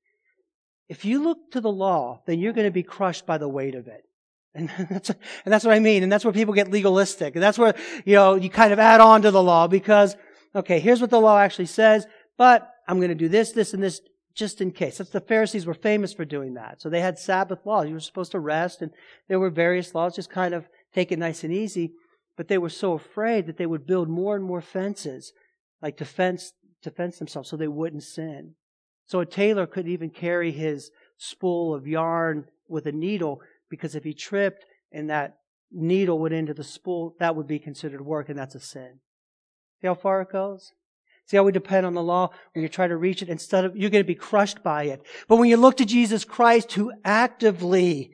If 0.88 1.04
you 1.04 1.22
look 1.22 1.50
to 1.52 1.60
the 1.60 1.70
law, 1.70 2.22
then 2.26 2.38
you're 2.38 2.52
going 2.52 2.66
to 2.66 2.72
be 2.72 2.82
crushed 2.82 3.26
by 3.26 3.38
the 3.38 3.48
weight 3.48 3.74
of 3.74 3.88
it. 3.88 4.04
And 4.54 4.70
that's, 4.90 5.10
and 5.10 5.18
that's 5.52 5.64
what 5.64 5.74
I 5.74 5.80
mean. 5.80 6.02
And 6.02 6.10
that's 6.10 6.24
where 6.24 6.32
people 6.32 6.54
get 6.54 6.70
legalistic. 6.70 7.34
And 7.34 7.42
that's 7.42 7.58
where, 7.58 7.74
you 8.04 8.14
know, 8.14 8.34
you 8.34 8.50
kind 8.50 8.72
of 8.72 8.78
add 8.78 9.00
on 9.00 9.22
to 9.22 9.30
the 9.30 9.42
law 9.42 9.66
because, 9.66 10.16
okay, 10.54 10.80
here's 10.80 11.00
what 11.00 11.10
the 11.10 11.20
law 11.20 11.38
actually 11.38 11.66
says, 11.66 12.06
but 12.36 12.70
I'm 12.86 12.98
going 12.98 13.10
to 13.10 13.14
do 13.14 13.28
this, 13.28 13.52
this, 13.52 13.74
and 13.74 13.82
this 13.82 14.00
just 14.34 14.60
in 14.60 14.70
case. 14.70 14.98
That's 14.98 15.10
the 15.10 15.20
Pharisees 15.20 15.66
were 15.66 15.74
famous 15.74 16.14
for 16.14 16.24
doing 16.24 16.54
that. 16.54 16.80
So 16.80 16.88
they 16.88 17.00
had 17.00 17.18
Sabbath 17.18 17.66
laws. 17.66 17.88
You 17.88 17.94
were 17.94 18.00
supposed 18.00 18.32
to 18.32 18.40
rest 18.40 18.80
and 18.80 18.92
there 19.28 19.40
were 19.40 19.50
various 19.50 19.94
laws, 19.94 20.14
just 20.14 20.30
kind 20.30 20.54
of 20.54 20.68
take 20.94 21.12
it 21.12 21.18
nice 21.18 21.44
and 21.44 21.52
easy. 21.52 21.92
But 22.36 22.46
they 22.46 22.58
were 22.58 22.68
so 22.68 22.92
afraid 22.92 23.46
that 23.46 23.56
they 23.56 23.66
would 23.66 23.86
build 23.86 24.08
more 24.08 24.36
and 24.36 24.44
more 24.44 24.60
fences, 24.60 25.32
like 25.82 25.96
to 25.96 26.04
fence, 26.04 26.52
to 26.82 26.90
fence 26.92 27.18
themselves 27.18 27.50
so 27.50 27.56
they 27.56 27.68
wouldn't 27.68 28.04
sin. 28.04 28.54
So 29.08 29.20
a 29.20 29.26
tailor 29.26 29.66
couldn't 29.66 29.90
even 29.90 30.10
carry 30.10 30.52
his 30.52 30.90
spool 31.16 31.74
of 31.74 31.86
yarn 31.86 32.44
with 32.68 32.86
a 32.86 32.92
needle 32.92 33.40
because 33.70 33.94
if 33.94 34.04
he 34.04 34.12
tripped 34.12 34.66
and 34.92 35.08
that 35.08 35.38
needle 35.72 36.18
went 36.18 36.34
into 36.34 36.52
the 36.52 36.62
spool, 36.62 37.16
that 37.18 37.34
would 37.34 37.46
be 37.46 37.58
considered 37.58 38.02
work 38.02 38.28
and 38.28 38.38
that's 38.38 38.54
a 38.54 38.60
sin. 38.60 39.00
See 39.80 39.86
how 39.86 39.94
far 39.94 40.20
it 40.20 40.30
goes? 40.30 40.72
See 41.26 41.38
how 41.38 41.42
we 41.42 41.52
depend 41.52 41.86
on 41.86 41.94
the 41.94 42.02
law 42.02 42.30
when 42.52 42.62
you 42.62 42.68
try 42.68 42.86
to 42.86 42.96
reach 42.96 43.22
it 43.22 43.30
instead 43.30 43.64
of, 43.64 43.76
you're 43.76 43.90
going 43.90 44.04
to 44.04 44.06
be 44.06 44.14
crushed 44.14 44.62
by 44.62 44.84
it. 44.84 45.02
But 45.26 45.36
when 45.36 45.48
you 45.48 45.56
look 45.56 45.78
to 45.78 45.86
Jesus 45.86 46.24
Christ 46.24 46.72
who 46.72 46.92
actively, 47.02 48.12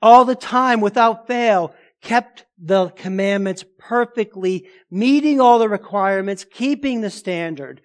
all 0.00 0.24
the 0.24 0.34
time 0.34 0.80
without 0.80 1.26
fail, 1.26 1.74
kept 2.00 2.46
the 2.58 2.88
commandments 2.90 3.64
perfectly, 3.78 4.68
meeting 4.90 5.38
all 5.38 5.58
the 5.58 5.68
requirements, 5.68 6.44
keeping 6.50 7.02
the 7.02 7.10
standard, 7.10 7.82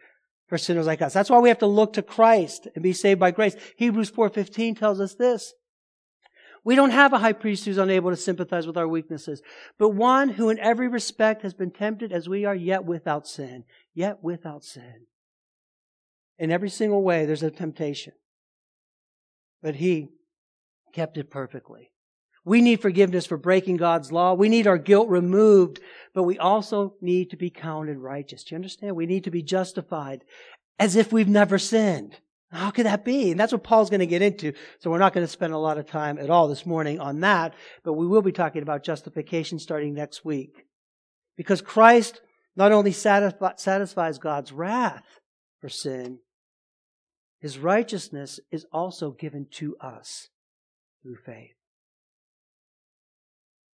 for 0.49 0.57
sinners 0.57 0.87
like 0.87 1.01
us. 1.01 1.13
That's 1.13 1.29
why 1.29 1.39
we 1.39 1.49
have 1.49 1.59
to 1.59 1.67
look 1.67 1.93
to 1.93 2.01
Christ 2.01 2.67
and 2.73 2.83
be 2.83 2.91
saved 2.91 3.19
by 3.19 3.31
grace. 3.31 3.55
Hebrews 3.77 4.11
4.15 4.11 4.77
tells 4.77 4.99
us 4.99 5.13
this. 5.13 5.53
We 6.65 6.75
don't 6.75 6.89
have 6.89 7.13
a 7.13 7.19
high 7.19 7.33
priest 7.33 7.63
who's 7.63 7.77
unable 7.77 8.09
to 8.09 8.17
sympathize 8.17 8.67
with 8.67 8.75
our 8.75 8.87
weaknesses, 8.87 9.41
but 9.77 9.89
one 9.89 10.29
who 10.29 10.49
in 10.49 10.59
every 10.59 10.89
respect 10.89 11.43
has 11.43 11.53
been 11.53 11.71
tempted 11.71 12.11
as 12.11 12.27
we 12.27 12.43
are, 12.43 12.55
yet 12.55 12.83
without 12.83 13.27
sin. 13.27 13.63
Yet 13.93 14.21
without 14.21 14.65
sin. 14.65 15.05
In 16.37 16.51
every 16.51 16.69
single 16.69 17.01
way, 17.01 17.25
there's 17.25 17.43
a 17.43 17.51
temptation. 17.51 18.13
But 19.61 19.75
he 19.75 20.09
kept 20.93 21.17
it 21.17 21.29
perfectly. 21.29 21.91
We 22.49 22.61
need 22.61 22.81
forgiveness 22.81 23.27
for 23.27 23.37
breaking 23.37 23.77
God's 23.77 24.11
law. 24.11 24.33
We 24.33 24.49
need 24.49 24.65
our 24.65 24.79
guilt 24.79 25.07
removed, 25.07 25.79
but 26.15 26.23
we 26.23 26.39
also 26.39 26.95
need 26.99 27.29
to 27.29 27.37
be 27.37 27.51
counted 27.51 27.99
righteous. 27.99 28.43
Do 28.43 28.55
you 28.55 28.57
understand? 28.57 28.95
We 28.95 29.05
need 29.05 29.25
to 29.25 29.29
be 29.29 29.43
justified 29.43 30.23
as 30.79 30.95
if 30.95 31.13
we've 31.13 31.27
never 31.29 31.59
sinned. 31.59 32.17
How 32.51 32.71
could 32.71 32.87
that 32.87 33.05
be? 33.05 33.29
And 33.29 33.39
that's 33.39 33.51
what 33.51 33.63
Paul's 33.63 33.91
going 33.91 33.99
to 33.99 34.07
get 34.07 34.23
into. 34.23 34.53
So 34.79 34.89
we're 34.89 34.97
not 34.97 35.13
going 35.13 35.27
to 35.27 35.31
spend 35.31 35.53
a 35.53 35.59
lot 35.59 35.77
of 35.77 35.85
time 35.85 36.17
at 36.17 36.31
all 36.31 36.47
this 36.47 36.65
morning 36.65 36.99
on 36.99 37.19
that, 37.19 37.53
but 37.83 37.93
we 37.93 38.07
will 38.07 38.23
be 38.23 38.31
talking 38.31 38.63
about 38.63 38.83
justification 38.83 39.59
starting 39.59 39.93
next 39.93 40.25
week. 40.25 40.65
Because 41.37 41.61
Christ 41.61 42.19
not 42.55 42.71
only 42.71 42.91
satisfies 42.91 44.17
God's 44.17 44.51
wrath 44.51 45.05
for 45.61 45.69
sin, 45.69 46.17
his 47.39 47.59
righteousness 47.59 48.39
is 48.49 48.65
also 48.73 49.11
given 49.11 49.45
to 49.51 49.77
us 49.79 50.29
through 51.03 51.17
faith. 51.17 51.51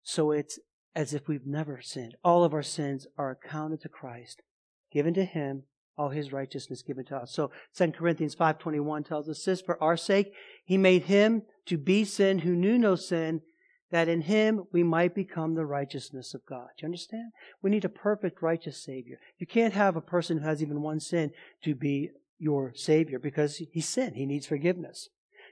So 0.07 0.31
it's 0.31 0.59
as 0.95 1.13
if 1.13 1.27
we've 1.27 1.47
never 1.47 1.81
sinned. 1.81 2.15
All 2.23 2.43
of 2.43 2.53
our 2.53 2.63
sins 2.63 3.07
are 3.17 3.31
accounted 3.31 3.81
to 3.81 3.89
Christ, 3.89 4.43
given 4.91 5.13
to 5.15 5.25
him, 5.25 5.63
all 5.97 6.09
his 6.09 6.31
righteousness 6.31 6.83
given 6.83 7.05
to 7.05 7.17
us. 7.17 7.33
So 7.33 7.51
2 7.73 7.91
Corinthians 7.93 8.35
5:21 8.35 9.03
tells 9.03 9.27
us 9.27 9.43
this, 9.43 9.61
for 9.61 9.81
our 9.81 9.97
sake 9.97 10.31
he 10.63 10.77
made 10.77 11.03
him 11.03 11.41
to 11.65 11.77
be 11.77 12.05
sin 12.05 12.39
who 12.39 12.55
knew 12.55 12.77
no 12.77 12.95
sin, 12.95 13.41
that 13.89 14.07
in 14.07 14.21
him 14.21 14.65
we 14.71 14.83
might 14.83 15.15
become 15.15 15.55
the 15.55 15.65
righteousness 15.65 16.33
of 16.33 16.45
God. 16.45 16.67
Do 16.77 16.83
you 16.83 16.87
understand? 16.87 17.31
We 17.63 17.71
need 17.71 17.85
a 17.85 17.89
perfect 17.89 18.41
righteous 18.41 18.81
savior. 18.81 19.17
You 19.39 19.47
can't 19.47 19.73
have 19.73 19.95
a 19.95 20.01
person 20.01 20.37
who 20.37 20.45
has 20.45 20.61
even 20.61 20.81
one 20.81 20.99
sin 20.99 21.31
to 21.63 21.73
be 21.73 22.11
your 22.37 22.73
savior 22.75 23.17
because 23.17 23.57
he 23.57 23.81
sinned. 23.81 24.17
He 24.17 24.25
needs 24.25 24.45
forgiveness. 24.45 25.09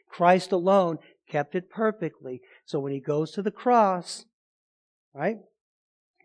Christ 0.10 0.51
alone 0.51 0.99
kept 1.28 1.56
it 1.56 1.72
perfectly. 1.72 2.41
So 2.66 2.80
when 2.80 2.91
he 2.91 2.99
goes 2.99 3.32
to 3.32 3.41
the 3.41 3.49
cross, 3.49 4.26
right? 5.14 5.38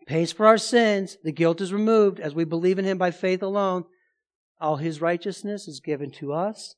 Pays 0.07 0.31
for 0.31 0.47
our 0.47 0.57
sins. 0.57 1.17
The 1.23 1.31
guilt 1.31 1.61
is 1.61 1.73
removed 1.73 2.19
as 2.19 2.33
we 2.33 2.43
believe 2.43 2.79
in 2.79 2.85
him 2.85 2.97
by 2.97 3.11
faith 3.11 3.43
alone. 3.43 3.85
All 4.59 4.77
his 4.77 5.01
righteousness 5.01 5.67
is 5.67 5.79
given 5.79 6.11
to 6.13 6.33
us. 6.33 6.75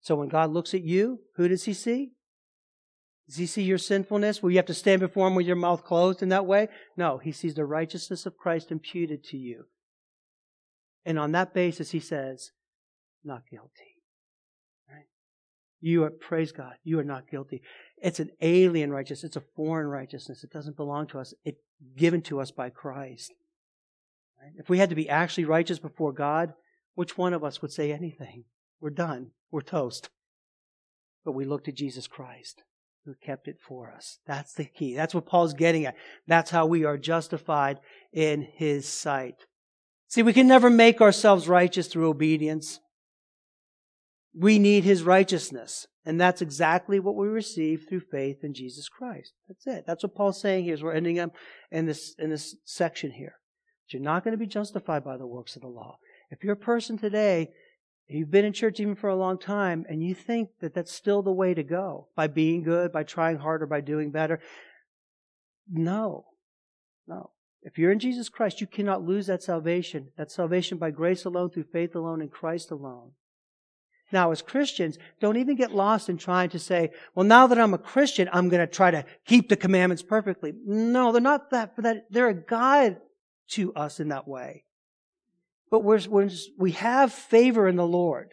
So 0.00 0.16
when 0.16 0.28
God 0.28 0.50
looks 0.50 0.74
at 0.74 0.82
you, 0.82 1.20
who 1.36 1.48
does 1.48 1.64
he 1.64 1.72
see? 1.72 2.12
Does 3.26 3.36
he 3.36 3.46
see 3.46 3.62
your 3.62 3.78
sinfulness 3.78 4.42
where 4.42 4.50
you 4.50 4.58
have 4.58 4.66
to 4.66 4.74
stand 4.74 5.00
before 5.00 5.28
him 5.28 5.34
with 5.34 5.46
your 5.46 5.56
mouth 5.56 5.84
closed 5.84 6.22
in 6.22 6.30
that 6.30 6.46
way? 6.46 6.68
No, 6.96 7.18
he 7.18 7.30
sees 7.30 7.54
the 7.54 7.64
righteousness 7.64 8.24
of 8.24 8.38
Christ 8.38 8.70
imputed 8.70 9.22
to 9.24 9.36
you. 9.36 9.66
And 11.04 11.18
on 11.18 11.32
that 11.32 11.52
basis, 11.52 11.90
he 11.90 12.00
says, 12.00 12.52
not 13.22 13.42
guilty. 13.50 13.97
You 15.80 16.04
are, 16.04 16.10
praise 16.10 16.52
God, 16.52 16.74
you 16.82 16.98
are 16.98 17.04
not 17.04 17.30
guilty. 17.30 17.62
It's 18.02 18.20
an 18.20 18.30
alien 18.40 18.90
righteousness. 18.90 19.24
It's 19.24 19.36
a 19.36 19.52
foreign 19.54 19.86
righteousness. 19.86 20.42
It 20.42 20.50
doesn't 20.50 20.76
belong 20.76 21.06
to 21.08 21.20
us. 21.20 21.34
It's 21.44 21.60
given 21.96 22.22
to 22.22 22.40
us 22.40 22.50
by 22.50 22.70
Christ. 22.70 23.32
Right? 24.40 24.52
If 24.56 24.68
we 24.68 24.78
had 24.78 24.90
to 24.90 24.96
be 24.96 25.08
actually 25.08 25.44
righteous 25.44 25.78
before 25.78 26.12
God, 26.12 26.52
which 26.94 27.16
one 27.16 27.32
of 27.32 27.44
us 27.44 27.62
would 27.62 27.72
say 27.72 27.92
anything? 27.92 28.44
We're 28.80 28.90
done. 28.90 29.30
We're 29.50 29.60
toast. 29.60 30.10
But 31.24 31.32
we 31.32 31.44
look 31.44 31.64
to 31.64 31.72
Jesus 31.72 32.06
Christ 32.06 32.62
who 33.04 33.14
kept 33.14 33.48
it 33.48 33.58
for 33.60 33.90
us. 33.90 34.18
That's 34.26 34.52
the 34.52 34.64
key. 34.64 34.94
That's 34.94 35.14
what 35.14 35.26
Paul's 35.26 35.54
getting 35.54 35.86
at. 35.86 35.96
That's 36.26 36.50
how 36.50 36.66
we 36.66 36.84
are 36.84 36.98
justified 36.98 37.78
in 38.12 38.42
his 38.42 38.86
sight. 38.86 39.46
See, 40.08 40.22
we 40.22 40.32
can 40.32 40.46
never 40.46 40.68
make 40.70 41.00
ourselves 41.00 41.48
righteous 41.48 41.86
through 41.86 42.08
obedience. 42.08 42.80
We 44.38 44.58
need 44.58 44.84
his 44.84 45.02
righteousness. 45.02 45.86
And 46.04 46.20
that's 46.20 46.40
exactly 46.40 47.00
what 47.00 47.16
we 47.16 47.26
receive 47.26 47.86
through 47.88 48.02
faith 48.10 48.42
in 48.42 48.54
Jesus 48.54 48.88
Christ. 48.88 49.32
That's 49.48 49.66
it. 49.66 49.84
That's 49.86 50.04
what 50.04 50.14
Paul's 50.14 50.40
saying 50.40 50.64
here 50.64 50.74
as 50.74 50.82
we're 50.82 50.94
ending 50.94 51.18
up 51.18 51.34
in 51.70 51.86
this, 51.86 52.14
in 52.18 52.30
this 52.30 52.56
section 52.64 53.10
here. 53.10 53.34
But 53.84 53.92
you're 53.92 54.02
not 54.02 54.24
going 54.24 54.32
to 54.32 54.38
be 54.38 54.46
justified 54.46 55.04
by 55.04 55.16
the 55.16 55.26
works 55.26 55.56
of 55.56 55.62
the 55.62 55.68
law. 55.68 55.98
If 56.30 56.44
you're 56.44 56.54
a 56.54 56.56
person 56.56 56.96
today, 56.96 57.50
you've 58.06 58.30
been 58.30 58.44
in 58.44 58.52
church 58.52 58.80
even 58.80 58.94
for 58.94 59.08
a 59.08 59.16
long 59.16 59.38
time, 59.38 59.84
and 59.88 60.02
you 60.02 60.14
think 60.14 60.50
that 60.60 60.72
that's 60.72 60.92
still 60.92 61.22
the 61.22 61.32
way 61.32 61.52
to 61.52 61.62
go 61.62 62.08
by 62.16 62.26
being 62.26 62.62
good, 62.62 62.92
by 62.92 63.02
trying 63.02 63.38
harder, 63.38 63.66
by 63.66 63.80
doing 63.80 64.10
better, 64.10 64.40
no. 65.70 66.26
No. 67.06 67.30
If 67.62 67.76
you're 67.76 67.92
in 67.92 67.98
Jesus 67.98 68.28
Christ, 68.28 68.60
you 68.60 68.66
cannot 68.66 69.04
lose 69.04 69.26
that 69.26 69.42
salvation. 69.42 70.08
That 70.16 70.30
salvation 70.30 70.78
by 70.78 70.90
grace 70.90 71.24
alone, 71.24 71.50
through 71.50 71.64
faith 71.64 71.94
alone, 71.94 72.22
in 72.22 72.28
Christ 72.28 72.70
alone. 72.70 73.12
Now, 74.10 74.30
as 74.30 74.40
Christians, 74.40 74.98
don't 75.20 75.36
even 75.36 75.56
get 75.56 75.74
lost 75.74 76.08
in 76.08 76.16
trying 76.16 76.48
to 76.50 76.58
say, 76.58 76.90
well, 77.14 77.26
now 77.26 77.46
that 77.46 77.58
I'm 77.58 77.74
a 77.74 77.78
Christian, 77.78 78.28
I'm 78.32 78.48
going 78.48 78.66
to 78.66 78.72
try 78.72 78.90
to 78.90 79.04
keep 79.26 79.48
the 79.48 79.56
commandments 79.56 80.02
perfectly. 80.02 80.54
No, 80.64 81.12
they're 81.12 81.20
not 81.20 81.50
that, 81.50 81.76
for 81.76 81.82
that 81.82 82.06
they're 82.10 82.28
a 82.28 82.34
guide 82.34 82.98
to 83.48 83.72
us 83.74 84.00
in 84.00 84.08
that 84.08 84.26
way. 84.26 84.64
But 85.70 85.80
we're, 85.84 86.00
we're 86.08 86.28
just, 86.28 86.50
we 86.56 86.72
have 86.72 87.12
favor 87.12 87.68
in 87.68 87.76
the 87.76 87.86
Lord, 87.86 88.30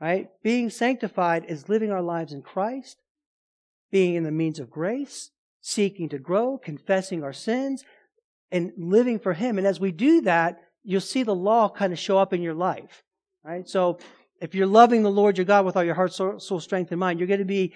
right? 0.00 0.28
Being 0.42 0.68
sanctified 0.68 1.46
is 1.48 1.70
living 1.70 1.90
our 1.90 2.02
lives 2.02 2.32
in 2.32 2.42
Christ, 2.42 2.98
being 3.90 4.14
in 4.14 4.24
the 4.24 4.30
means 4.30 4.58
of 4.58 4.70
grace, 4.70 5.30
seeking 5.62 6.10
to 6.10 6.18
grow, 6.18 6.58
confessing 6.58 7.24
our 7.24 7.32
sins, 7.32 7.84
and 8.52 8.72
living 8.76 9.18
for 9.18 9.32
Him. 9.32 9.56
And 9.56 9.66
as 9.66 9.80
we 9.80 9.90
do 9.90 10.20
that, 10.22 10.60
you'll 10.84 11.00
see 11.00 11.22
the 11.22 11.34
law 11.34 11.70
kind 11.70 11.92
of 11.94 11.98
show 11.98 12.18
up 12.18 12.34
in 12.34 12.42
your 12.42 12.54
life, 12.54 13.02
right? 13.42 13.66
So 13.66 13.98
if 14.40 14.54
you're 14.54 14.66
loving 14.66 15.02
the 15.02 15.10
Lord 15.10 15.38
your 15.38 15.44
God 15.44 15.64
with 15.64 15.76
all 15.76 15.84
your 15.84 15.94
heart, 15.94 16.12
soul, 16.12 16.38
soul 16.38 16.60
strength, 16.60 16.90
and 16.90 17.00
mind, 17.00 17.18
you're 17.18 17.28
going 17.28 17.40
to 17.40 17.44
be 17.44 17.74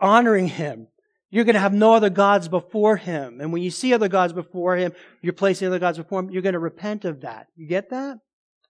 honoring 0.00 0.48
Him. 0.48 0.88
You're 1.30 1.44
going 1.44 1.54
to 1.54 1.60
have 1.60 1.72
no 1.72 1.94
other 1.94 2.10
gods 2.10 2.48
before 2.48 2.96
Him. 2.96 3.40
And 3.40 3.52
when 3.52 3.62
you 3.62 3.70
see 3.70 3.92
other 3.92 4.08
gods 4.08 4.32
before 4.32 4.76
Him, 4.76 4.92
you're 5.22 5.32
placing 5.32 5.68
other 5.68 5.78
gods 5.78 5.98
before 5.98 6.20
Him, 6.20 6.30
you're 6.30 6.42
going 6.42 6.52
to 6.52 6.58
repent 6.58 7.04
of 7.04 7.22
that. 7.22 7.48
You 7.56 7.66
get 7.66 7.90
that? 7.90 8.18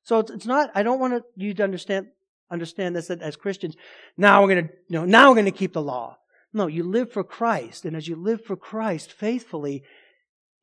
So 0.03 0.20
it's, 0.20 0.30
it's 0.30 0.47
not, 0.47 0.70
I 0.74 0.82
don't 0.82 1.01
want 1.01 1.22
you 1.34 1.53
to 1.55 1.64
understand, 1.64 2.07
understand 2.51 2.97
this 2.97 3.11
as 3.11 3.37
Christians. 3.37 3.76
Now 4.16 4.43
we're 4.43 4.55
going 4.55 4.68
to, 4.68 4.72
you 4.89 4.99
know, 4.99 5.05
now 5.05 5.28
we're 5.28 5.34
going 5.34 5.47
to 5.47 5.51
keep 5.51 5.72
the 5.72 5.82
law. 5.82 6.18
No, 6.53 6.68
you 6.68 6.84
live 6.84 7.12
for 7.12 7.24
Christ. 7.24 7.84
And 7.84 7.97
as 7.97 8.09
you 8.09 8.16
live 8.16 8.45
for 8.45 8.57
Christ 8.57 9.12
faithfully, 9.12 9.82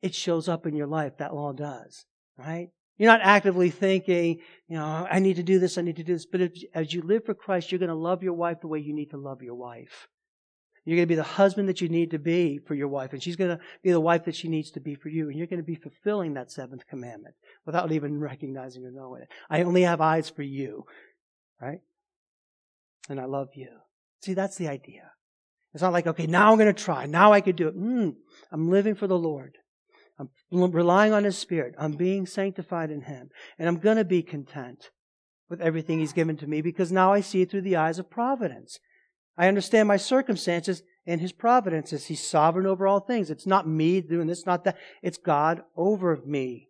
it 0.02 0.14
shows 0.14 0.48
up 0.48 0.66
in 0.66 0.74
your 0.74 0.86
life. 0.86 1.18
That 1.18 1.34
law 1.34 1.52
does. 1.52 2.06
Right? 2.36 2.70
You're 2.96 3.10
not 3.10 3.22
actively 3.22 3.70
thinking, 3.70 4.40
you 4.68 4.76
know, 4.76 5.06
I 5.10 5.18
need 5.18 5.36
to 5.36 5.42
do 5.42 5.58
this, 5.58 5.78
I 5.78 5.82
need 5.82 5.96
to 5.96 6.04
do 6.04 6.12
this. 6.12 6.26
But 6.26 6.40
if, 6.40 6.52
as 6.74 6.92
you 6.92 7.02
live 7.02 7.24
for 7.24 7.34
Christ, 7.34 7.72
you're 7.72 7.80
going 7.80 7.88
to 7.88 7.94
love 7.94 8.22
your 8.22 8.34
wife 8.34 8.60
the 8.60 8.68
way 8.68 8.78
you 8.78 8.94
need 8.94 9.10
to 9.10 9.16
love 9.16 9.42
your 9.42 9.56
wife. 9.56 10.08
You're 10.84 10.96
going 10.96 11.08
to 11.08 11.12
be 11.12 11.16
the 11.16 11.22
husband 11.22 11.68
that 11.68 11.80
you 11.80 11.88
need 11.88 12.10
to 12.10 12.18
be 12.18 12.58
for 12.58 12.74
your 12.74 12.88
wife, 12.88 13.12
and 13.12 13.22
she's 13.22 13.36
going 13.36 13.56
to 13.56 13.58
be 13.82 13.90
the 13.90 14.00
wife 14.00 14.26
that 14.26 14.36
she 14.36 14.48
needs 14.48 14.70
to 14.72 14.80
be 14.80 14.94
for 14.94 15.08
you. 15.08 15.28
And 15.28 15.38
you're 15.38 15.46
going 15.46 15.60
to 15.60 15.64
be 15.64 15.76
fulfilling 15.76 16.34
that 16.34 16.52
seventh 16.52 16.86
commandment 16.86 17.34
without 17.64 17.90
even 17.90 18.20
recognizing 18.20 18.84
or 18.84 18.90
knowing 18.90 19.22
it. 19.22 19.28
I 19.48 19.62
only 19.62 19.82
have 19.82 20.00
eyes 20.00 20.28
for 20.28 20.42
you, 20.42 20.84
right? 21.60 21.80
And 23.08 23.18
I 23.18 23.24
love 23.24 23.48
you. 23.54 23.68
See, 24.22 24.34
that's 24.34 24.56
the 24.56 24.68
idea. 24.68 25.10
It's 25.72 25.82
not 25.82 25.92
like, 25.92 26.06
okay, 26.06 26.26
now 26.26 26.52
I'm 26.52 26.58
going 26.58 26.72
to 26.72 26.84
try. 26.84 27.06
Now 27.06 27.32
I 27.32 27.40
could 27.40 27.56
do 27.56 27.68
it. 27.68 27.76
Mm, 27.76 28.14
I'm 28.52 28.70
living 28.70 28.94
for 28.94 29.06
the 29.06 29.18
Lord. 29.18 29.58
I'm 30.18 30.28
relying 30.52 31.12
on 31.12 31.24
His 31.24 31.36
Spirit. 31.36 31.74
I'm 31.78 31.92
being 31.92 32.26
sanctified 32.26 32.90
in 32.90 33.02
Him. 33.02 33.30
And 33.58 33.68
I'm 33.68 33.78
going 33.78 33.96
to 33.96 34.04
be 34.04 34.22
content 34.22 34.90
with 35.48 35.60
everything 35.60 35.98
He's 35.98 36.12
given 36.12 36.36
to 36.38 36.46
me 36.46 36.62
because 36.62 36.92
now 36.92 37.12
I 37.12 37.20
see 37.20 37.42
it 37.42 37.50
through 37.50 37.62
the 37.62 37.76
eyes 37.76 37.98
of 37.98 38.10
providence. 38.10 38.78
I 39.36 39.48
understand 39.48 39.88
my 39.88 39.96
circumstances 39.96 40.82
and 41.06 41.20
His 41.20 41.32
providence 41.32 41.92
as 41.92 42.06
He's 42.06 42.24
sovereign 42.24 42.66
over 42.66 42.86
all 42.86 43.00
things. 43.00 43.30
It's 43.30 43.46
not 43.46 43.68
me 43.68 44.00
doing 44.00 44.28
this, 44.28 44.46
not 44.46 44.64
that. 44.64 44.76
It's 45.02 45.18
God 45.18 45.62
over 45.76 46.20
me. 46.24 46.68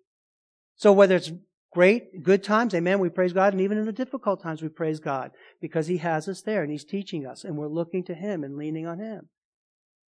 So 0.76 0.92
whether 0.92 1.16
it's 1.16 1.32
great, 1.72 2.22
good 2.22 2.42
times, 2.42 2.74
amen, 2.74 2.98
we 2.98 3.10
praise 3.10 3.32
God. 3.32 3.52
And 3.52 3.60
even 3.60 3.78
in 3.78 3.84
the 3.84 3.92
difficult 3.92 4.42
times, 4.42 4.62
we 4.62 4.68
praise 4.68 5.00
God 5.00 5.32
because 5.60 5.86
He 5.86 5.98
has 5.98 6.28
us 6.28 6.40
there 6.40 6.62
and 6.62 6.72
He's 6.72 6.84
teaching 6.84 7.26
us 7.26 7.44
and 7.44 7.56
we're 7.56 7.68
looking 7.68 8.04
to 8.04 8.14
Him 8.14 8.42
and 8.42 8.56
leaning 8.56 8.86
on 8.86 8.98
Him. 8.98 9.28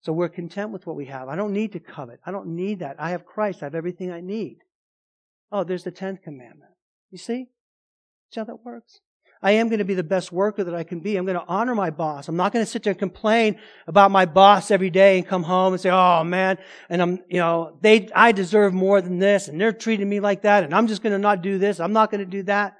So 0.02 0.12
we're 0.12 0.28
content 0.28 0.70
with 0.70 0.86
what 0.86 0.96
we 0.96 1.06
have. 1.06 1.28
I 1.28 1.36
don't 1.36 1.52
need 1.52 1.72
to 1.72 1.80
covet. 1.80 2.20
I 2.24 2.30
don't 2.30 2.54
need 2.54 2.80
that. 2.80 2.96
I 2.98 3.10
have 3.10 3.26
Christ. 3.26 3.62
I 3.62 3.66
have 3.66 3.74
everything 3.74 4.12
I 4.12 4.20
need. 4.20 4.58
Oh, 5.50 5.64
there's 5.64 5.84
the 5.84 5.90
tenth 5.90 6.22
commandment. 6.22 6.72
You 7.10 7.18
see? 7.18 7.48
See 8.30 8.40
how 8.40 8.44
that 8.44 8.64
works? 8.64 9.00
I 9.40 9.52
am 9.52 9.68
going 9.68 9.78
to 9.78 9.84
be 9.84 9.94
the 9.94 10.02
best 10.02 10.32
worker 10.32 10.64
that 10.64 10.74
I 10.74 10.82
can 10.82 11.00
be. 11.00 11.16
I'm 11.16 11.24
going 11.24 11.38
to 11.38 11.46
honor 11.46 11.74
my 11.74 11.90
boss. 11.90 12.28
I'm 12.28 12.36
not 12.36 12.52
going 12.52 12.64
to 12.64 12.70
sit 12.70 12.82
there 12.82 12.90
and 12.90 12.98
complain 12.98 13.58
about 13.86 14.10
my 14.10 14.26
boss 14.26 14.70
every 14.70 14.90
day 14.90 15.18
and 15.18 15.26
come 15.26 15.44
home 15.44 15.72
and 15.72 15.80
say, 15.80 15.90
"Oh 15.90 16.24
man," 16.24 16.58
and 16.88 17.00
I'm, 17.00 17.20
you 17.28 17.38
know, 17.38 17.78
they, 17.80 18.08
I 18.14 18.32
deserve 18.32 18.74
more 18.74 19.00
than 19.00 19.20
this, 19.20 19.46
and 19.46 19.60
they're 19.60 19.72
treating 19.72 20.08
me 20.08 20.18
like 20.18 20.42
that, 20.42 20.64
and 20.64 20.74
I'm 20.74 20.88
just 20.88 21.02
going 21.02 21.12
to 21.12 21.18
not 21.18 21.40
do 21.40 21.58
this. 21.58 21.78
I'm 21.78 21.92
not 21.92 22.10
going 22.10 22.18
to 22.18 22.30
do 22.30 22.42
that. 22.44 22.76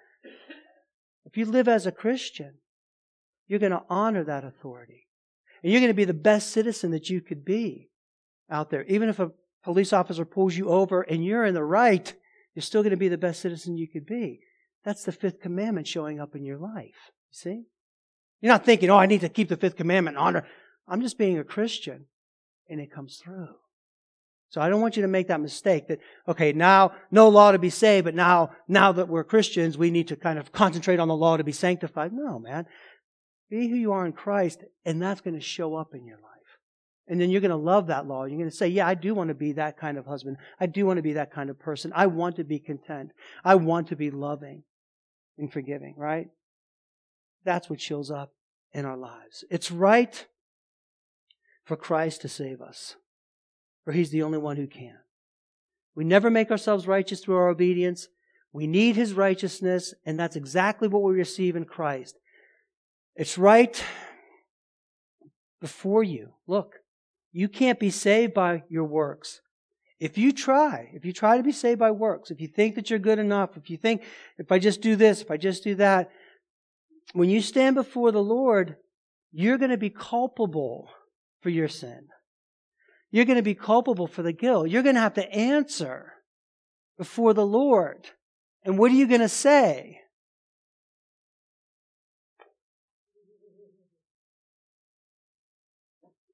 If 1.27 1.37
you 1.37 1.45
live 1.45 1.69
as 1.69 1.87
a 1.87 1.93
Christian, 1.93 2.55
you're 3.47 3.61
going 3.61 3.73
to 3.73 3.83
honor 3.89 4.25
that 4.25 4.45
authority. 4.45 5.08
And 5.63 5.73
you're 5.73 5.81
going 5.81 5.91
to 5.91 5.95
be 5.95 6.05
the 6.05 6.15
best 6.15 6.51
citizen 6.51 6.91
that 6.93 7.11
you 7.11 7.21
could 7.21 7.45
be 7.45 7.91
out 8.51 8.71
there. 8.71 8.85
Even 8.85 9.09
if 9.09 9.19
a 9.19 9.33
police 9.65 9.93
officer 9.93 10.25
pulls 10.25 10.57
you 10.57 10.69
over 10.69 11.03
and 11.03 11.25
you're 11.25 11.45
in 11.45 11.55
the 11.55 11.65
right, 11.65 12.13
you're 12.55 12.63
still 12.63 12.83
going 12.83 12.91
to 12.91 12.97
be 12.97 13.09
the 13.09 13.19
best 13.19 13.41
citizen 13.41 13.77
you 13.77 13.89
could 13.89 14.07
be. 14.07 14.41
That's 14.85 15.05
the 15.05 15.13
fifth 15.13 15.41
commandment 15.41 15.87
showing 15.87 16.21
up 16.21 16.35
in 16.35 16.45
your 16.45 16.59
life. 16.59 17.13
You 17.31 17.33
see? 17.33 17.63
You're 18.41 18.53
not 18.53 18.65
thinking, 18.65 18.91
oh, 18.91 18.97
I 18.97 19.07
need 19.07 19.23
to 19.23 19.29
keep 19.29 19.49
the 19.49 19.57
fifth 19.57 19.77
commandment 19.77 20.17
and 20.17 20.25
honor. 20.25 20.47
I'm 20.87 21.03
just 21.03 21.19
being 21.19 21.39
a 21.39 21.45
Christian. 21.45 22.07
And 22.71 22.81
it 22.81 22.93
comes 22.93 23.17
through. 23.17 23.49
So 24.51 24.61
I 24.61 24.71
don't 24.71 24.81
want 24.81 24.97
you 24.97 25.03
to 25.03 25.09
make 25.09 25.29
that 25.29 25.41
mistake 25.41 25.89
that, 25.89 26.01
okay, 26.27 26.53
now, 26.53 26.93
no 27.11 27.29
law 27.29 27.53
to 27.53 27.59
be 27.59 27.69
saved, 27.71 28.05
but 28.05 28.15
now, 28.15 28.51
now 28.67 28.93
that 28.93 29.09
we're 29.09 29.25
Christians, 29.25 29.77
we 29.77 29.91
need 29.91 30.09
to 30.09 30.17
kind 30.17 30.39
of 30.39 30.53
concentrate 30.53 31.01
on 31.01 31.09
the 31.09 31.17
law 31.17 31.37
to 31.37 31.45
be 31.45 31.53
sanctified. 31.53 32.13
No, 32.15 32.39
man. 32.39 32.67
Be 33.51 33.69
who 33.69 33.77
you 33.77 33.93
are 33.93 34.05
in 34.05 34.13
Christ, 34.13 34.65
and 34.85 35.01
that's 35.01 35.21
going 35.21 35.35
to 35.35 35.41
show 35.41 35.75
up 35.75 35.95
in 35.95 36.07
your 36.07 36.17
life. 36.17 36.25
And 37.07 37.19
then 37.19 37.31
you're 37.31 37.41
going 37.41 37.51
to 37.51 37.57
love 37.57 37.87
that 37.87 38.07
law. 38.07 38.25
You're 38.25 38.39
going 38.39 38.51
to 38.51 38.55
say, 38.57 38.69
yeah, 38.69 38.87
I 38.87 38.95
do 38.95 39.15
want 39.15 39.29
to 39.29 39.35
be 39.35 39.53
that 39.53 39.79
kind 39.79 39.97
of 39.97 40.05
husband. 40.05 40.37
I 40.61 40.67
do 40.67 40.85
want 40.85 40.99
to 40.99 41.03
be 41.03 41.15
that 41.15 41.33
kind 41.33 41.49
of 41.49 41.59
person. 41.59 41.91
I 41.95 42.07
want 42.07 42.37
to 42.37 42.45
be 42.45 42.59
content. 42.59 43.13
I 43.43 43.55
want 43.55 43.89
to 43.89 43.97
be 43.97 44.11
loving 44.11 44.65
and 45.39 45.51
forgiving, 45.51 45.95
right? 45.97 46.29
That's 47.45 47.71
what 47.71 47.81
shows 47.81 48.11
up 48.11 48.33
in 48.73 48.85
our 48.85 48.97
lives. 48.97 49.45
It's 49.51 49.71
right 49.71 50.27
for 51.65 51.77
Christ 51.77 52.23
to 52.23 52.29
save 52.29 52.61
us, 52.61 52.97
for 53.85 53.93
He's 53.93 54.11
the 54.11 54.23
only 54.23 54.39
one 54.39 54.57
who 54.57 54.67
can. 54.67 54.99
We 55.95 56.05
never 56.05 56.31
make 56.31 56.51
ourselves 56.51 56.87
righteous 56.87 57.21
through 57.21 57.37
our 57.37 57.49
obedience. 57.49 58.09
We 58.53 58.67
need 58.67 58.97
His 58.97 59.15
righteousness, 59.15 59.95
and 60.05 60.19
that's 60.19 60.37
exactly 60.37 60.89
what 60.89 61.03
we 61.03 61.13
receive 61.13 61.57
in 61.57 61.65
Christ. 61.65 62.19
It's 63.19 63.37
right 63.37 63.85
before 65.61 66.05
you. 66.05 66.35
Look, 66.47 66.77
you 67.33 67.49
can't 67.49 67.81
be 67.81 67.91
saved 67.91 68.33
by 68.33 68.63
your 68.69 68.85
works. 68.85 69.41
If 69.99 70.17
you 70.17 70.31
try, 70.31 70.91
if 70.95 71.05
you 71.05 71.13
try 71.13 71.37
to 71.37 71.43
be 71.43 71.51
saved 71.51 71.81
by 71.81 71.91
works, 71.91 72.31
if 72.31 72.41
you 72.41 72.47
think 72.47 72.77
that 72.77 72.91
you're 72.91 73.01
good 73.01 73.19
enough, 73.19 73.57
if 73.57 73.71
you 73.71 73.77
think, 73.77 74.05
if 74.39 74.53
I 74.53 74.61
just 74.61 74.81
do 74.81 74.95
this, 74.95 75.21
if 75.21 75.33
I 75.33 75.37
just 75.37 75.65
do 75.65 75.75
that, 75.75 76.11
when 77.13 77.29
you 77.29 77.41
stand 77.41 77.75
before 77.75 78.13
the 78.13 78.23
Lord, 78.23 78.77
you're 79.33 79.59
going 79.59 79.73
to 79.73 79.77
be 79.77 79.91
culpable 79.91 80.89
for 81.43 81.51
your 81.51 81.67
sin. 81.67 82.07
You're 83.11 83.25
going 83.25 83.37
to 83.37 83.43
be 83.43 83.57
culpable 83.57 84.07
for 84.07 84.23
the 84.23 84.33
guilt. 84.33 84.69
You're 84.69 84.85
going 84.85 84.95
to 84.95 85.01
have 85.01 85.15
to 85.15 85.29
answer 85.33 86.13
before 86.97 87.35
the 87.35 87.47
Lord. 87.47 88.07
And 88.65 88.79
what 88.79 88.93
are 88.93 88.95
you 88.95 89.09
going 89.09 89.23
to 89.23 89.29
say? 89.29 89.98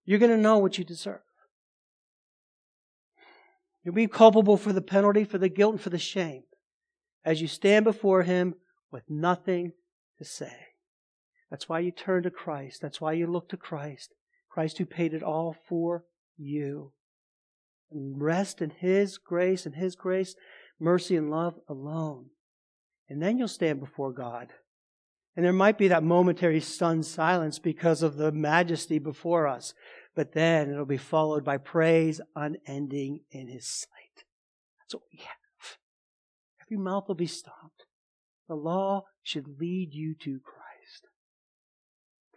You're 0.05 0.19
going 0.19 0.31
to 0.31 0.37
know 0.37 0.59
what 0.59 0.79
you 0.79 0.85
deserve. 0.85 1.21
You'll 3.83 3.95
be 3.95 4.07
culpable 4.07 4.57
for 4.57 4.73
the 4.73 4.83
penalty, 4.83 5.25
for 5.25 5.39
the 5.39 5.49
guilt, 5.49 5.75
and 5.75 5.81
for 5.81 5.91
the 5.91 5.99
shame 5.99 6.45
as 7.25 7.41
you 7.41 7.49
stand 7.49 7.85
before 7.85 8.23
Him 8.23 8.55
with 8.91 9.05
nothing 9.09 9.73
to 10.19 10.25
say. 10.25 10.57
That's 11.51 11.69
why 11.69 11.81
you 11.81 11.91
turn 11.91 12.23
to 12.23 12.31
Christ. 12.31 12.81
That's 12.81 13.01
why 13.01 13.13
you 13.13 13.27
look 13.27 13.49
to 13.51 13.57
Christ. 13.57 14.15
Christ 14.51 14.79
who 14.79 14.87
paid 14.87 15.15
it 15.15 15.23
all 15.23 15.57
for 15.69 16.05
you. 16.37 16.93
And 17.91 18.21
rest 18.21 18.63
in 18.63 18.71
His 18.71 19.19
grace 19.19 19.67
and 19.67 19.75
His 19.75 19.95
grace, 19.95 20.35
mercy, 20.81 21.17
and 21.17 21.31
love 21.31 21.55
alone. 21.69 22.27
And 23.09 23.23
then 23.23 23.39
you'll 23.39 23.49
stand 23.49 23.81
before 23.81 24.13
God. 24.13 24.49
And 25.37 25.45
there 25.45 25.53
might 25.53 25.79
be 25.79 25.89
that 25.89 26.03
momentary 26.05 26.61
stunned 26.61 27.07
silence 27.07 27.59
because 27.59 28.03
of 28.03 28.17
the 28.17 28.31
majesty 28.31 28.99
before 28.99 29.49
us. 29.49 29.75
But 30.15 30.33
then 30.33 30.71
it'll 30.71 30.85
be 30.85 30.97
followed 30.97 31.45
by 31.45 31.59
praise 31.59 32.21
unending 32.37 33.21
in 33.33 33.49
His 33.49 33.67
sight. 33.67 34.25
That's 34.79 34.95
what 34.95 35.03
we 35.13 35.19
have. 35.19 35.79
Every 36.63 36.77
mouth 36.77 37.09
will 37.09 37.15
be 37.17 37.27
stopped. 37.27 37.87
The 38.49 38.55
law 38.55 39.05
should 39.23 39.59
lead 39.59 39.93
you 39.93 40.15
to 40.21 40.39
Christ. 40.41 40.64